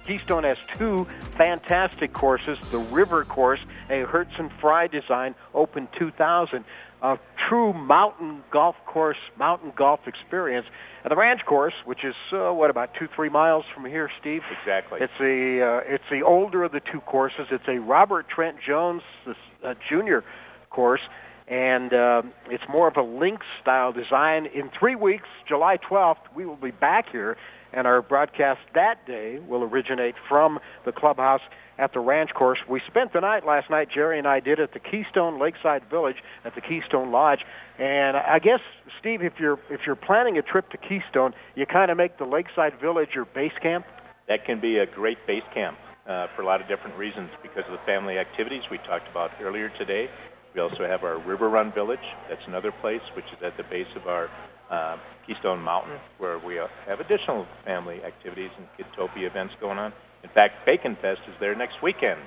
Keystone 0.07 0.45
has 0.45 0.59
two 0.77 1.07
fantastic 1.37 2.13
courses. 2.13 2.59
The 2.71 2.79
River 2.79 3.25
Course, 3.25 3.61
a 3.89 4.05
Hurdzan 4.05 4.51
Fry 4.61 4.87
design, 4.87 5.35
Open 5.55 5.89
2000 5.99 6.65
a 7.03 7.19
true 7.49 7.73
mountain 7.73 8.43
golf 8.51 8.77
course, 8.87 9.19
mountain 9.37 9.73
golf 9.75 10.07
experience. 10.07 10.67
And 11.05 11.11
the 11.11 11.17
ranch 11.17 11.41
course, 11.45 11.75
which 11.85 12.05
is 12.05 12.15
uh, 12.33 12.53
what 12.53 12.71
about 12.71 12.91
two, 12.99 13.09
three 13.15 13.29
miles 13.29 13.65
from 13.75 13.85
here, 13.85 14.09
Steve? 14.21 14.43
Exactly. 14.61 15.01
It's 15.03 15.13
the 15.19 15.83
uh, 15.83 15.95
it's 15.95 16.05
the 16.11 16.23
older 16.23 16.63
of 16.63 16.71
the 16.71 16.81
two 16.81 17.01
courses. 17.01 17.47
It's 17.51 17.67
a 17.67 17.79
Robert 17.79 18.27
Trent 18.29 18.57
Jones 18.65 19.03
uh, 19.27 19.75
Junior 19.89 20.23
course, 20.71 21.01
and 21.49 21.93
uh, 21.93 22.23
it's 22.51 22.63
more 22.69 22.87
of 22.87 22.97
a 22.97 23.03
links 23.03 23.47
style 23.61 23.93
design. 23.93 24.47
In 24.47 24.71
three 24.79 24.95
weeks, 24.95 25.29
July 25.49 25.77
12th, 25.77 26.17
we 26.37 26.47
will 26.47 26.57
be 26.57 26.71
back 26.71 27.07
here, 27.11 27.37
and 27.73 27.87
our 27.87 28.03
broadcast 28.03 28.61
that 28.75 29.07
day 29.07 29.39
will 29.49 29.63
originate 29.63 30.15
from 30.29 30.59
the 30.85 30.93
clubhouse 30.93 31.41
at 31.79 31.93
the 31.93 32.01
ranch 32.01 32.31
course. 32.35 32.59
We 32.69 32.81
spent 32.87 33.13
the 33.13 33.21
night 33.21 33.47
last 33.47 33.71
night. 33.71 33.89
Jerry 33.93 34.19
and 34.19 34.27
I 34.27 34.41
did 34.41 34.61
at 34.61 34.73
the 34.73 34.79
Keystone 34.79 35.41
Lakeside 35.41 35.83
Village 35.91 36.17
at 36.45 36.55
the 36.55 36.61
Keystone 36.61 37.11
Lodge. 37.11 37.41
And 37.79 38.17
I 38.17 38.39
guess 38.39 38.61
Steve, 39.01 39.23
if 39.23 39.35
you're 39.41 39.59
if 39.71 39.81
you're 39.87 39.97
planning 39.97 40.39
a 40.39 40.43
trip 40.43 40.71
to 40.71 40.77
Keystone, 40.77 41.33
you 41.55 41.67
kind 41.67 41.91
of 41.91 41.97
make 41.97 42.19
the 42.19 42.25
Lakeside 42.27 42.79
Village 42.81 43.11
your 43.15 43.25
base 43.25 43.57
camp. 43.63 43.87
That 44.29 44.45
can 44.45 44.61
be 44.61 44.79
a 44.79 44.87
great 44.87 45.19
base 45.27 45.43
camp 45.53 45.77
uh, 46.07 46.27
for 46.37 46.43
a 46.43 46.47
lot 46.47 46.61
of 46.61 46.69
different 46.69 46.97
reasons 46.97 47.31
because 47.43 47.65
of 47.67 47.73
the 47.73 47.85
family 47.87 48.19
activities 48.19 48.63
we 48.71 48.79
talked 48.79 49.09
about 49.11 49.31
earlier 49.41 49.71
today. 49.79 50.09
We 50.55 50.61
also 50.61 50.85
have 50.87 51.03
our 51.03 51.19
River 51.19 51.49
Run 51.49 51.73
Village. 51.73 52.05
That's 52.29 52.43
another 52.47 52.73
place 52.81 53.01
which 53.17 53.25
is 53.27 53.43
at 53.43 53.57
the 53.57 53.65
base 53.65 53.89
of 53.97 54.07
our 54.07 54.29
uh, 54.71 54.97
Keystone 55.27 55.61
Mountain, 55.61 55.99
where 56.19 56.39
we 56.39 56.59
uh, 56.59 56.67
have 56.87 57.01
additional 57.01 57.47
family 57.65 58.01
activities 58.05 58.51
and 58.59 58.67
Kidtopia 58.79 59.27
events 59.31 59.55
going 59.61 59.79
on. 59.79 59.93
In 60.25 60.31
fact, 60.31 60.65
Bacon 60.67 60.97
Fest 61.03 61.21
is 61.29 61.35
there 61.41 61.55
next 61.57 61.83
weekend. 61.83 62.21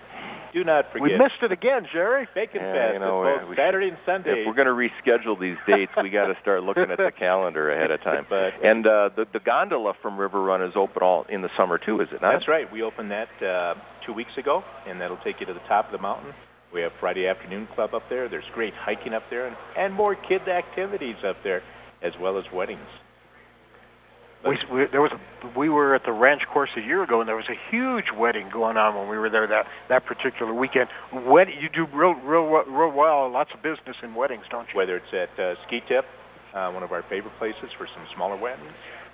Do 0.53 0.63
not 0.63 0.85
forget. 0.91 1.03
We 1.03 1.17
missed 1.17 1.39
it 1.43 1.51
again, 1.51 1.83
Jerry. 1.91 2.27
Bacon 2.35 2.61
Yeah, 2.61 2.73
Fest 2.73 2.93
you 2.93 2.99
know, 2.99 3.23
both 3.23 3.49
we 3.49 3.55
Saturday 3.55 3.87
and 3.89 3.97
Sunday. 4.05 4.43
If 4.43 4.47
we're 4.47 4.55
going 4.55 4.71
to 4.71 4.75
reschedule 4.75 5.39
these 5.39 5.59
dates, 5.67 5.91
we 6.01 6.09
got 6.09 6.27
to 6.27 6.35
start 6.41 6.63
looking 6.63 6.87
at 6.91 6.97
the 6.97 7.11
calendar 7.19 7.71
ahead 7.71 7.91
of 7.91 8.01
time. 8.03 8.25
But- 8.29 8.55
and 8.63 8.87
uh, 8.87 9.09
the 9.15 9.25
the 9.31 9.39
gondola 9.39 9.93
from 10.01 10.17
River 10.17 10.41
Run 10.41 10.61
is 10.61 10.73
open 10.75 11.03
all 11.03 11.25
in 11.29 11.41
the 11.41 11.49
summer 11.57 11.77
too, 11.77 11.99
is 11.99 12.07
it 12.11 12.21
not? 12.21 12.33
That's 12.33 12.47
right. 12.47 12.71
We 12.71 12.83
opened 12.83 13.11
that 13.11 13.27
uh, 13.43 13.75
two 14.05 14.13
weeks 14.13 14.31
ago, 14.37 14.63
and 14.87 14.99
that'll 15.01 15.19
take 15.23 15.39
you 15.39 15.45
to 15.47 15.53
the 15.53 15.63
top 15.67 15.85
of 15.87 15.91
the 15.91 16.01
mountain. 16.01 16.31
We 16.73 16.81
have 16.81 16.91
Friday 16.99 17.27
afternoon 17.27 17.67
club 17.75 17.93
up 17.93 18.03
there. 18.09 18.27
There's 18.27 18.47
great 18.53 18.73
hiking 18.75 19.13
up 19.13 19.23
there, 19.29 19.47
and, 19.47 19.55
and 19.77 19.93
more 19.93 20.15
kid 20.15 20.47
activities 20.49 21.15
up 21.25 21.37
there, 21.43 21.63
as 22.01 22.13
well 22.19 22.37
as 22.37 22.45
weddings. 22.53 22.87
We, 24.45 24.57
we 24.71 24.85
there 24.91 25.01
was 25.01 25.11
a, 25.11 25.57
we 25.57 25.69
were 25.69 25.95
at 25.95 26.05
the 26.05 26.11
ranch 26.11 26.43
course 26.53 26.69
a 26.77 26.81
year 26.81 27.01
ago, 27.01 27.19
and 27.19 27.27
there 27.27 27.35
was 27.35 27.49
a 27.49 27.57
huge 27.71 28.13
wedding 28.15 28.49
going 28.53 28.77
on 28.77 28.93
when 28.93 29.09
we 29.09 29.17
were 29.17 29.29
there 29.29 29.47
that 29.47 29.65
that 29.89 30.05
particular 30.05 30.53
weekend. 30.53 30.87
Wed- 31.25 31.49
you 31.49 31.69
do 31.73 31.89
real 31.95 32.13
real 32.13 32.45
real 32.45 32.91
well, 32.91 33.31
lots 33.31 33.49
of 33.55 33.63
business 33.63 33.97
in 34.03 34.13
weddings, 34.13 34.43
don't 34.51 34.67
you? 34.69 34.77
Whether 34.77 34.97
it's 34.97 35.13
at 35.13 35.33
uh, 35.41 35.55
Ski 35.65 35.81
Tip, 35.87 36.05
uh, 36.53 36.69
one 36.69 36.83
of 36.83 36.91
our 36.91 37.01
favorite 37.09 37.33
places 37.39 37.73
for 37.77 37.87
some 37.89 38.05
smaller 38.13 38.37
weddings, 38.37 38.69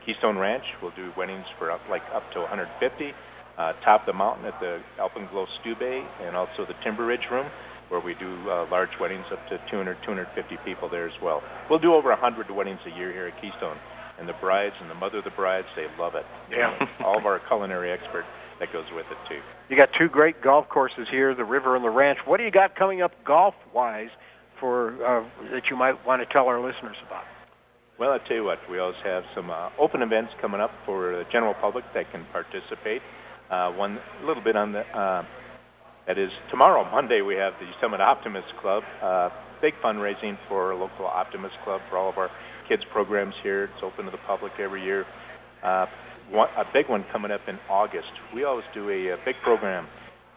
Keystone 0.06 0.38
Ranch, 0.38 0.66
we'll 0.82 0.96
do 1.00 1.12
weddings 1.16 1.46
for 1.58 1.72
up, 1.72 1.80
like 1.90 2.04
up 2.14 2.24
to 2.34 2.40
150. 2.42 3.14
Uh, 3.58 3.74
top 3.84 4.06
the 4.06 4.14
mountain 4.14 4.46
at 4.46 4.58
the 4.60 4.80
Alpenglow 4.98 5.46
Stube, 5.60 5.84
and 6.24 6.36
also 6.36 6.66
the 6.66 6.74
Timber 6.84 7.06
Ridge 7.06 7.28
Room, 7.30 7.46
where 7.92 8.00
we 8.00 8.16
do 8.16 8.32
uh, 8.50 8.66
large 8.72 8.96
weddings 9.02 9.26
up 9.32 9.44
to 9.50 9.60
200, 9.70 9.98
250 10.08 10.56
people 10.64 10.88
there 10.88 11.06
as 11.06 11.14
well. 11.22 11.44
We'll 11.70 11.84
do 11.84 11.94
over 11.94 12.08
100 12.10 12.50
weddings 12.50 12.80
a 12.88 12.98
year 12.98 13.12
here 13.12 13.28
at 13.28 13.36
Keystone, 13.42 13.76
and 14.18 14.30
the 14.30 14.38
brides 14.40 14.76
and 14.80 14.90
the 14.90 14.96
mother 14.96 15.18
of 15.18 15.26
the 15.26 15.36
brides, 15.36 15.68
they 15.76 15.88
love 16.00 16.16
it. 16.16 16.24
Yeah. 16.50 16.72
All 17.06 17.18
of 17.18 17.26
our 17.26 17.42
culinary 17.50 17.92
expert 17.92 18.24
that 18.62 18.72
goes 18.72 18.86
with 18.96 19.06
it 19.12 19.18
too. 19.28 19.42
You 19.68 19.76
got 19.76 19.90
two 20.00 20.08
great 20.08 20.42
golf 20.42 20.70
courses 20.70 21.08
here, 21.12 21.36
the 21.36 21.44
river 21.44 21.76
and 21.76 21.84
the 21.84 21.90
ranch. 21.90 22.20
What 22.24 22.38
do 22.38 22.46
you 22.46 22.52
got 22.52 22.78
coming 22.78 23.02
up 23.02 23.12
golf 23.28 23.56
wise 23.76 24.10
for 24.58 24.94
uh, 25.04 25.28
that 25.52 25.64
you 25.70 25.76
might 25.76 26.06
want 26.06 26.22
to 26.22 26.32
tell 26.32 26.48
our 26.48 26.62
listeners 26.62 26.96
about? 27.06 27.24
Well, 28.00 28.12
I 28.12 28.20
tell 28.26 28.38
you 28.38 28.46
what, 28.46 28.60
we 28.70 28.80
always 28.80 28.98
have 29.04 29.24
some 29.36 29.50
uh, 29.52 29.70
open 29.78 30.02
events 30.02 30.32
coming 30.40 30.62
up 30.62 30.72
for 30.86 31.12
the 31.12 31.24
general 31.30 31.54
public 31.60 31.84
that 31.94 32.10
can 32.12 32.26
participate. 32.32 33.02
Uh, 33.50 33.72
one 33.72 34.00
a 34.24 34.26
little 34.26 34.42
bit 34.42 34.56
on 34.56 34.72
the 34.72 34.80
uh, 34.98 35.26
that 36.08 36.18
is 36.18 36.30
tomorrow, 36.50 36.90
Monday, 36.90 37.22
we 37.22 37.36
have 37.36 37.54
the 37.60 37.70
Summit 37.80 38.02
Optimist 38.02 38.48
Club, 38.62 38.84
uh, 39.04 39.30
big 39.62 39.74
fundraising 39.84 40.38
for 40.50 40.72
a 40.72 40.78
local 40.78 41.06
Optimist 41.06 41.56
Club 41.64 41.82
for 41.90 41.98
all 41.98 42.10
of 42.10 42.18
our 42.18 42.30
kids 42.68 42.82
programs 42.92 43.36
here. 43.44 43.66
It's 43.66 43.84
open 43.84 44.06
to 44.06 44.12
the 44.12 44.22
public 44.26 44.54
every 44.60 44.84
year. 44.84 45.06
Uh, 45.64 45.86
one, 46.32 46.50
a 46.58 46.64
big 46.74 46.90
one 46.90 47.06
coming 47.12 47.32
up 47.32 47.42
in 47.48 47.60
August. 47.70 48.10
We 48.34 48.44
always 48.46 48.66
do 48.74 48.90
a, 48.90 49.14
a 49.14 49.18
big 49.26 49.36
program 49.44 49.88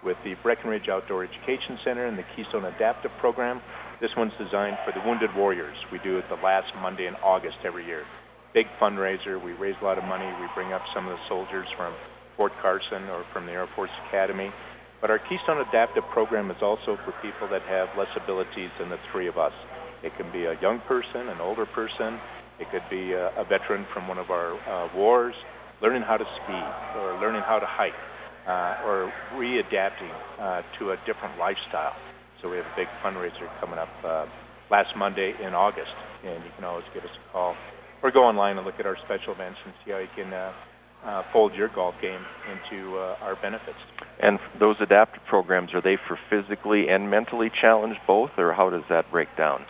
with 0.04 0.16
the 0.24 0.34
Breckenridge 0.42 0.88
Outdoor 0.90 1.24
Education 1.24 1.78
Center 1.82 2.06
and 2.06 2.18
the 2.18 2.24
Keystone 2.36 2.66
Adaptive 2.66 3.10
Program. 3.20 3.62
This 4.02 4.10
one's 4.16 4.36
designed 4.36 4.76
for 4.84 4.92
the 4.92 5.00
Wounded 5.06 5.30
Warriors. 5.34 5.76
We 5.90 5.98
do 6.04 6.18
it 6.18 6.24
the 6.28 6.36
last 6.44 6.68
Monday 6.82 7.06
in 7.06 7.14
August 7.24 7.56
every 7.64 7.86
year. 7.86 8.04
Big 8.52 8.66
fundraiser. 8.80 9.42
We 9.42 9.52
raise 9.52 9.76
a 9.80 9.84
lot 9.84 9.96
of 9.96 10.04
money. 10.04 10.26
We 10.40 10.46
bring 10.54 10.72
up 10.74 10.82
some 10.94 11.08
of 11.08 11.16
the 11.16 11.22
soldiers 11.28 11.66
from 11.76 11.94
Fort 12.36 12.52
Carson 12.60 13.08
or 13.08 13.24
from 13.32 13.46
the 13.46 13.52
Air 13.52 13.68
Force 13.74 13.90
Academy. 14.08 14.52
But 15.00 15.10
our 15.10 15.18
Keystone 15.18 15.60
Adaptive 15.60 16.04
Program 16.12 16.50
is 16.50 16.56
also 16.62 16.96
for 17.04 17.12
people 17.20 17.48
that 17.50 17.62
have 17.68 17.88
less 17.98 18.10
abilities 18.16 18.70
than 18.78 18.88
the 18.88 18.98
three 19.12 19.28
of 19.28 19.36
us. 19.36 19.52
It 20.02 20.12
can 20.16 20.30
be 20.32 20.44
a 20.44 20.54
young 20.60 20.80
person, 20.88 21.28
an 21.28 21.40
older 21.40 21.66
person. 21.66 22.20
It 22.60 22.68
could 22.70 22.84
be 22.90 23.12
a, 23.12 23.28
a 23.36 23.44
veteran 23.44 23.86
from 23.92 24.08
one 24.08 24.18
of 24.18 24.30
our 24.30 24.54
uh, 24.68 24.88
wars, 24.96 25.34
learning 25.82 26.02
how 26.02 26.16
to 26.16 26.24
ski 26.24 26.60
or 27.00 27.18
learning 27.20 27.42
how 27.44 27.58
to 27.58 27.66
hike 27.66 27.96
uh, 28.46 28.86
or 28.86 29.12
readapting 29.34 30.12
uh, 30.40 30.62
to 30.78 30.92
a 30.92 30.96
different 31.06 31.38
lifestyle. 31.38 31.96
So 32.40 32.50
we 32.50 32.56
have 32.58 32.66
a 32.66 32.76
big 32.76 32.88
fundraiser 33.02 33.48
coming 33.60 33.78
up 33.78 33.88
uh, 34.04 34.26
last 34.70 34.92
Monday 34.96 35.32
in 35.40 35.54
August, 35.54 35.96
and 36.24 36.44
you 36.44 36.50
can 36.56 36.64
always 36.64 36.84
give 36.92 37.02
us 37.02 37.10
a 37.10 37.32
call 37.32 37.56
or 38.02 38.10
go 38.12 38.20
online 38.20 38.58
and 38.58 38.66
look 38.66 38.76
at 38.78 38.84
our 38.84 38.96
special 39.04 39.32
events 39.32 39.56
and 39.64 39.72
see 39.84 39.90
how 39.90 39.98
you 39.98 40.12
can 40.14 40.28
uh, 40.32 40.52
uh, 41.04 41.22
fold 41.32 41.54
your 41.54 41.68
golf 41.68 41.94
game 42.00 42.20
into 42.50 42.96
uh, 42.96 43.16
our 43.20 43.36
benefits. 43.40 43.78
And 44.20 44.38
those 44.58 44.76
adaptive 44.80 45.22
programs 45.28 45.74
are 45.74 45.82
they 45.82 45.96
for 46.08 46.18
physically 46.30 46.88
and 46.88 47.10
mentally 47.10 47.50
challenged 47.60 48.00
both, 48.06 48.30
or 48.38 48.52
how 48.52 48.70
does 48.70 48.84
that 48.88 49.10
break 49.10 49.28
down? 49.36 49.66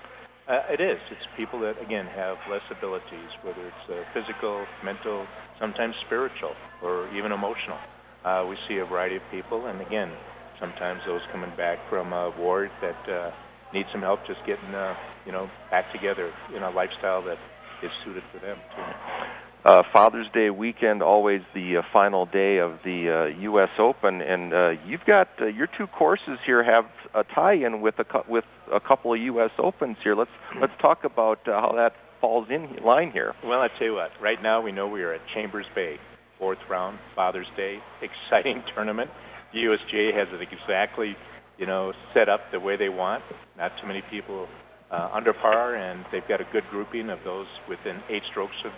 Uh, 0.48 0.60
it 0.68 0.80
is. 0.80 1.00
It's 1.10 1.26
people 1.36 1.58
that 1.60 1.80
again 1.80 2.04
have 2.06 2.36
less 2.50 2.60
abilities, 2.70 3.30
whether 3.42 3.66
it's 3.66 3.84
uh, 3.88 4.04
physical, 4.12 4.66
mental, 4.84 5.26
sometimes 5.58 5.94
spiritual, 6.06 6.52
or 6.82 7.08
even 7.16 7.32
emotional. 7.32 7.78
Uh, 8.24 8.44
we 8.48 8.56
see 8.68 8.76
a 8.76 8.84
variety 8.84 9.16
of 9.16 9.22
people, 9.30 9.66
and 9.66 9.80
again, 9.80 10.12
sometimes 10.60 11.00
those 11.06 11.20
coming 11.32 11.52
back 11.56 11.78
from 11.88 12.12
a 12.12 12.30
war 12.38 12.68
that 12.82 13.08
uh, 13.08 13.30
need 13.72 13.86
some 13.90 14.02
help 14.02 14.20
just 14.26 14.40
getting, 14.46 14.74
uh, 14.74 14.94
you 15.26 15.32
know, 15.32 15.48
back 15.70 15.90
together 15.92 16.30
in 16.54 16.62
a 16.62 16.70
lifestyle 16.70 17.22
that 17.24 17.38
is 17.82 17.90
suited 18.04 18.22
for 18.32 18.38
them 18.38 18.58
too. 18.76 19.43
Uh, 19.64 19.82
Father's 19.92 20.26
Day 20.34 20.50
weekend, 20.50 21.02
always 21.02 21.40
the 21.54 21.78
uh, 21.78 21.82
final 21.92 22.26
day 22.26 22.58
of 22.58 22.78
the 22.84 23.30
uh, 23.34 23.40
U.S. 23.40 23.70
Open, 23.78 24.20
and 24.20 24.52
uh, 24.52 24.70
you've 24.86 25.04
got 25.06 25.28
uh, 25.40 25.46
your 25.46 25.68
two 25.78 25.86
courses 25.86 26.38
here 26.44 26.62
have 26.62 26.84
a 27.14 27.24
tie-in 27.34 27.80
with 27.80 27.98
a 27.98 28.04
cu- 28.04 28.28
with 28.28 28.44
a 28.72 28.80
couple 28.80 29.14
of 29.14 29.20
U.S. 29.20 29.50
Opens 29.58 29.96
here. 30.02 30.14
Let's 30.14 30.30
let's 30.60 30.72
talk 30.80 31.04
about 31.04 31.48
uh, 31.48 31.60
how 31.60 31.72
that 31.76 31.92
falls 32.20 32.48
in 32.50 32.84
line 32.84 33.10
here. 33.10 33.34
Well, 33.44 33.60
I 33.60 33.68
tell 33.78 33.86
you 33.86 33.94
what. 33.94 34.10
Right 34.20 34.42
now, 34.42 34.60
we 34.60 34.72
know 34.72 34.88
we 34.88 35.02
are 35.02 35.12
at 35.12 35.20
Chambers 35.34 35.66
Bay, 35.74 35.96
fourth 36.38 36.58
round, 36.68 36.98
Father's 37.14 37.46
Day, 37.56 37.78
exciting 38.02 38.62
tournament. 38.74 39.10
The 39.52 39.60
USGA 39.60 40.12
has 40.16 40.28
it 40.32 40.40
exactly, 40.42 41.16
you 41.58 41.66
know, 41.66 41.92
set 42.12 42.28
up 42.28 42.40
the 42.52 42.60
way 42.60 42.76
they 42.76 42.88
want. 42.88 43.22
Not 43.56 43.72
too 43.80 43.86
many 43.86 44.02
people 44.10 44.48
uh, 44.90 45.10
under 45.12 45.32
par, 45.32 45.74
and 45.74 46.04
they've 46.12 46.26
got 46.28 46.40
a 46.40 46.46
good 46.52 46.64
grouping 46.70 47.08
of 47.10 47.18
those 47.24 47.46
within 47.68 48.00
eight 48.10 48.22
strokes 48.30 48.56
of, 48.64 48.72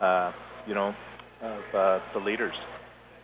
uh, 0.00 0.32
you 0.66 0.74
know, 0.74 0.94
of 1.42 1.74
uh, 1.74 1.98
the 2.14 2.20
leaders. 2.20 2.54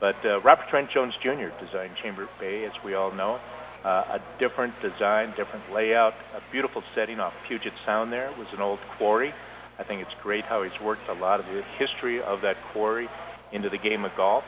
But 0.00 0.16
uh, 0.24 0.40
Robert 0.42 0.66
Trent 0.70 0.88
Jones 0.92 1.14
Jr. 1.22 1.52
designed 1.64 1.96
Chambers 2.02 2.28
Bay, 2.38 2.64
as 2.64 2.72
we 2.84 2.94
all 2.94 3.12
know. 3.12 3.38
Uh, 3.84 4.18
a 4.18 4.20
different 4.40 4.74
design, 4.82 5.30
different 5.36 5.62
layout, 5.72 6.12
a 6.34 6.40
beautiful 6.50 6.82
setting 6.94 7.20
off 7.20 7.32
Puget 7.46 7.72
Sound 7.86 8.12
there. 8.12 8.30
It 8.30 8.36
was 8.36 8.48
an 8.52 8.60
old 8.60 8.80
quarry. 8.98 9.32
I 9.78 9.84
think 9.84 10.00
it's 10.00 10.14
great 10.22 10.44
how 10.44 10.64
he's 10.64 10.74
worked 10.82 11.08
a 11.08 11.14
lot 11.14 11.38
of 11.38 11.46
the 11.46 11.62
history 11.78 12.20
of 12.20 12.40
that 12.42 12.56
quarry 12.72 13.06
into 13.52 13.68
the 13.68 13.78
game 13.78 14.04
of 14.04 14.10
golf. 14.16 14.42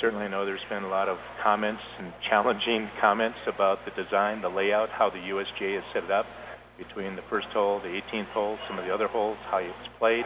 Certainly, 0.00 0.26
I 0.26 0.28
know 0.28 0.46
there's 0.46 0.64
been 0.70 0.84
a 0.84 0.88
lot 0.88 1.08
of 1.08 1.18
comments 1.42 1.82
and 1.98 2.12
challenging 2.30 2.88
comments 3.00 3.38
about 3.52 3.78
the 3.84 3.90
design, 4.00 4.42
the 4.42 4.48
layout, 4.48 4.90
how 4.90 5.10
the 5.10 5.18
USGA 5.18 5.74
has 5.74 5.84
set 5.92 6.04
it 6.04 6.10
up 6.12 6.26
between 6.78 7.16
the 7.16 7.26
first 7.28 7.48
hole, 7.48 7.80
the 7.80 8.00
18th 8.14 8.30
hole, 8.30 8.56
some 8.68 8.78
of 8.78 8.84
the 8.84 8.94
other 8.94 9.08
holes, 9.08 9.36
how 9.50 9.58
it's 9.58 9.88
played. 9.98 10.24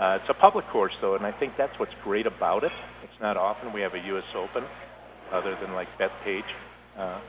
It's 0.00 0.28
a 0.28 0.34
public 0.34 0.66
course, 0.72 0.92
though, 1.00 1.14
and 1.14 1.26
I 1.26 1.32
think 1.38 1.54
that's 1.56 1.72
what's 1.78 1.94
great 2.02 2.26
about 2.26 2.64
it. 2.64 2.72
It's 3.04 3.20
not 3.20 3.36
often 3.36 3.72
we 3.72 3.80
have 3.82 3.94
a 3.94 4.06
U.S. 4.14 4.24
Open, 4.36 4.64
other 5.32 5.56
than 5.60 5.74
like 5.74 5.88
Bethpage, 5.98 6.48
uh, 6.98 7.20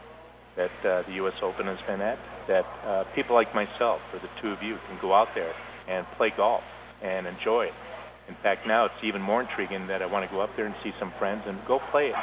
that 0.55 0.75
uh, 0.85 1.03
the 1.07 1.13
U.S. 1.23 1.33
Open 1.41 1.65
has 1.67 1.79
been 1.87 2.01
at, 2.01 2.17
that 2.47 2.65
uh, 2.85 3.03
people 3.15 3.35
like 3.35 3.53
myself 3.55 4.01
or 4.13 4.19
the 4.19 4.29
two 4.41 4.49
of 4.49 4.61
you 4.61 4.77
can 4.87 4.97
go 5.01 5.13
out 5.13 5.29
there 5.35 5.53
and 5.89 6.05
play 6.17 6.31
golf 6.35 6.63
and 7.01 7.27
enjoy 7.27 7.65
it. 7.65 7.77
In 8.27 8.35
fact, 8.41 8.65
now 8.65 8.85
it's 8.85 9.01
even 9.03 9.21
more 9.21 9.41
intriguing 9.41 9.87
that 9.87 10.01
I 10.01 10.05
want 10.05 10.29
to 10.29 10.31
go 10.33 10.41
up 10.41 10.51
there 10.55 10.65
and 10.65 10.75
see 10.83 10.91
some 10.99 11.11
friends 11.19 11.43
and 11.45 11.59
go 11.67 11.79
play 11.91 12.07
it. 12.07 12.15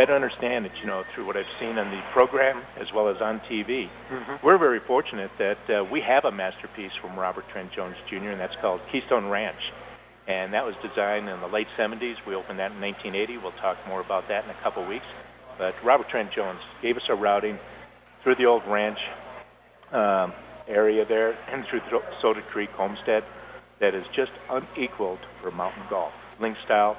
Better 0.00 0.16
understand 0.16 0.64
it, 0.64 0.72
you 0.80 0.86
know, 0.86 1.04
through 1.12 1.26
what 1.26 1.36
I've 1.36 1.52
seen 1.60 1.76
on 1.76 1.92
the 1.92 2.00
program 2.16 2.64
as 2.80 2.88
well 2.96 3.12
as 3.12 3.20
on 3.20 3.36
TV. 3.52 3.84
Mm-hmm. 4.08 4.40
We're 4.40 4.56
very 4.56 4.80
fortunate 4.86 5.28
that 5.36 5.60
uh, 5.68 5.84
we 5.92 6.00
have 6.00 6.24
a 6.24 6.32
masterpiece 6.32 6.96
from 7.02 7.18
Robert 7.20 7.44
Trent 7.52 7.68
Jones 7.76 7.96
Jr., 8.08 8.32
and 8.32 8.40
that's 8.40 8.56
called 8.62 8.80
Keystone 8.90 9.28
Ranch. 9.28 9.60
And 10.26 10.56
that 10.56 10.64
was 10.64 10.72
designed 10.80 11.28
in 11.28 11.38
the 11.44 11.52
late 11.52 11.68
70s. 11.76 12.16
We 12.26 12.32
opened 12.32 12.56
that 12.64 12.72
in 12.72 12.80
1980. 12.80 13.44
We'll 13.44 13.52
talk 13.60 13.76
more 13.84 14.00
about 14.00 14.24
that 14.32 14.44
in 14.44 14.48
a 14.48 14.56
couple 14.64 14.88
weeks. 14.88 15.04
But 15.60 15.76
Robert 15.84 16.08
Trent 16.08 16.32
Jones 16.32 16.64
gave 16.80 16.96
us 16.96 17.04
a 17.12 17.14
routing 17.14 17.60
through 18.24 18.40
the 18.40 18.48
old 18.48 18.62
ranch 18.64 18.96
um, 19.92 20.32
area 20.64 21.04
there 21.04 21.36
and 21.52 21.68
through 21.68 21.84
Soda 22.24 22.40
Creek 22.48 22.70
Homestead 22.72 23.20
that 23.84 23.94
is 23.94 24.08
just 24.16 24.32
unequaled 24.48 25.20
for 25.42 25.50
mountain 25.50 25.84
golf, 25.90 26.16
link 26.40 26.56
style, 26.64 26.96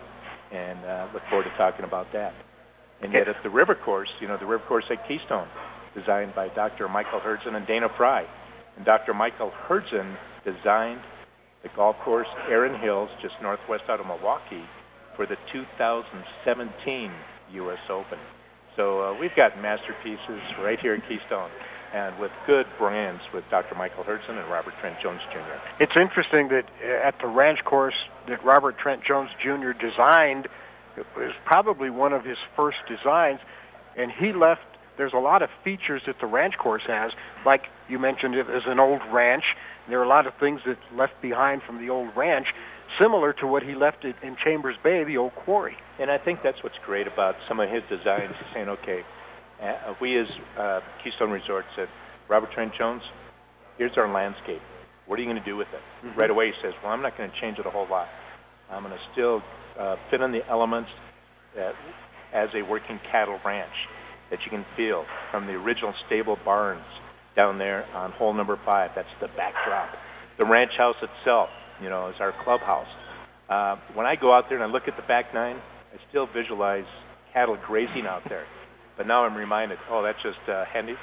and 0.53 0.85
uh, 0.85 1.07
look 1.15 1.23
forward 1.31 1.49
to 1.49 1.57
talking 1.57 1.83
about 1.83 2.05
that. 2.13 2.37
And 3.01 3.13
yet 3.13 3.27
at 3.27 3.35
the 3.43 3.49
river 3.49 3.75
course, 3.75 4.09
you 4.19 4.27
know, 4.27 4.37
the 4.37 4.45
river 4.45 4.63
course 4.67 4.85
at 4.91 5.07
Keystone, 5.07 5.47
designed 5.95 6.35
by 6.35 6.49
Dr. 6.49 6.87
Michael 6.87 7.19
Hurdzan 7.19 7.55
and 7.55 7.65
Dana 7.65 7.87
Fry. 7.97 8.25
And 8.77 8.85
Dr. 8.85 9.13
Michael 9.13 9.51
Hurdzan 9.67 10.15
designed 10.45 11.01
the 11.63 11.69
golf 11.75 11.95
course 12.03 12.27
Erin 12.49 12.79
Hills, 12.79 13.09
just 13.21 13.35
northwest 13.41 13.83
out 13.89 13.99
of 13.99 14.07
Milwaukee, 14.07 14.63
for 15.15 15.25
the 15.25 15.35
2017 15.51 17.11
U.S. 17.53 17.79
Open. 17.89 18.17
So 18.75 19.01
uh, 19.01 19.19
we've 19.19 19.35
got 19.35 19.59
masterpieces 19.61 20.41
right 20.63 20.79
here 20.79 20.93
at 20.93 21.01
Keystone 21.07 21.51
and 21.93 22.17
with 22.19 22.31
good 22.47 22.65
brands 22.79 23.21
with 23.33 23.43
Dr. 23.51 23.75
Michael 23.75 24.03
Hurdzan 24.03 24.39
and 24.39 24.49
Robert 24.49 24.73
Trent 24.79 24.95
Jones 25.03 25.19
Jr. 25.31 25.83
It's 25.83 25.91
interesting 25.99 26.47
that 26.47 26.63
uh, 26.79 27.07
at 27.07 27.15
the 27.21 27.27
ranch 27.27 27.59
course 27.65 27.95
that 28.29 28.43
Robert 28.45 28.77
Trent 28.79 29.01
Jones 29.05 29.29
Jr. 29.43 29.75
designed, 29.75 30.47
it 30.97 31.05
was 31.15 31.33
probably 31.45 31.89
one 31.89 32.13
of 32.13 32.23
his 32.25 32.37
first 32.55 32.77
designs, 32.87 33.39
and 33.97 34.11
he 34.11 34.33
left. 34.33 34.61
There's 34.97 35.13
a 35.13 35.19
lot 35.19 35.41
of 35.41 35.49
features 35.63 36.01
that 36.05 36.15
the 36.19 36.27
ranch 36.27 36.55
course 36.57 36.83
has, 36.87 37.11
like 37.45 37.63
you 37.89 37.97
mentioned, 37.97 38.35
it 38.35 38.45
as 38.49 38.63
an 38.67 38.79
old 38.79 39.01
ranch. 39.11 39.43
There 39.89 39.99
are 39.99 40.03
a 40.03 40.07
lot 40.07 40.27
of 40.27 40.33
things 40.39 40.61
that 40.65 40.77
left 40.95 41.13
behind 41.21 41.61
from 41.65 41.79
the 41.79 41.89
old 41.89 42.09
ranch, 42.15 42.47
similar 42.99 43.33
to 43.33 43.47
what 43.47 43.63
he 43.63 43.73
left 43.73 44.03
it 44.05 44.15
in 44.21 44.35
Chambers 44.43 44.75
Bay, 44.83 45.03
the 45.03 45.17
old 45.17 45.33
quarry. 45.33 45.75
And 45.99 46.11
I 46.11 46.17
think 46.17 46.39
that's 46.43 46.61
what's 46.61 46.75
great 46.85 47.07
about 47.07 47.35
some 47.47 47.59
of 47.59 47.69
his 47.69 47.81
designs. 47.89 48.35
saying, 48.53 48.69
okay, 48.69 49.01
uh, 49.61 49.93
we 50.01 50.19
as 50.19 50.27
uh, 50.59 50.79
Keystone 51.03 51.31
Resort 51.31 51.65
said, 51.75 51.87
Robert 52.29 52.51
Trent 52.53 52.73
Jones, 52.77 53.01
here's 53.77 53.97
our 53.97 54.11
landscape. 54.11 54.61
What 55.07 55.19
are 55.19 55.23
you 55.23 55.29
going 55.29 55.41
to 55.41 55.49
do 55.49 55.57
with 55.57 55.67
it? 55.73 56.05
Mm-hmm. 56.05 56.19
Right 56.19 56.29
away, 56.29 56.47
he 56.47 56.53
says, 56.61 56.73
well, 56.83 56.91
I'm 56.91 57.01
not 57.01 57.17
going 57.17 57.29
to 57.29 57.41
change 57.41 57.59
it 57.59 57.65
a 57.65 57.71
whole 57.71 57.87
lot. 57.89 58.07
I'm 58.69 58.83
going 58.83 58.95
to 58.95 59.03
still 59.11 59.41
uh, 59.79 59.95
fit 60.09 60.21
in 60.21 60.31
the 60.31 60.41
elements 60.49 60.89
that, 61.55 61.73
as 62.33 62.49
a 62.55 62.61
working 62.69 62.99
cattle 63.11 63.39
ranch 63.45 63.73
that 64.29 64.39
you 64.45 64.49
can 64.49 64.65
feel 64.77 65.05
from 65.29 65.45
the 65.45 65.53
original 65.53 65.93
stable 66.07 66.37
barns 66.45 66.85
down 67.35 67.57
there 67.57 67.85
on 67.93 68.11
hole 68.11 68.33
number 68.33 68.59
five. 68.65 68.91
That's 68.95 69.07
the 69.19 69.27
backdrop. 69.27 69.89
The 70.37 70.45
ranch 70.45 70.71
house 70.77 70.95
itself, 71.01 71.49
you 71.81 71.89
know, 71.89 72.09
is 72.09 72.15
our 72.19 72.33
clubhouse. 72.43 72.87
Uh, 73.49 73.75
when 73.93 74.05
I 74.05 74.15
go 74.15 74.33
out 74.33 74.45
there 74.47 74.61
and 74.61 74.63
I 74.63 74.73
look 74.73 74.87
at 74.87 74.95
the 74.95 75.05
back 75.07 75.33
nine, 75.33 75.57
I 75.57 75.97
still 76.09 76.27
visualize 76.33 76.85
cattle 77.33 77.57
grazing 77.67 78.05
out 78.07 78.23
there. 78.29 78.45
But 78.97 79.07
now 79.07 79.25
I'm 79.25 79.35
reminded, 79.35 79.77
oh, 79.89 80.03
that's 80.03 80.21
just 80.23 80.49
uh, 80.49 80.63
handy, 80.73 80.95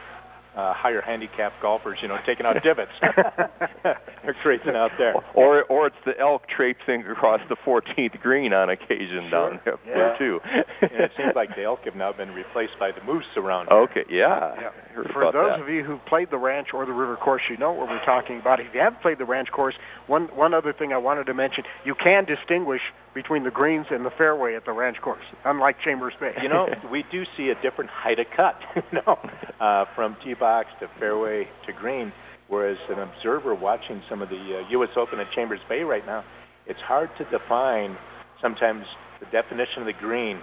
uh, 0.58 0.74
higher 0.74 1.00
handicap 1.00 1.52
golfers, 1.62 1.98
you 2.02 2.08
know, 2.08 2.16
taking 2.26 2.44
out 2.44 2.56
divots. 2.64 2.90
They're 4.24 4.36
grazing 4.42 4.74
out 4.74 4.90
there. 4.98 5.14
Or 5.34 5.62
or 5.64 5.86
it's 5.86 6.02
the 6.04 6.18
elk 6.18 6.42
traipsing 6.54 7.04
across 7.06 7.40
the 7.48 7.56
14th 7.64 8.20
green 8.20 8.52
on 8.52 8.68
occasion 8.68 9.30
down 9.30 9.60
there 9.64 9.78
Yeah. 9.86 10.18
too. 10.18 10.40
and 10.82 11.00
it 11.06 11.12
seems 11.16 11.32
like 11.36 11.54
the 11.54 11.62
elk 11.62 11.80
have 11.84 11.94
now 11.94 12.12
been 12.12 12.32
replaced 12.32 12.74
by 12.80 12.90
the 12.90 13.02
moose 13.06 13.24
around. 13.36 13.68
Okay, 13.70 14.02
yeah. 14.10 14.54
Yeah. 14.60 14.70
For 15.12 15.30
those 15.30 15.54
that. 15.54 15.60
of 15.62 15.68
you 15.68 15.84
who've 15.84 16.04
played 16.06 16.28
the 16.30 16.38
ranch 16.38 16.68
or 16.74 16.84
the 16.86 16.92
river 16.92 17.16
course, 17.16 17.42
you 17.48 17.56
know 17.56 17.70
what 17.72 17.88
we're 17.88 18.04
talking 18.04 18.40
about. 18.40 18.58
If 18.58 18.66
you 18.74 18.80
haven't 18.80 19.00
played 19.00 19.18
the 19.18 19.24
ranch 19.24 19.48
course, 19.52 19.74
one 20.08 20.24
one 20.34 20.54
other 20.54 20.72
thing 20.72 20.92
I 20.92 20.98
wanted 20.98 21.24
to 21.26 21.34
mention: 21.34 21.62
you 21.84 21.94
can 21.94 22.24
distinguish 22.24 22.82
between 23.14 23.44
the 23.44 23.50
greens 23.50 23.86
and 23.90 24.04
the 24.04 24.10
fairway 24.18 24.56
at 24.56 24.64
the 24.66 24.72
ranch 24.72 24.96
course, 25.02 25.24
unlike 25.44 25.76
Chambers 25.84 26.14
Bay. 26.20 26.32
You 26.42 26.48
know, 26.48 26.66
we 26.92 27.04
do 27.12 27.22
see 27.36 27.50
a 27.50 27.54
different 27.62 27.90
height 27.90 28.18
of 28.18 28.26
cut, 28.36 28.56
you 28.74 28.98
know, 29.06 29.18
uh, 29.60 29.84
from 29.94 30.16
tee 30.24 30.34
box 30.34 30.47
to 30.80 30.88
fairway 30.98 31.46
to 31.66 31.72
green. 31.72 32.12
Whereas 32.48 32.78
an 32.88 32.98
observer 32.98 33.54
watching 33.54 34.02
some 34.08 34.22
of 34.22 34.30
the 34.30 34.36
uh, 34.36 34.70
U.S. 34.70 34.88
Open 34.96 35.20
at 35.20 35.26
Chambers 35.34 35.60
Bay 35.68 35.82
right 35.82 36.04
now, 36.06 36.24
it's 36.66 36.80
hard 36.80 37.10
to 37.18 37.24
define 37.24 37.96
sometimes 38.40 38.84
the 39.20 39.26
definition 39.26 39.84
of 39.84 39.86
the 39.86 39.98
green 40.00 40.40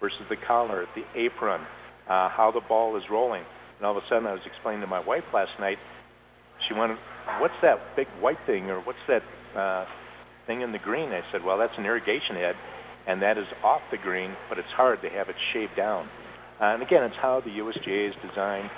versus 0.00 0.22
the 0.30 0.36
collar, 0.46 0.86
the 0.94 1.02
apron, 1.18 1.60
uh, 2.08 2.28
how 2.30 2.52
the 2.54 2.60
ball 2.68 2.96
is 2.96 3.02
rolling. 3.10 3.42
And 3.78 3.86
all 3.86 3.96
of 3.96 4.02
a 4.02 4.06
sudden, 4.08 4.26
I 4.26 4.32
was 4.32 4.46
explaining 4.46 4.82
to 4.82 4.86
my 4.86 5.04
wife 5.04 5.24
last 5.34 5.50
night. 5.58 5.78
She 6.68 6.74
wanted, 6.74 6.98
"What's 7.40 7.58
that 7.62 7.78
big 7.96 8.06
white 8.20 8.38
thing, 8.46 8.70
or 8.70 8.80
what's 8.80 9.02
that 9.08 9.22
uh, 9.56 9.84
thing 10.46 10.62
in 10.62 10.70
the 10.70 10.78
green?" 10.78 11.10
I 11.10 11.22
said, 11.32 11.42
"Well, 11.44 11.58
that's 11.58 11.76
an 11.76 11.86
irrigation 11.86 12.36
head, 12.36 12.54
and 13.06 13.22
that 13.22 13.38
is 13.38 13.46
off 13.64 13.82
the 13.90 13.98
green, 13.98 14.36
but 14.48 14.58
it's 14.58 14.70
hard 14.76 15.02
to 15.02 15.08
have 15.10 15.28
it 15.28 15.36
shaved 15.52 15.74
down." 15.76 16.08
Uh, 16.60 16.74
and 16.74 16.82
again, 16.82 17.02
it's 17.02 17.18
how 17.20 17.40
the 17.40 17.50
USGA 17.50 18.12
has 18.12 18.16
designed 18.28 18.70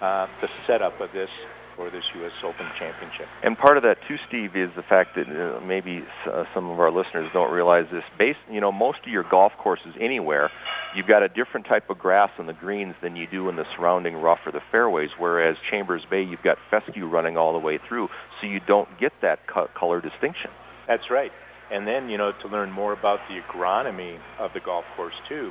uh, 0.00 0.26
the 0.40 0.48
setup 0.66 1.00
of 1.00 1.10
this 1.12 1.28
for 1.76 1.90
this 1.90 2.04
U.S. 2.16 2.32
Open 2.44 2.66
Championship. 2.78 3.26
And 3.42 3.58
part 3.58 3.76
of 3.76 3.82
that 3.82 3.96
too, 4.06 4.14
Steve, 4.28 4.54
is 4.54 4.70
the 4.76 4.82
fact 4.88 5.16
that 5.16 5.26
uh, 5.26 5.60
maybe 5.66 5.98
s- 6.06 6.30
uh, 6.32 6.44
some 6.54 6.70
of 6.70 6.78
our 6.78 6.90
listeners 6.90 7.28
don't 7.32 7.50
realize 7.52 7.86
this. 7.90 8.04
Base, 8.16 8.36
you 8.48 8.60
know, 8.60 8.70
most 8.70 8.98
of 9.04 9.10
your 9.10 9.24
golf 9.28 9.52
courses 9.58 9.90
anywhere, 10.00 10.50
you've 10.94 11.08
got 11.08 11.24
a 11.24 11.28
different 11.28 11.66
type 11.66 11.90
of 11.90 11.98
grass 11.98 12.30
on 12.38 12.46
the 12.46 12.52
greens 12.52 12.94
than 13.02 13.16
you 13.16 13.26
do 13.26 13.48
in 13.48 13.56
the 13.56 13.64
surrounding 13.76 14.14
rough 14.14 14.38
or 14.46 14.52
the 14.52 14.60
fairways. 14.70 15.10
Whereas 15.18 15.56
Chambers 15.68 16.06
Bay, 16.08 16.22
you've 16.22 16.42
got 16.44 16.58
fescue 16.70 17.06
running 17.08 17.36
all 17.36 17.52
the 17.52 17.58
way 17.58 17.80
through, 17.88 18.08
so 18.40 18.46
you 18.46 18.60
don't 18.68 18.88
get 19.00 19.12
that 19.22 19.40
co- 19.52 19.68
color 19.76 20.00
distinction. 20.00 20.50
That's 20.86 21.10
right. 21.10 21.32
And 21.72 21.88
then, 21.88 22.08
you 22.08 22.18
know, 22.18 22.30
to 22.42 22.48
learn 22.48 22.70
more 22.70 22.92
about 22.92 23.18
the 23.28 23.40
agronomy 23.40 24.18
of 24.38 24.52
the 24.54 24.60
golf 24.60 24.84
course, 24.96 25.14
too. 25.28 25.50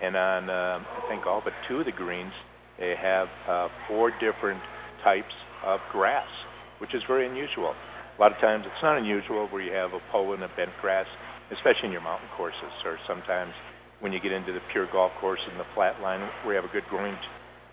And 0.00 0.16
on, 0.16 0.48
uh, 0.48 0.78
I 0.80 1.08
think, 1.10 1.26
all 1.26 1.42
but 1.44 1.52
two 1.68 1.80
of 1.80 1.84
the 1.84 1.92
greens, 1.92 2.32
they 2.78 2.94
have 3.00 3.28
uh, 3.48 3.68
four 3.86 4.10
different 4.22 4.62
types 5.02 5.34
of 5.64 5.80
grass, 5.90 6.28
which 6.78 6.94
is 6.94 7.02
very 7.06 7.26
unusual. 7.26 7.74
A 7.74 8.18
lot 8.20 8.32
of 8.32 8.38
times 8.38 8.64
it's 8.66 8.82
not 8.82 8.98
unusual 8.98 9.46
where 9.50 9.62
you 9.62 9.72
have 9.72 9.92
a 9.92 10.00
poa 10.10 10.34
and 10.34 10.42
a 10.42 10.50
bent 10.56 10.70
grass, 10.80 11.06
especially 11.50 11.86
in 11.86 11.92
your 11.92 12.02
mountain 12.02 12.28
courses, 12.36 12.72
or 12.84 12.98
sometimes 13.06 13.52
when 14.00 14.12
you 14.12 14.20
get 14.20 14.32
into 14.32 14.52
the 14.52 14.62
pure 14.72 14.86
golf 14.90 15.12
course 15.20 15.40
in 15.50 15.58
the 15.58 15.66
flat 15.74 16.00
line 16.00 16.20
where 16.44 16.54
you 16.54 16.60
have 16.60 16.68
a 16.68 16.72
good 16.72 16.86
growing 16.88 17.14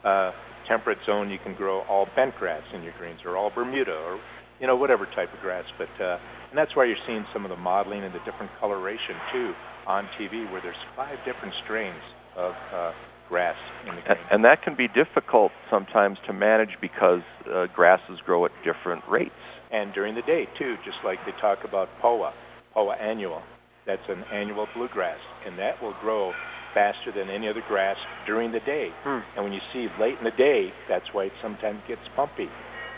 uh, 0.03 0.31
temperate 0.67 0.97
zone, 1.05 1.29
you 1.29 1.37
can 1.43 1.53
grow 1.55 1.81
all 1.89 2.07
bent 2.15 2.35
grass 2.37 2.63
in 2.73 2.81
your 2.81 2.93
greens, 2.97 3.19
or 3.25 3.37
all 3.37 3.51
Bermuda, 3.53 3.93
or 3.93 4.19
you 4.59 4.67
know, 4.67 4.75
whatever 4.75 5.05
type 5.15 5.33
of 5.33 5.39
grass. 5.41 5.65
But 5.77 5.91
uh, 6.01 6.17
and 6.49 6.57
that's 6.57 6.75
why 6.75 6.85
you're 6.85 7.01
seeing 7.05 7.25
some 7.33 7.45
of 7.45 7.49
the 7.49 7.57
modeling 7.57 8.03
and 8.03 8.13
the 8.13 8.23
different 8.25 8.51
coloration 8.59 9.15
too 9.33 9.53
on 9.85 10.09
TV, 10.19 10.49
where 10.51 10.61
there's 10.61 10.79
five 10.95 11.17
different 11.25 11.53
strains 11.63 12.01
of 12.35 12.53
uh, 12.73 12.91
grass 13.29 13.55
in 13.87 13.95
the 13.95 14.01
and 14.31 14.45
that 14.45 14.61
can 14.63 14.75
be 14.75 14.87
difficult 14.87 15.51
sometimes 15.69 16.17
to 16.27 16.33
manage 16.33 16.77
because 16.81 17.21
uh, 17.51 17.67
grasses 17.73 18.19
grow 18.25 18.45
at 18.45 18.51
different 18.63 19.03
rates. 19.09 19.33
And 19.71 19.93
during 19.93 20.15
the 20.15 20.21
day 20.21 20.47
too, 20.57 20.75
just 20.85 20.97
like 21.03 21.19
they 21.25 21.33
talk 21.41 21.59
about 21.63 21.89
poa, 22.01 22.33
poa 22.73 22.95
annual. 22.95 23.41
That's 23.85 24.07
an 24.09 24.23
annual 24.33 24.67
bluegrass, 24.75 25.19
and 25.45 25.59
that 25.59 25.81
will 25.81 25.93
grow 26.01 26.33
faster 26.73 27.11
than 27.15 27.29
any 27.29 27.47
other 27.47 27.63
grass 27.67 27.97
during 28.25 28.51
the 28.51 28.59
day. 28.59 28.89
Hmm. 29.03 29.19
And 29.35 29.45
when 29.45 29.53
you 29.53 29.61
see 29.71 29.87
late 29.99 30.17
in 30.17 30.23
the 30.25 30.35
day, 30.37 30.73
that's 30.89 31.05
why 31.13 31.25
it 31.25 31.33
sometimes 31.41 31.81
gets 31.87 32.01
bumpy. 32.15 32.49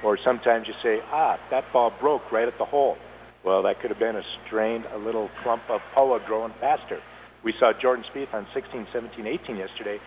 Or 0.04 0.18
sometimes 0.24 0.68
you 0.68 0.74
say, 0.84 1.00
ah, 1.12 1.38
that 1.52 1.64
ball 1.74 1.92
broke 2.00 2.32
right 2.32 2.48
at 2.48 2.58
the 2.58 2.66
hole. 2.66 2.98
Well, 3.44 3.64
that 3.64 3.80
could 3.82 3.92
have 3.92 4.00
been 4.00 4.16
a 4.16 4.24
strained, 4.46 4.86
a 4.94 4.98
little 4.98 5.30
clump 5.44 5.64
of 5.70 5.82
poa 5.94 6.20
growing 6.26 6.54
faster. 6.60 7.00
We 7.44 7.54
saw 7.60 7.72
Jordan 7.80 8.04
Spieth 8.14 8.34
on 8.34 8.48
16, 8.54 8.88
17, 8.92 9.26
18 9.26 9.56
yesterday. 9.56 10.00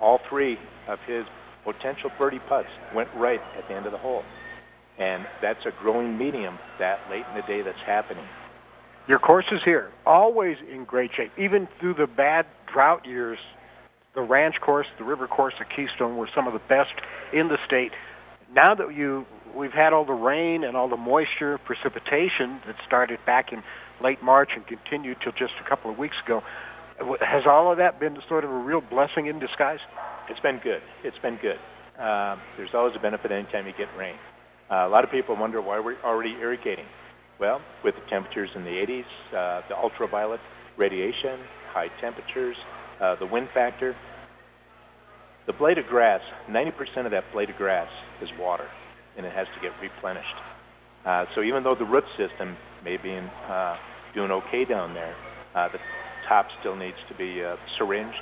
All 0.00 0.20
three 0.28 0.58
of 0.88 0.98
his 1.06 1.24
potential 1.64 2.10
birdie 2.18 2.40
putts 2.48 2.68
went 2.94 3.08
right 3.16 3.40
at 3.56 3.68
the 3.68 3.74
end 3.74 3.86
of 3.86 3.92
the 3.92 3.98
hole. 3.98 4.22
And 4.98 5.26
that's 5.42 5.60
a 5.66 5.70
growing 5.80 6.18
medium 6.18 6.58
that 6.78 6.98
late 7.10 7.24
in 7.30 7.36
the 7.36 7.46
day 7.46 7.62
that's 7.62 7.78
happening. 7.86 8.24
Your 9.06 9.18
course 9.18 9.46
is 9.52 9.60
here, 9.64 9.90
always 10.04 10.56
in 10.70 10.84
great 10.84 11.10
shape. 11.16 11.32
Even 11.38 11.68
through 11.80 11.94
the 11.94 12.06
bad 12.06 12.46
drought 12.72 13.06
years, 13.06 13.38
the 14.14 14.20
ranch 14.20 14.56
course, 14.60 14.86
the 14.98 15.04
river 15.04 15.26
course 15.26 15.54
at 15.60 15.68
Keystone 15.74 16.16
were 16.16 16.28
some 16.34 16.46
of 16.46 16.52
the 16.52 16.62
best 16.68 16.92
in 17.32 17.48
the 17.48 17.58
state. 17.66 17.92
Now 18.52 18.74
that 18.74 18.94
you 18.94 19.26
we've 19.56 19.72
had 19.72 19.92
all 19.92 20.04
the 20.04 20.12
rain 20.12 20.64
and 20.64 20.76
all 20.76 20.88
the 20.88 20.96
moisture, 20.96 21.58
precipitation 21.64 22.60
that 22.66 22.76
started 22.86 23.18
back 23.24 23.52
in 23.52 23.62
late 24.02 24.22
March 24.22 24.50
and 24.54 24.66
continued 24.66 25.16
till 25.22 25.32
just 25.32 25.52
a 25.64 25.68
couple 25.68 25.90
of 25.90 25.98
weeks 25.98 26.16
ago, 26.24 26.42
has 27.20 27.44
all 27.46 27.70
of 27.70 27.78
that 27.78 28.00
been 28.00 28.16
sort 28.28 28.44
of 28.44 28.50
a 28.50 28.58
real 28.58 28.80
blessing 28.80 29.26
in 29.26 29.38
disguise? 29.38 29.78
It's 30.28 30.40
been 30.40 30.60
good. 30.62 30.82
It's 31.04 31.18
been 31.22 31.38
good. 31.40 31.58
Um, 31.98 32.40
there's 32.56 32.70
always 32.74 32.94
a 32.96 33.02
benefit 33.02 33.32
anytime 33.32 33.66
you 33.66 33.72
get 33.76 33.88
rain. 33.98 34.14
Uh, 34.70 34.86
a 34.86 34.90
lot 34.90 35.04
of 35.04 35.10
people 35.10 35.36
wonder 35.36 35.60
why 35.62 35.80
we're 35.80 36.00
already 36.04 36.34
irrigating. 36.40 36.84
Well, 37.40 37.60
with 37.84 37.94
the 37.94 38.02
temperatures 38.10 38.50
in 38.54 38.64
the 38.64 38.70
80s, 38.70 39.02
uh, 39.30 39.68
the 39.68 39.76
ultraviolet 39.76 40.40
radiation, 40.76 41.40
high 41.72 41.88
temperatures, 42.00 42.56
uh, 43.00 43.16
the 43.18 43.26
wind 43.26 43.48
factor, 43.54 43.94
the 45.46 45.52
blade 45.52 45.78
of 45.78 45.86
grass, 45.86 46.20
90% 46.50 47.06
of 47.06 47.12
that 47.12 47.24
blade 47.32 47.48
of 47.48 47.56
grass 47.56 47.88
is 48.20 48.28
water, 48.38 48.66
and 49.16 49.24
it 49.24 49.32
has 49.32 49.46
to 49.54 49.60
get 49.62 49.72
replenished. 49.80 50.26
Uh, 51.06 51.24
so 51.34 51.42
even 51.42 51.62
though 51.62 51.74
the 51.74 51.86
root 51.86 52.04
system 52.18 52.56
may 52.84 52.96
be 52.96 53.10
in, 53.10 53.24
uh, 53.48 53.76
doing 54.14 54.30
okay 54.30 54.64
down 54.64 54.92
there, 54.94 55.14
uh, 55.54 55.68
the 55.72 55.78
top 56.28 56.46
still 56.60 56.76
needs 56.76 56.98
to 57.08 57.14
be 57.16 57.42
uh, 57.42 57.56
syringed, 57.78 58.14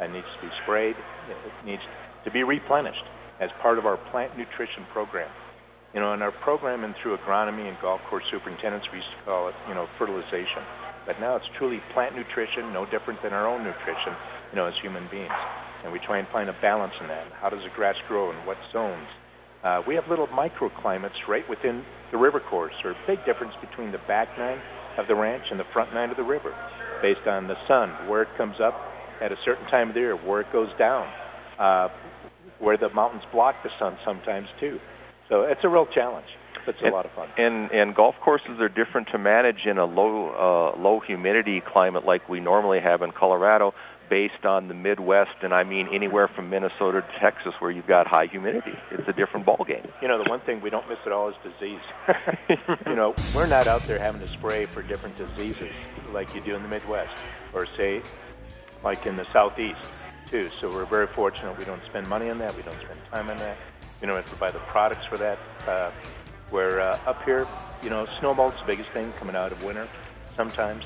and 0.00 0.12
needs 0.12 0.26
to 0.40 0.46
be 0.48 0.52
sprayed, 0.64 0.96
it 0.96 1.66
needs 1.66 1.82
to 2.24 2.30
be 2.30 2.42
replenished 2.42 3.04
as 3.40 3.50
part 3.62 3.78
of 3.78 3.84
our 3.84 3.96
plant 4.10 4.36
nutrition 4.36 4.88
program. 4.92 5.30
You 5.94 6.00
know, 6.00 6.14
in 6.14 6.22
our 6.22 6.32
program 6.32 6.84
and 6.84 6.94
through 7.02 7.18
agronomy 7.18 7.68
and 7.68 7.76
golf 7.82 8.00
course 8.08 8.24
superintendents, 8.30 8.86
we 8.92 8.98
used 8.98 9.10
to 9.18 9.24
call 9.24 9.48
it, 9.48 9.54
you 9.68 9.74
know, 9.74 9.86
fertilization. 9.98 10.62
But 11.04 11.18
now 11.18 11.36
it's 11.36 11.48
truly 11.58 11.80
plant 11.92 12.14
nutrition, 12.14 12.72
no 12.72 12.86
different 12.86 13.20
than 13.22 13.32
our 13.32 13.48
own 13.48 13.64
nutrition, 13.64 14.14
you 14.52 14.56
know, 14.56 14.66
as 14.66 14.74
human 14.80 15.08
beings. 15.10 15.34
And 15.82 15.92
we 15.92 15.98
try 15.98 16.18
and 16.18 16.28
find 16.28 16.48
a 16.48 16.56
balance 16.60 16.92
in 17.00 17.08
that. 17.08 17.26
How 17.40 17.48
does 17.48 17.60
the 17.64 17.74
grass 17.74 17.96
grow 18.06 18.30
in 18.30 18.36
what 18.46 18.56
zones? 18.72 19.08
Uh, 19.64 19.82
we 19.86 19.94
have 19.94 20.04
little 20.08 20.28
microclimates 20.28 21.26
right 21.28 21.44
within 21.48 21.84
the 22.12 22.18
river 22.18 22.40
course. 22.40 22.72
There's 22.82 22.96
a 22.96 23.06
big 23.06 23.24
difference 23.26 23.52
between 23.60 23.92
the 23.92 24.00
back 24.06 24.28
nine 24.38 24.60
of 24.96 25.08
the 25.08 25.14
ranch 25.14 25.44
and 25.50 25.58
the 25.58 25.68
front 25.72 25.92
nine 25.92 26.10
of 26.10 26.16
the 26.16 26.22
river, 26.22 26.54
based 27.02 27.26
on 27.26 27.48
the 27.48 27.56
sun, 27.66 27.90
where 28.08 28.22
it 28.22 28.28
comes 28.36 28.56
up 28.62 28.74
at 29.20 29.32
a 29.32 29.36
certain 29.44 29.66
time 29.66 29.88
of 29.88 29.94
the 29.94 30.00
year, 30.00 30.16
where 30.16 30.40
it 30.40 30.52
goes 30.52 30.70
down, 30.78 31.06
uh, 31.58 31.88
where 32.58 32.76
the 32.76 32.88
mountains 32.90 33.22
block 33.32 33.56
the 33.62 33.70
sun 33.78 33.96
sometimes 34.04 34.48
too. 34.58 34.78
So 35.28 35.42
it's 35.42 35.60
a 35.62 35.68
real 35.68 35.86
challenge. 35.86 36.26
It's 36.66 36.78
a 36.82 36.86
and, 36.86 36.94
lot 36.94 37.06
of 37.06 37.12
fun. 37.12 37.28
And 37.38 37.70
and 37.70 37.94
golf 37.94 38.14
courses 38.22 38.60
are 38.60 38.68
different 38.68 39.08
to 39.12 39.18
manage 39.18 39.64
in 39.64 39.78
a 39.78 39.84
low 39.84 40.74
uh, 40.76 40.78
low 40.78 41.00
humidity 41.00 41.62
climate 41.66 42.04
like 42.04 42.28
we 42.28 42.40
normally 42.40 42.80
have 42.80 43.02
in 43.02 43.12
Colorado, 43.12 43.72
based 44.10 44.44
on 44.44 44.66
the 44.66 44.74
Midwest, 44.74 45.36
and 45.42 45.54
I 45.54 45.62
mean 45.62 45.88
anywhere 45.92 46.28
from 46.28 46.50
Minnesota 46.50 47.00
to 47.00 47.20
Texas, 47.20 47.54
where 47.60 47.70
you've 47.70 47.86
got 47.86 48.08
high 48.08 48.26
humidity. 48.26 48.76
It's 48.90 49.08
a 49.08 49.12
different 49.12 49.46
ball 49.46 49.64
game. 49.66 49.86
You 50.02 50.08
know, 50.08 50.22
the 50.22 50.28
one 50.28 50.40
thing 50.40 50.60
we 50.60 50.68
don't 50.68 50.86
miss 50.88 50.98
at 51.06 51.12
all 51.12 51.28
is 51.28 51.36
disease. 51.42 51.80
you 52.86 52.96
know, 52.96 53.14
we're 53.34 53.46
not 53.46 53.68
out 53.68 53.82
there 53.84 53.98
having 53.98 54.20
to 54.20 54.28
spray 54.28 54.66
for 54.66 54.82
different 54.82 55.16
diseases 55.16 55.70
like 56.12 56.34
you 56.34 56.40
do 56.40 56.56
in 56.56 56.62
the 56.62 56.68
Midwest, 56.68 57.12
or 57.54 57.66
say, 57.78 58.02
like 58.82 59.06
in 59.06 59.14
the 59.14 59.26
Southeast 59.32 59.80
too. 60.28 60.50
So 60.60 60.68
we're 60.68 60.84
very 60.84 61.06
fortunate. 61.06 61.56
We 61.56 61.64
don't 61.64 61.82
spend 61.86 62.08
money 62.08 62.28
on 62.30 62.38
that. 62.38 62.54
We 62.56 62.62
don't 62.62 62.80
spend 62.80 62.98
time 63.10 63.30
on 63.30 63.38
that. 63.38 63.56
We 64.00 64.08
don't 64.08 64.16
have 64.16 64.30
to 64.30 64.36
buy 64.36 64.50
the 64.50 64.58
products 64.60 65.06
for 65.06 65.18
that. 65.18 65.38
Uh, 65.66 65.90
where 66.50 66.80
uh, 66.80 66.98
up 67.06 67.22
here, 67.24 67.46
you 67.82 67.90
know, 67.90 68.08
snow 68.18 68.34
mold's 68.34 68.58
the 68.58 68.66
biggest 68.66 68.90
thing 68.90 69.12
coming 69.12 69.36
out 69.36 69.52
of 69.52 69.62
winter 69.64 69.86
sometimes, 70.36 70.84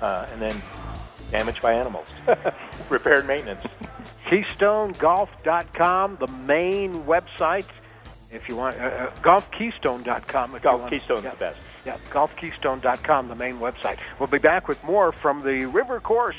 uh, 0.00 0.26
and 0.32 0.42
then 0.42 0.60
damage 1.34 1.60
by 1.60 1.72
animals, 1.72 2.06
repair 2.88 3.18
and 3.18 3.26
maintenance. 3.26 3.64
KeystoneGolf.com, 4.26 6.16
the 6.20 6.28
main 6.28 7.02
website. 7.02 7.66
If 8.30 8.48
you 8.48 8.54
want, 8.54 8.76
uh, 8.80 8.84
uh, 8.84 9.14
GolfKeystone.com. 9.16 10.54
If 10.54 10.62
Golf 10.62 10.80
want. 10.82 10.92
Keystone's 10.92 11.24
yeah. 11.24 11.30
the 11.30 11.36
best. 11.36 11.58
Yeah, 11.84 11.98
GolfKeystone.com, 12.10 13.26
the 13.26 13.34
main 13.34 13.58
website. 13.58 13.98
We'll 14.20 14.28
be 14.28 14.38
back 14.38 14.68
with 14.68 14.82
more 14.84 15.10
from 15.10 15.42
the 15.42 15.66
River 15.66 15.98
Course 15.98 16.36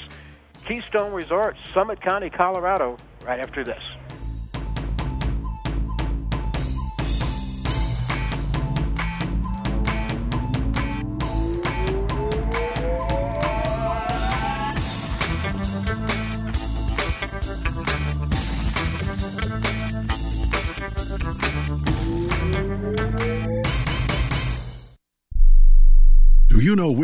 Keystone 0.66 1.12
Resort, 1.12 1.58
Summit 1.74 2.00
County, 2.02 2.30
Colorado, 2.30 2.98
right 3.26 3.40
after 3.40 3.66
this. 3.66 3.84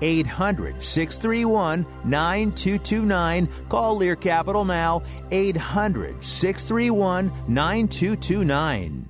800 0.00 0.82
631 0.82 1.86
9229. 2.04 3.48
Call 3.68 3.96
Lear 3.96 4.16
Capital 4.16 4.64
now. 4.64 5.02
800 5.30 6.22
631 6.22 7.32
9229. 7.48 9.08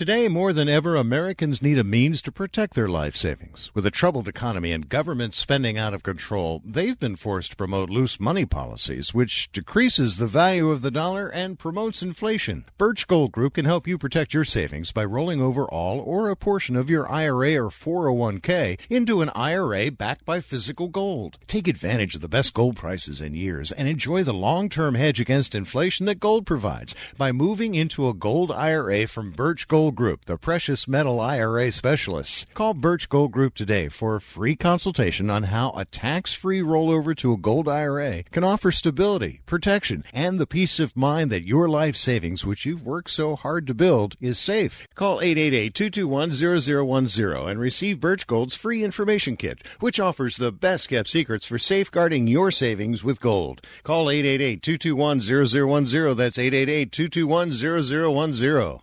Today, 0.00 0.28
more 0.28 0.54
than 0.54 0.66
ever, 0.66 0.96
Americans 0.96 1.60
need 1.60 1.76
a 1.76 1.84
means 1.84 2.22
to 2.22 2.32
protect 2.32 2.72
their 2.72 2.88
life 2.88 3.14
savings. 3.14 3.70
With 3.74 3.84
a 3.84 3.90
troubled 3.90 4.28
economy 4.28 4.72
and 4.72 4.88
government 4.88 5.34
spending 5.34 5.76
out 5.76 5.92
of 5.92 6.02
control, 6.02 6.62
they've 6.64 6.98
been 6.98 7.16
forced 7.16 7.50
to 7.50 7.56
promote 7.58 7.90
loose 7.90 8.18
money 8.18 8.46
policies, 8.46 9.12
which 9.12 9.52
decreases 9.52 10.16
the 10.16 10.26
value 10.26 10.70
of 10.70 10.80
the 10.80 10.90
dollar 10.90 11.28
and 11.28 11.58
promotes 11.58 12.00
inflation. 12.00 12.64
Birch 12.78 13.06
Gold 13.06 13.30
Group 13.30 13.52
can 13.52 13.66
help 13.66 13.86
you 13.86 13.98
protect 13.98 14.32
your 14.32 14.44
savings 14.44 14.90
by 14.90 15.04
rolling 15.04 15.42
over 15.42 15.66
all 15.66 16.00
or 16.00 16.30
a 16.30 16.34
portion 16.34 16.76
of 16.76 16.88
your 16.88 17.06
IRA 17.06 17.62
or 17.62 17.68
401k 17.68 18.78
into 18.88 19.20
an 19.20 19.28
IRA 19.34 19.90
backed 19.90 20.24
by 20.24 20.40
physical 20.40 20.88
gold. 20.88 21.36
Take 21.46 21.68
advantage 21.68 22.14
of 22.14 22.22
the 22.22 22.26
best 22.26 22.54
gold 22.54 22.74
prices 22.74 23.20
in 23.20 23.34
years 23.34 23.70
and 23.70 23.86
enjoy 23.86 24.24
the 24.24 24.32
long-term 24.32 24.94
hedge 24.94 25.20
against 25.20 25.54
inflation 25.54 26.06
that 26.06 26.20
gold 26.20 26.46
provides 26.46 26.94
by 27.18 27.32
moving 27.32 27.74
into 27.74 28.08
a 28.08 28.14
gold 28.14 28.50
IRA 28.50 29.06
from 29.06 29.32
Birch 29.32 29.68
Gold 29.68 29.89
Group, 29.94 30.26
the 30.26 30.36
precious 30.36 30.86
metal 30.88 31.20
IRA 31.20 31.72
specialists. 31.72 32.46
Call 32.54 32.74
Birch 32.74 33.08
Gold 33.08 33.32
Group 33.32 33.54
today 33.54 33.88
for 33.88 34.16
a 34.16 34.20
free 34.20 34.56
consultation 34.56 35.30
on 35.30 35.44
how 35.44 35.72
a 35.76 35.84
tax-free 35.84 36.60
rollover 36.60 37.16
to 37.16 37.32
a 37.32 37.38
gold 37.38 37.68
IRA 37.68 38.24
can 38.24 38.42
offer 38.44 38.70
stability, 38.70 39.40
protection, 39.46 40.04
and 40.12 40.38
the 40.38 40.46
peace 40.46 40.78
of 40.80 40.96
mind 40.96 41.30
that 41.30 41.46
your 41.46 41.68
life 41.68 41.96
savings, 41.96 42.44
which 42.44 42.66
you've 42.66 42.84
worked 42.84 43.10
so 43.10 43.36
hard 43.36 43.66
to 43.66 43.74
build, 43.74 44.16
is 44.20 44.38
safe. 44.38 44.86
Call 44.94 45.20
888-221-0010 45.20 47.50
and 47.50 47.60
receive 47.60 48.00
Birch 48.00 48.26
Gold's 48.26 48.54
free 48.54 48.84
information 48.84 49.36
kit, 49.36 49.62
which 49.80 50.00
offers 50.00 50.36
the 50.36 50.52
best 50.52 50.88
kept 50.88 51.08
secrets 51.08 51.46
for 51.46 51.58
safeguarding 51.58 52.26
your 52.26 52.50
savings 52.50 53.04
with 53.04 53.20
gold. 53.20 53.60
Call 53.82 54.06
888-221-0010. 54.06 56.16
That's 56.16 56.38
888-221-0010. 56.38 58.80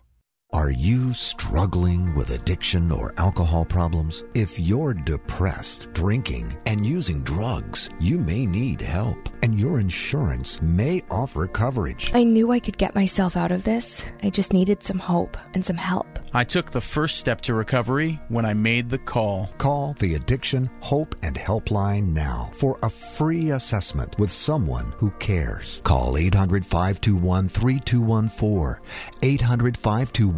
Are 0.54 0.70
you 0.70 1.12
struggling 1.12 2.14
with 2.14 2.30
addiction 2.30 2.90
or 2.90 3.12
alcohol 3.18 3.66
problems? 3.66 4.24
If 4.32 4.58
you're 4.58 4.94
depressed, 4.94 5.92
drinking, 5.92 6.56
and 6.64 6.86
using 6.86 7.22
drugs, 7.22 7.90
you 8.00 8.16
may 8.16 8.46
need 8.46 8.80
help, 8.80 9.28
and 9.42 9.60
your 9.60 9.78
insurance 9.78 10.58
may 10.62 11.04
offer 11.10 11.46
coverage. 11.48 12.10
I 12.14 12.24
knew 12.24 12.50
I 12.50 12.60
could 12.60 12.78
get 12.78 12.94
myself 12.94 13.36
out 13.36 13.52
of 13.52 13.64
this. 13.64 14.02
I 14.22 14.30
just 14.30 14.54
needed 14.54 14.82
some 14.82 14.98
hope 14.98 15.36
and 15.52 15.62
some 15.62 15.76
help. 15.76 16.06
I 16.32 16.44
took 16.44 16.70
the 16.70 16.80
first 16.80 17.18
step 17.18 17.42
to 17.42 17.52
recovery 17.52 18.18
when 18.28 18.46
I 18.46 18.54
made 18.54 18.88
the 18.88 18.98
call. 18.98 19.50
Call 19.58 19.96
the 19.98 20.14
Addiction 20.14 20.70
Hope 20.80 21.14
and 21.22 21.36
Helpline 21.36 22.14
now 22.14 22.50
for 22.54 22.78
a 22.82 22.88
free 22.88 23.50
assessment 23.50 24.18
with 24.18 24.30
someone 24.30 24.92
who 24.96 25.10
cares. 25.18 25.82
Call 25.84 26.16
800 26.16 26.64
521 26.64 27.48
3214. 27.48 28.82
800 29.22 29.76
521 29.76 30.37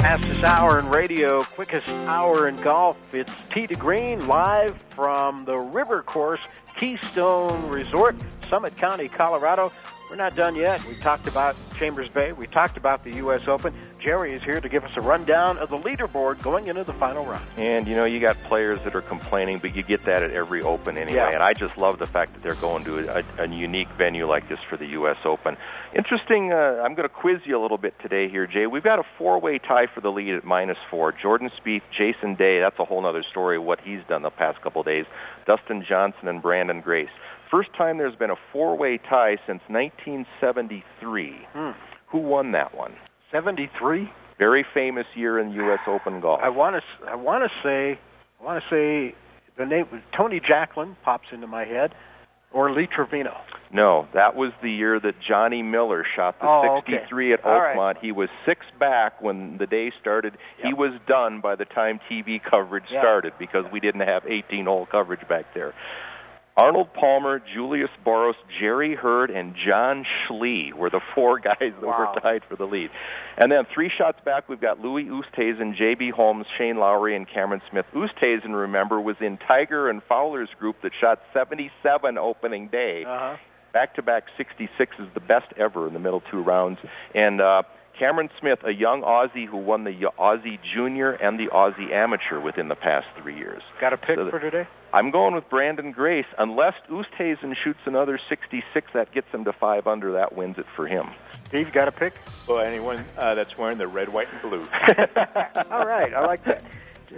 Fastest 0.00 0.42
hour 0.42 0.78
in 0.78 0.88
radio, 0.88 1.42
quickest 1.42 1.88
hour 1.88 2.48
in 2.48 2.56
golf. 2.56 2.96
It's 3.14 3.32
Tee 3.52 3.66
to 3.66 3.76
Green 3.76 4.26
live 4.26 4.76
from 4.90 5.44
the 5.44 5.56
River 5.56 6.02
Course 6.02 6.40
Keystone 6.76 7.68
Resort, 7.68 8.16
Summit 8.48 8.76
County, 8.76 9.08
Colorado. 9.08 9.72
We're 10.10 10.16
not 10.16 10.34
done 10.34 10.56
yet. 10.56 10.84
We 10.86 10.96
talked 10.96 11.28
about 11.28 11.54
Chambers 11.78 12.10
Bay. 12.10 12.32
We 12.32 12.48
talked 12.48 12.76
about 12.76 13.04
the 13.04 13.14
U.S. 13.16 13.46
Open. 13.46 13.72
Jerry 14.00 14.32
is 14.32 14.42
here 14.42 14.60
to 14.60 14.68
give 14.68 14.84
us 14.84 14.90
a 14.96 15.00
rundown 15.00 15.56
of 15.58 15.70
the 15.70 15.78
leaderboard 15.78 16.42
going 16.42 16.66
into 16.66 16.82
the 16.82 16.92
final 16.94 17.24
round. 17.24 17.46
And 17.56 17.86
you 17.86 17.94
know, 17.94 18.06
you 18.06 18.18
got 18.18 18.36
players 18.44 18.80
that 18.82 18.96
are 18.96 19.02
complaining, 19.02 19.60
but 19.60 19.76
you 19.76 19.84
get 19.84 20.02
that 20.06 20.24
at 20.24 20.32
every 20.32 20.62
Open 20.62 20.98
anyway. 20.98 21.18
Yeah. 21.18 21.30
And 21.30 21.44
I 21.44 21.52
just 21.52 21.78
love 21.78 22.00
the 22.00 22.08
fact 22.08 22.34
that 22.34 22.42
they're 22.42 22.56
going 22.56 22.82
to 22.86 23.18
a, 23.18 23.44
a 23.44 23.46
unique 23.46 23.88
venue 23.96 24.26
like 24.26 24.48
this 24.48 24.58
for 24.68 24.76
the 24.76 24.86
U.S. 24.86 25.18
Open. 25.24 25.56
Interesting. 25.94 26.52
Uh, 26.52 26.82
I'm 26.84 26.96
going 26.96 27.08
to 27.08 27.14
quiz 27.14 27.42
you 27.44 27.56
a 27.56 27.62
little 27.62 27.78
bit 27.78 27.94
today 28.02 28.28
here, 28.28 28.48
Jay. 28.48 28.66
We've 28.66 28.82
got 28.82 28.98
a 28.98 29.04
four-way 29.16 29.58
tie 29.58 29.86
for 29.94 30.00
the 30.00 30.10
lead 30.10 30.34
at 30.34 30.44
minus 30.44 30.78
four. 30.90 31.12
Jordan 31.12 31.50
Spieth, 31.60 31.82
Jason 31.96 32.34
Day. 32.34 32.58
That's 32.58 32.80
a 32.80 32.84
whole 32.84 33.06
other 33.06 33.22
story. 33.30 33.60
What 33.60 33.78
he's 33.80 34.00
done 34.08 34.22
the 34.22 34.30
past 34.30 34.60
couple 34.60 34.82
days. 34.82 35.06
Dustin 35.46 35.84
Johnson 35.88 36.26
and 36.26 36.42
Branden 36.42 36.82
Grace. 36.82 37.10
First 37.50 37.70
time 37.76 37.98
there's 37.98 38.14
been 38.16 38.30
a 38.30 38.36
four-way 38.52 38.98
tie 39.08 39.36
since 39.46 39.60
1973. 39.68 41.34
Hmm. 41.52 41.70
Who 42.12 42.18
won 42.18 42.52
that 42.52 42.76
one? 42.76 42.92
73. 43.32 44.08
Very 44.38 44.64
famous 44.72 45.06
year 45.14 45.38
in 45.38 45.50
U.S. 45.52 45.80
Open 45.86 46.20
golf. 46.20 46.40
I 46.42 46.48
want 46.48 46.76
to. 46.76 47.06
I 47.10 47.14
want 47.14 47.44
to 47.44 47.50
say. 47.62 47.98
I 48.40 48.44
want 48.44 48.62
to 48.62 48.70
say 49.10 49.14
the 49.58 49.66
name 49.66 49.84
Tony 50.16 50.40
Jacklin 50.40 50.96
pops 51.04 51.26
into 51.32 51.46
my 51.46 51.64
head, 51.66 51.92
or 52.52 52.72
Lee 52.72 52.88
Trevino. 52.94 53.36
No, 53.72 54.08
that 54.14 54.34
was 54.34 54.52
the 54.62 54.70
year 54.70 54.98
that 54.98 55.14
Johnny 55.28 55.62
Miller 55.62 56.04
shot 56.16 56.40
the 56.40 56.46
Oh, 56.46 56.78
okay. 56.78 56.94
63 57.02 57.34
at 57.34 57.44
All 57.44 57.52
right. 57.52 57.76
Oakmont. 57.76 57.94
He 58.00 58.10
was 58.12 58.28
six 58.46 58.62
back 58.80 59.20
when 59.22 59.58
the 59.58 59.66
day 59.66 59.92
started. 60.00 60.36
He 60.60 60.72
was 60.74 60.98
done 61.06 61.40
by 61.40 61.54
the 61.54 61.66
time 61.66 62.00
TV 62.10 62.40
coverage 62.42 62.84
Yeah. 62.90 63.00
started 63.02 63.34
because 63.38 63.64
we 63.72 63.78
didn't 63.78 64.00
have 64.00 64.22
18 64.26 64.64
hole 64.64 64.86
coverage 64.90 65.26
back 65.28 65.44
there. 65.54 65.72
Arnold 66.60 66.92
Palmer, 66.92 67.40
Julius 67.54 67.88
Boros, 68.06 68.34
Jerry 68.60 68.94
Heard, 68.94 69.30
and 69.30 69.54
John 69.66 70.04
Schlee 70.28 70.72
were 70.74 70.90
the 70.90 71.00
four 71.14 71.38
guys 71.50 71.56
that 71.60 71.82
Wow. 71.82 72.12
were 72.14 72.20
tied 72.20 72.42
for 72.48 72.56
the 72.56 72.66
lead. 72.66 72.90
And 73.38 73.50
then 73.50 73.64
three 73.72 73.90
shots 73.96 74.18
back, 74.24 74.48
we've 74.48 74.60
got 74.60 74.78
Louis 74.80 75.04
Oosthuizen, 75.04 75.76
J.B. 75.76 76.10
Holmes, 76.14 76.46
Shane 76.58 76.76
Lowry, 76.76 77.16
and 77.16 77.26
Cameron 77.28 77.62
Smith. 77.70 77.86
Oosthuizen, 77.94 78.54
remember, 78.54 79.00
was 79.00 79.16
in 79.20 79.38
Tiger 79.38 79.88
and 79.88 80.02
Fowler's 80.08 80.50
group 80.58 80.76
that 80.82 80.92
shot 81.00 81.20
77 81.32 82.18
opening 82.18 82.68
day. 82.68 83.04
Uh-huh. 83.06 83.36
Back 83.72 83.94
to 83.94 84.02
back 84.02 84.24
66 84.36 84.96
is 84.98 85.06
the 85.14 85.20
best 85.20 85.46
ever 85.56 85.86
in 85.86 85.94
the 85.94 86.00
middle 86.00 86.22
two 86.30 86.42
rounds. 86.42 86.78
And 87.14 87.40
uh, 87.40 87.62
Cameron 88.00 88.30
Smith, 88.40 88.60
a 88.64 88.72
young 88.72 89.02
Aussie 89.02 89.46
who 89.46 89.58
won 89.58 89.84
the 89.84 89.92
Aussie 90.18 90.58
Junior 90.74 91.10
and 91.12 91.38
the 91.38 91.48
Aussie 91.48 91.92
Amateur 91.92 92.40
within 92.40 92.68
the 92.68 92.74
past 92.74 93.06
three 93.20 93.36
years. 93.36 93.62
Got 93.78 93.92
a 93.92 93.98
pick 93.98 94.16
So 94.16 94.24
the- 94.24 94.30
for 94.30 94.38
today? 94.40 94.66
I'm 94.94 95.10
going 95.10 95.34
with 95.34 95.48
Branden 95.50 95.92
Grace. 95.92 96.24
Unless 96.38 96.74
Oosthuizen 96.88 97.54
shoots 97.62 97.80
another 97.84 98.18
66, 98.30 98.90
that 98.94 99.12
gets 99.12 99.28
him 99.32 99.44
to 99.44 99.52
five 99.52 99.86
under. 99.86 100.12
That 100.12 100.34
wins 100.34 100.56
it 100.58 100.64
for 100.74 100.86
him. 100.86 101.10
Steve, 101.44 101.72
got 101.74 101.88
a 101.88 101.92
pick? 101.92 102.14
Well, 102.48 102.60
anyone 102.60 103.04
uh, 103.18 103.34
that's 103.34 103.58
wearing 103.58 103.76
the 103.76 103.86
red, 103.86 104.08
white, 104.08 104.28
and 104.32 104.40
blue. 104.40 104.60
All 105.70 105.84
right, 105.86 106.14
I 106.14 106.24
like 106.26 106.42
that. 106.44 106.64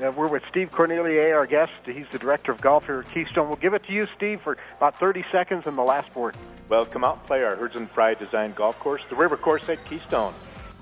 Uh, 0.03 0.11
we're 0.11 0.27
with 0.27 0.43
Steve 0.51 0.73
Cornelier, 0.73 1.37
our 1.37 1.47
guest. 1.47 1.71
He's 1.87 2.07
the 2.11 2.19
director 2.19 2.51
of 2.51 2.61
golf 2.61 2.87
here 2.87 3.01
at 3.07 3.11
Keystone. 3.15 3.47
We'll 3.47 3.57
give 3.57 3.75
it 3.75 3.85
to 3.85 3.93
you, 3.93 4.09
Steve, 4.17 4.41
for 4.41 4.59
about 4.79 4.99
30 4.99 5.25
seconds 5.31 5.65
in 5.67 5.77
the 5.77 5.83
last 5.85 6.13
board. 6.13 6.35
Well, 6.69 6.85
come 6.87 7.05
out 7.05 7.19
and 7.19 7.27
play 7.27 7.45
our 7.45 7.55
Hurdzan 7.55 7.89
Fry 7.91 8.15
designed 8.15 8.57
golf 8.57 8.79
course, 8.81 9.03
the 9.09 9.15
River 9.17 9.37
Course 9.37 9.69
at 9.69 9.83
Keystone, 9.85 10.35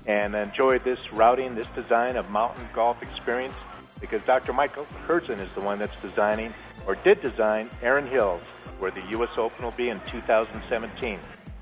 and 0.05 0.35
enjoy 0.35 0.79
this 0.79 0.99
routing, 1.11 1.55
this 1.55 1.67
design 1.75 2.15
of 2.15 2.29
mountain 2.29 2.67
golf 2.73 3.01
experience 3.03 3.53
because 3.99 4.23
Dr. 4.23 4.51
Michael 4.51 4.87
Hurdzan 5.07 5.39
is 5.39 5.49
the 5.53 5.61
one 5.61 5.79
that's 5.79 5.99
designing 6.01 6.53
or 6.87 6.95
did 6.95 7.21
design 7.21 7.69
Erin 7.81 8.07
Hills, 8.07 8.41
where 8.79 8.91
the 8.91 9.03
U.S. 9.11 9.29
Open 9.37 9.63
will 9.63 9.71
be 9.71 9.89
in 9.89 10.01
2017. 10.07 11.19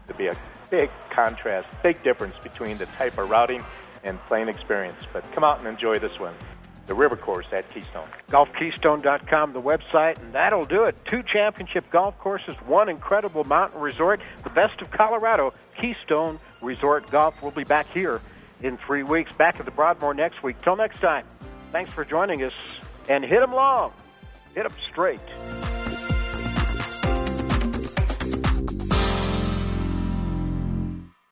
There'll 0.08 0.18
be 0.18 0.28
a 0.28 0.38
big 0.70 0.90
contrast, 1.10 1.68
big 1.84 2.02
difference 2.04 2.36
between 2.42 2.78
the 2.78 2.86
type 2.86 3.18
of 3.18 3.30
routing 3.30 3.64
and 4.04 4.20
playing 4.28 4.48
experience. 4.48 5.04
But 5.12 5.30
come 5.34 5.44
out 5.44 5.60
and 5.60 5.68
enjoy 5.68 6.00
this 6.00 6.18
one, 6.18 6.34
the 6.90 6.96
River 6.96 7.16
Course 7.16 7.46
at 7.54 7.72
Keystone. 7.72 8.10
GolfKeystone.com, 8.30 9.54
the 9.54 9.62
website, 9.62 10.20
and 10.20 10.34
that'll 10.34 10.66
do 10.66 10.84
it. 10.84 10.96
Two 11.06 11.24
championship 11.24 11.90
golf 11.92 12.18
courses, 12.18 12.56
one 12.66 12.90
incredible 12.90 13.44
mountain 13.46 13.80
resort, 13.80 14.20
the 14.44 14.50
best 14.50 14.82
of 14.82 14.92
Colorado, 14.92 15.54
Keystone 15.80 16.40
Resort 16.62 17.10
Golf. 17.12 17.42
We'll 17.42 17.52
be 17.52 17.64
back 17.64 17.90
here 17.94 18.22
in 18.62 18.78
three 18.78 19.04
weeks, 19.04 19.32
back 19.34 19.60
at 19.60 19.66
the 19.66 19.72
Broadmoor 19.72 20.14
next 20.16 20.44
week. 20.44 20.60
Till 20.62 20.76
next 20.76 21.00
time, 21.00 21.26
thanks 21.72 21.92
for 21.92 22.04
joining 22.04 22.44
us, 22.44 22.54
and 23.08 23.24
hit 23.24 23.42
'em 23.42 23.54
long, 23.54 23.94
hit 24.56 24.66
'em 24.66 24.74
straight. 24.90 25.22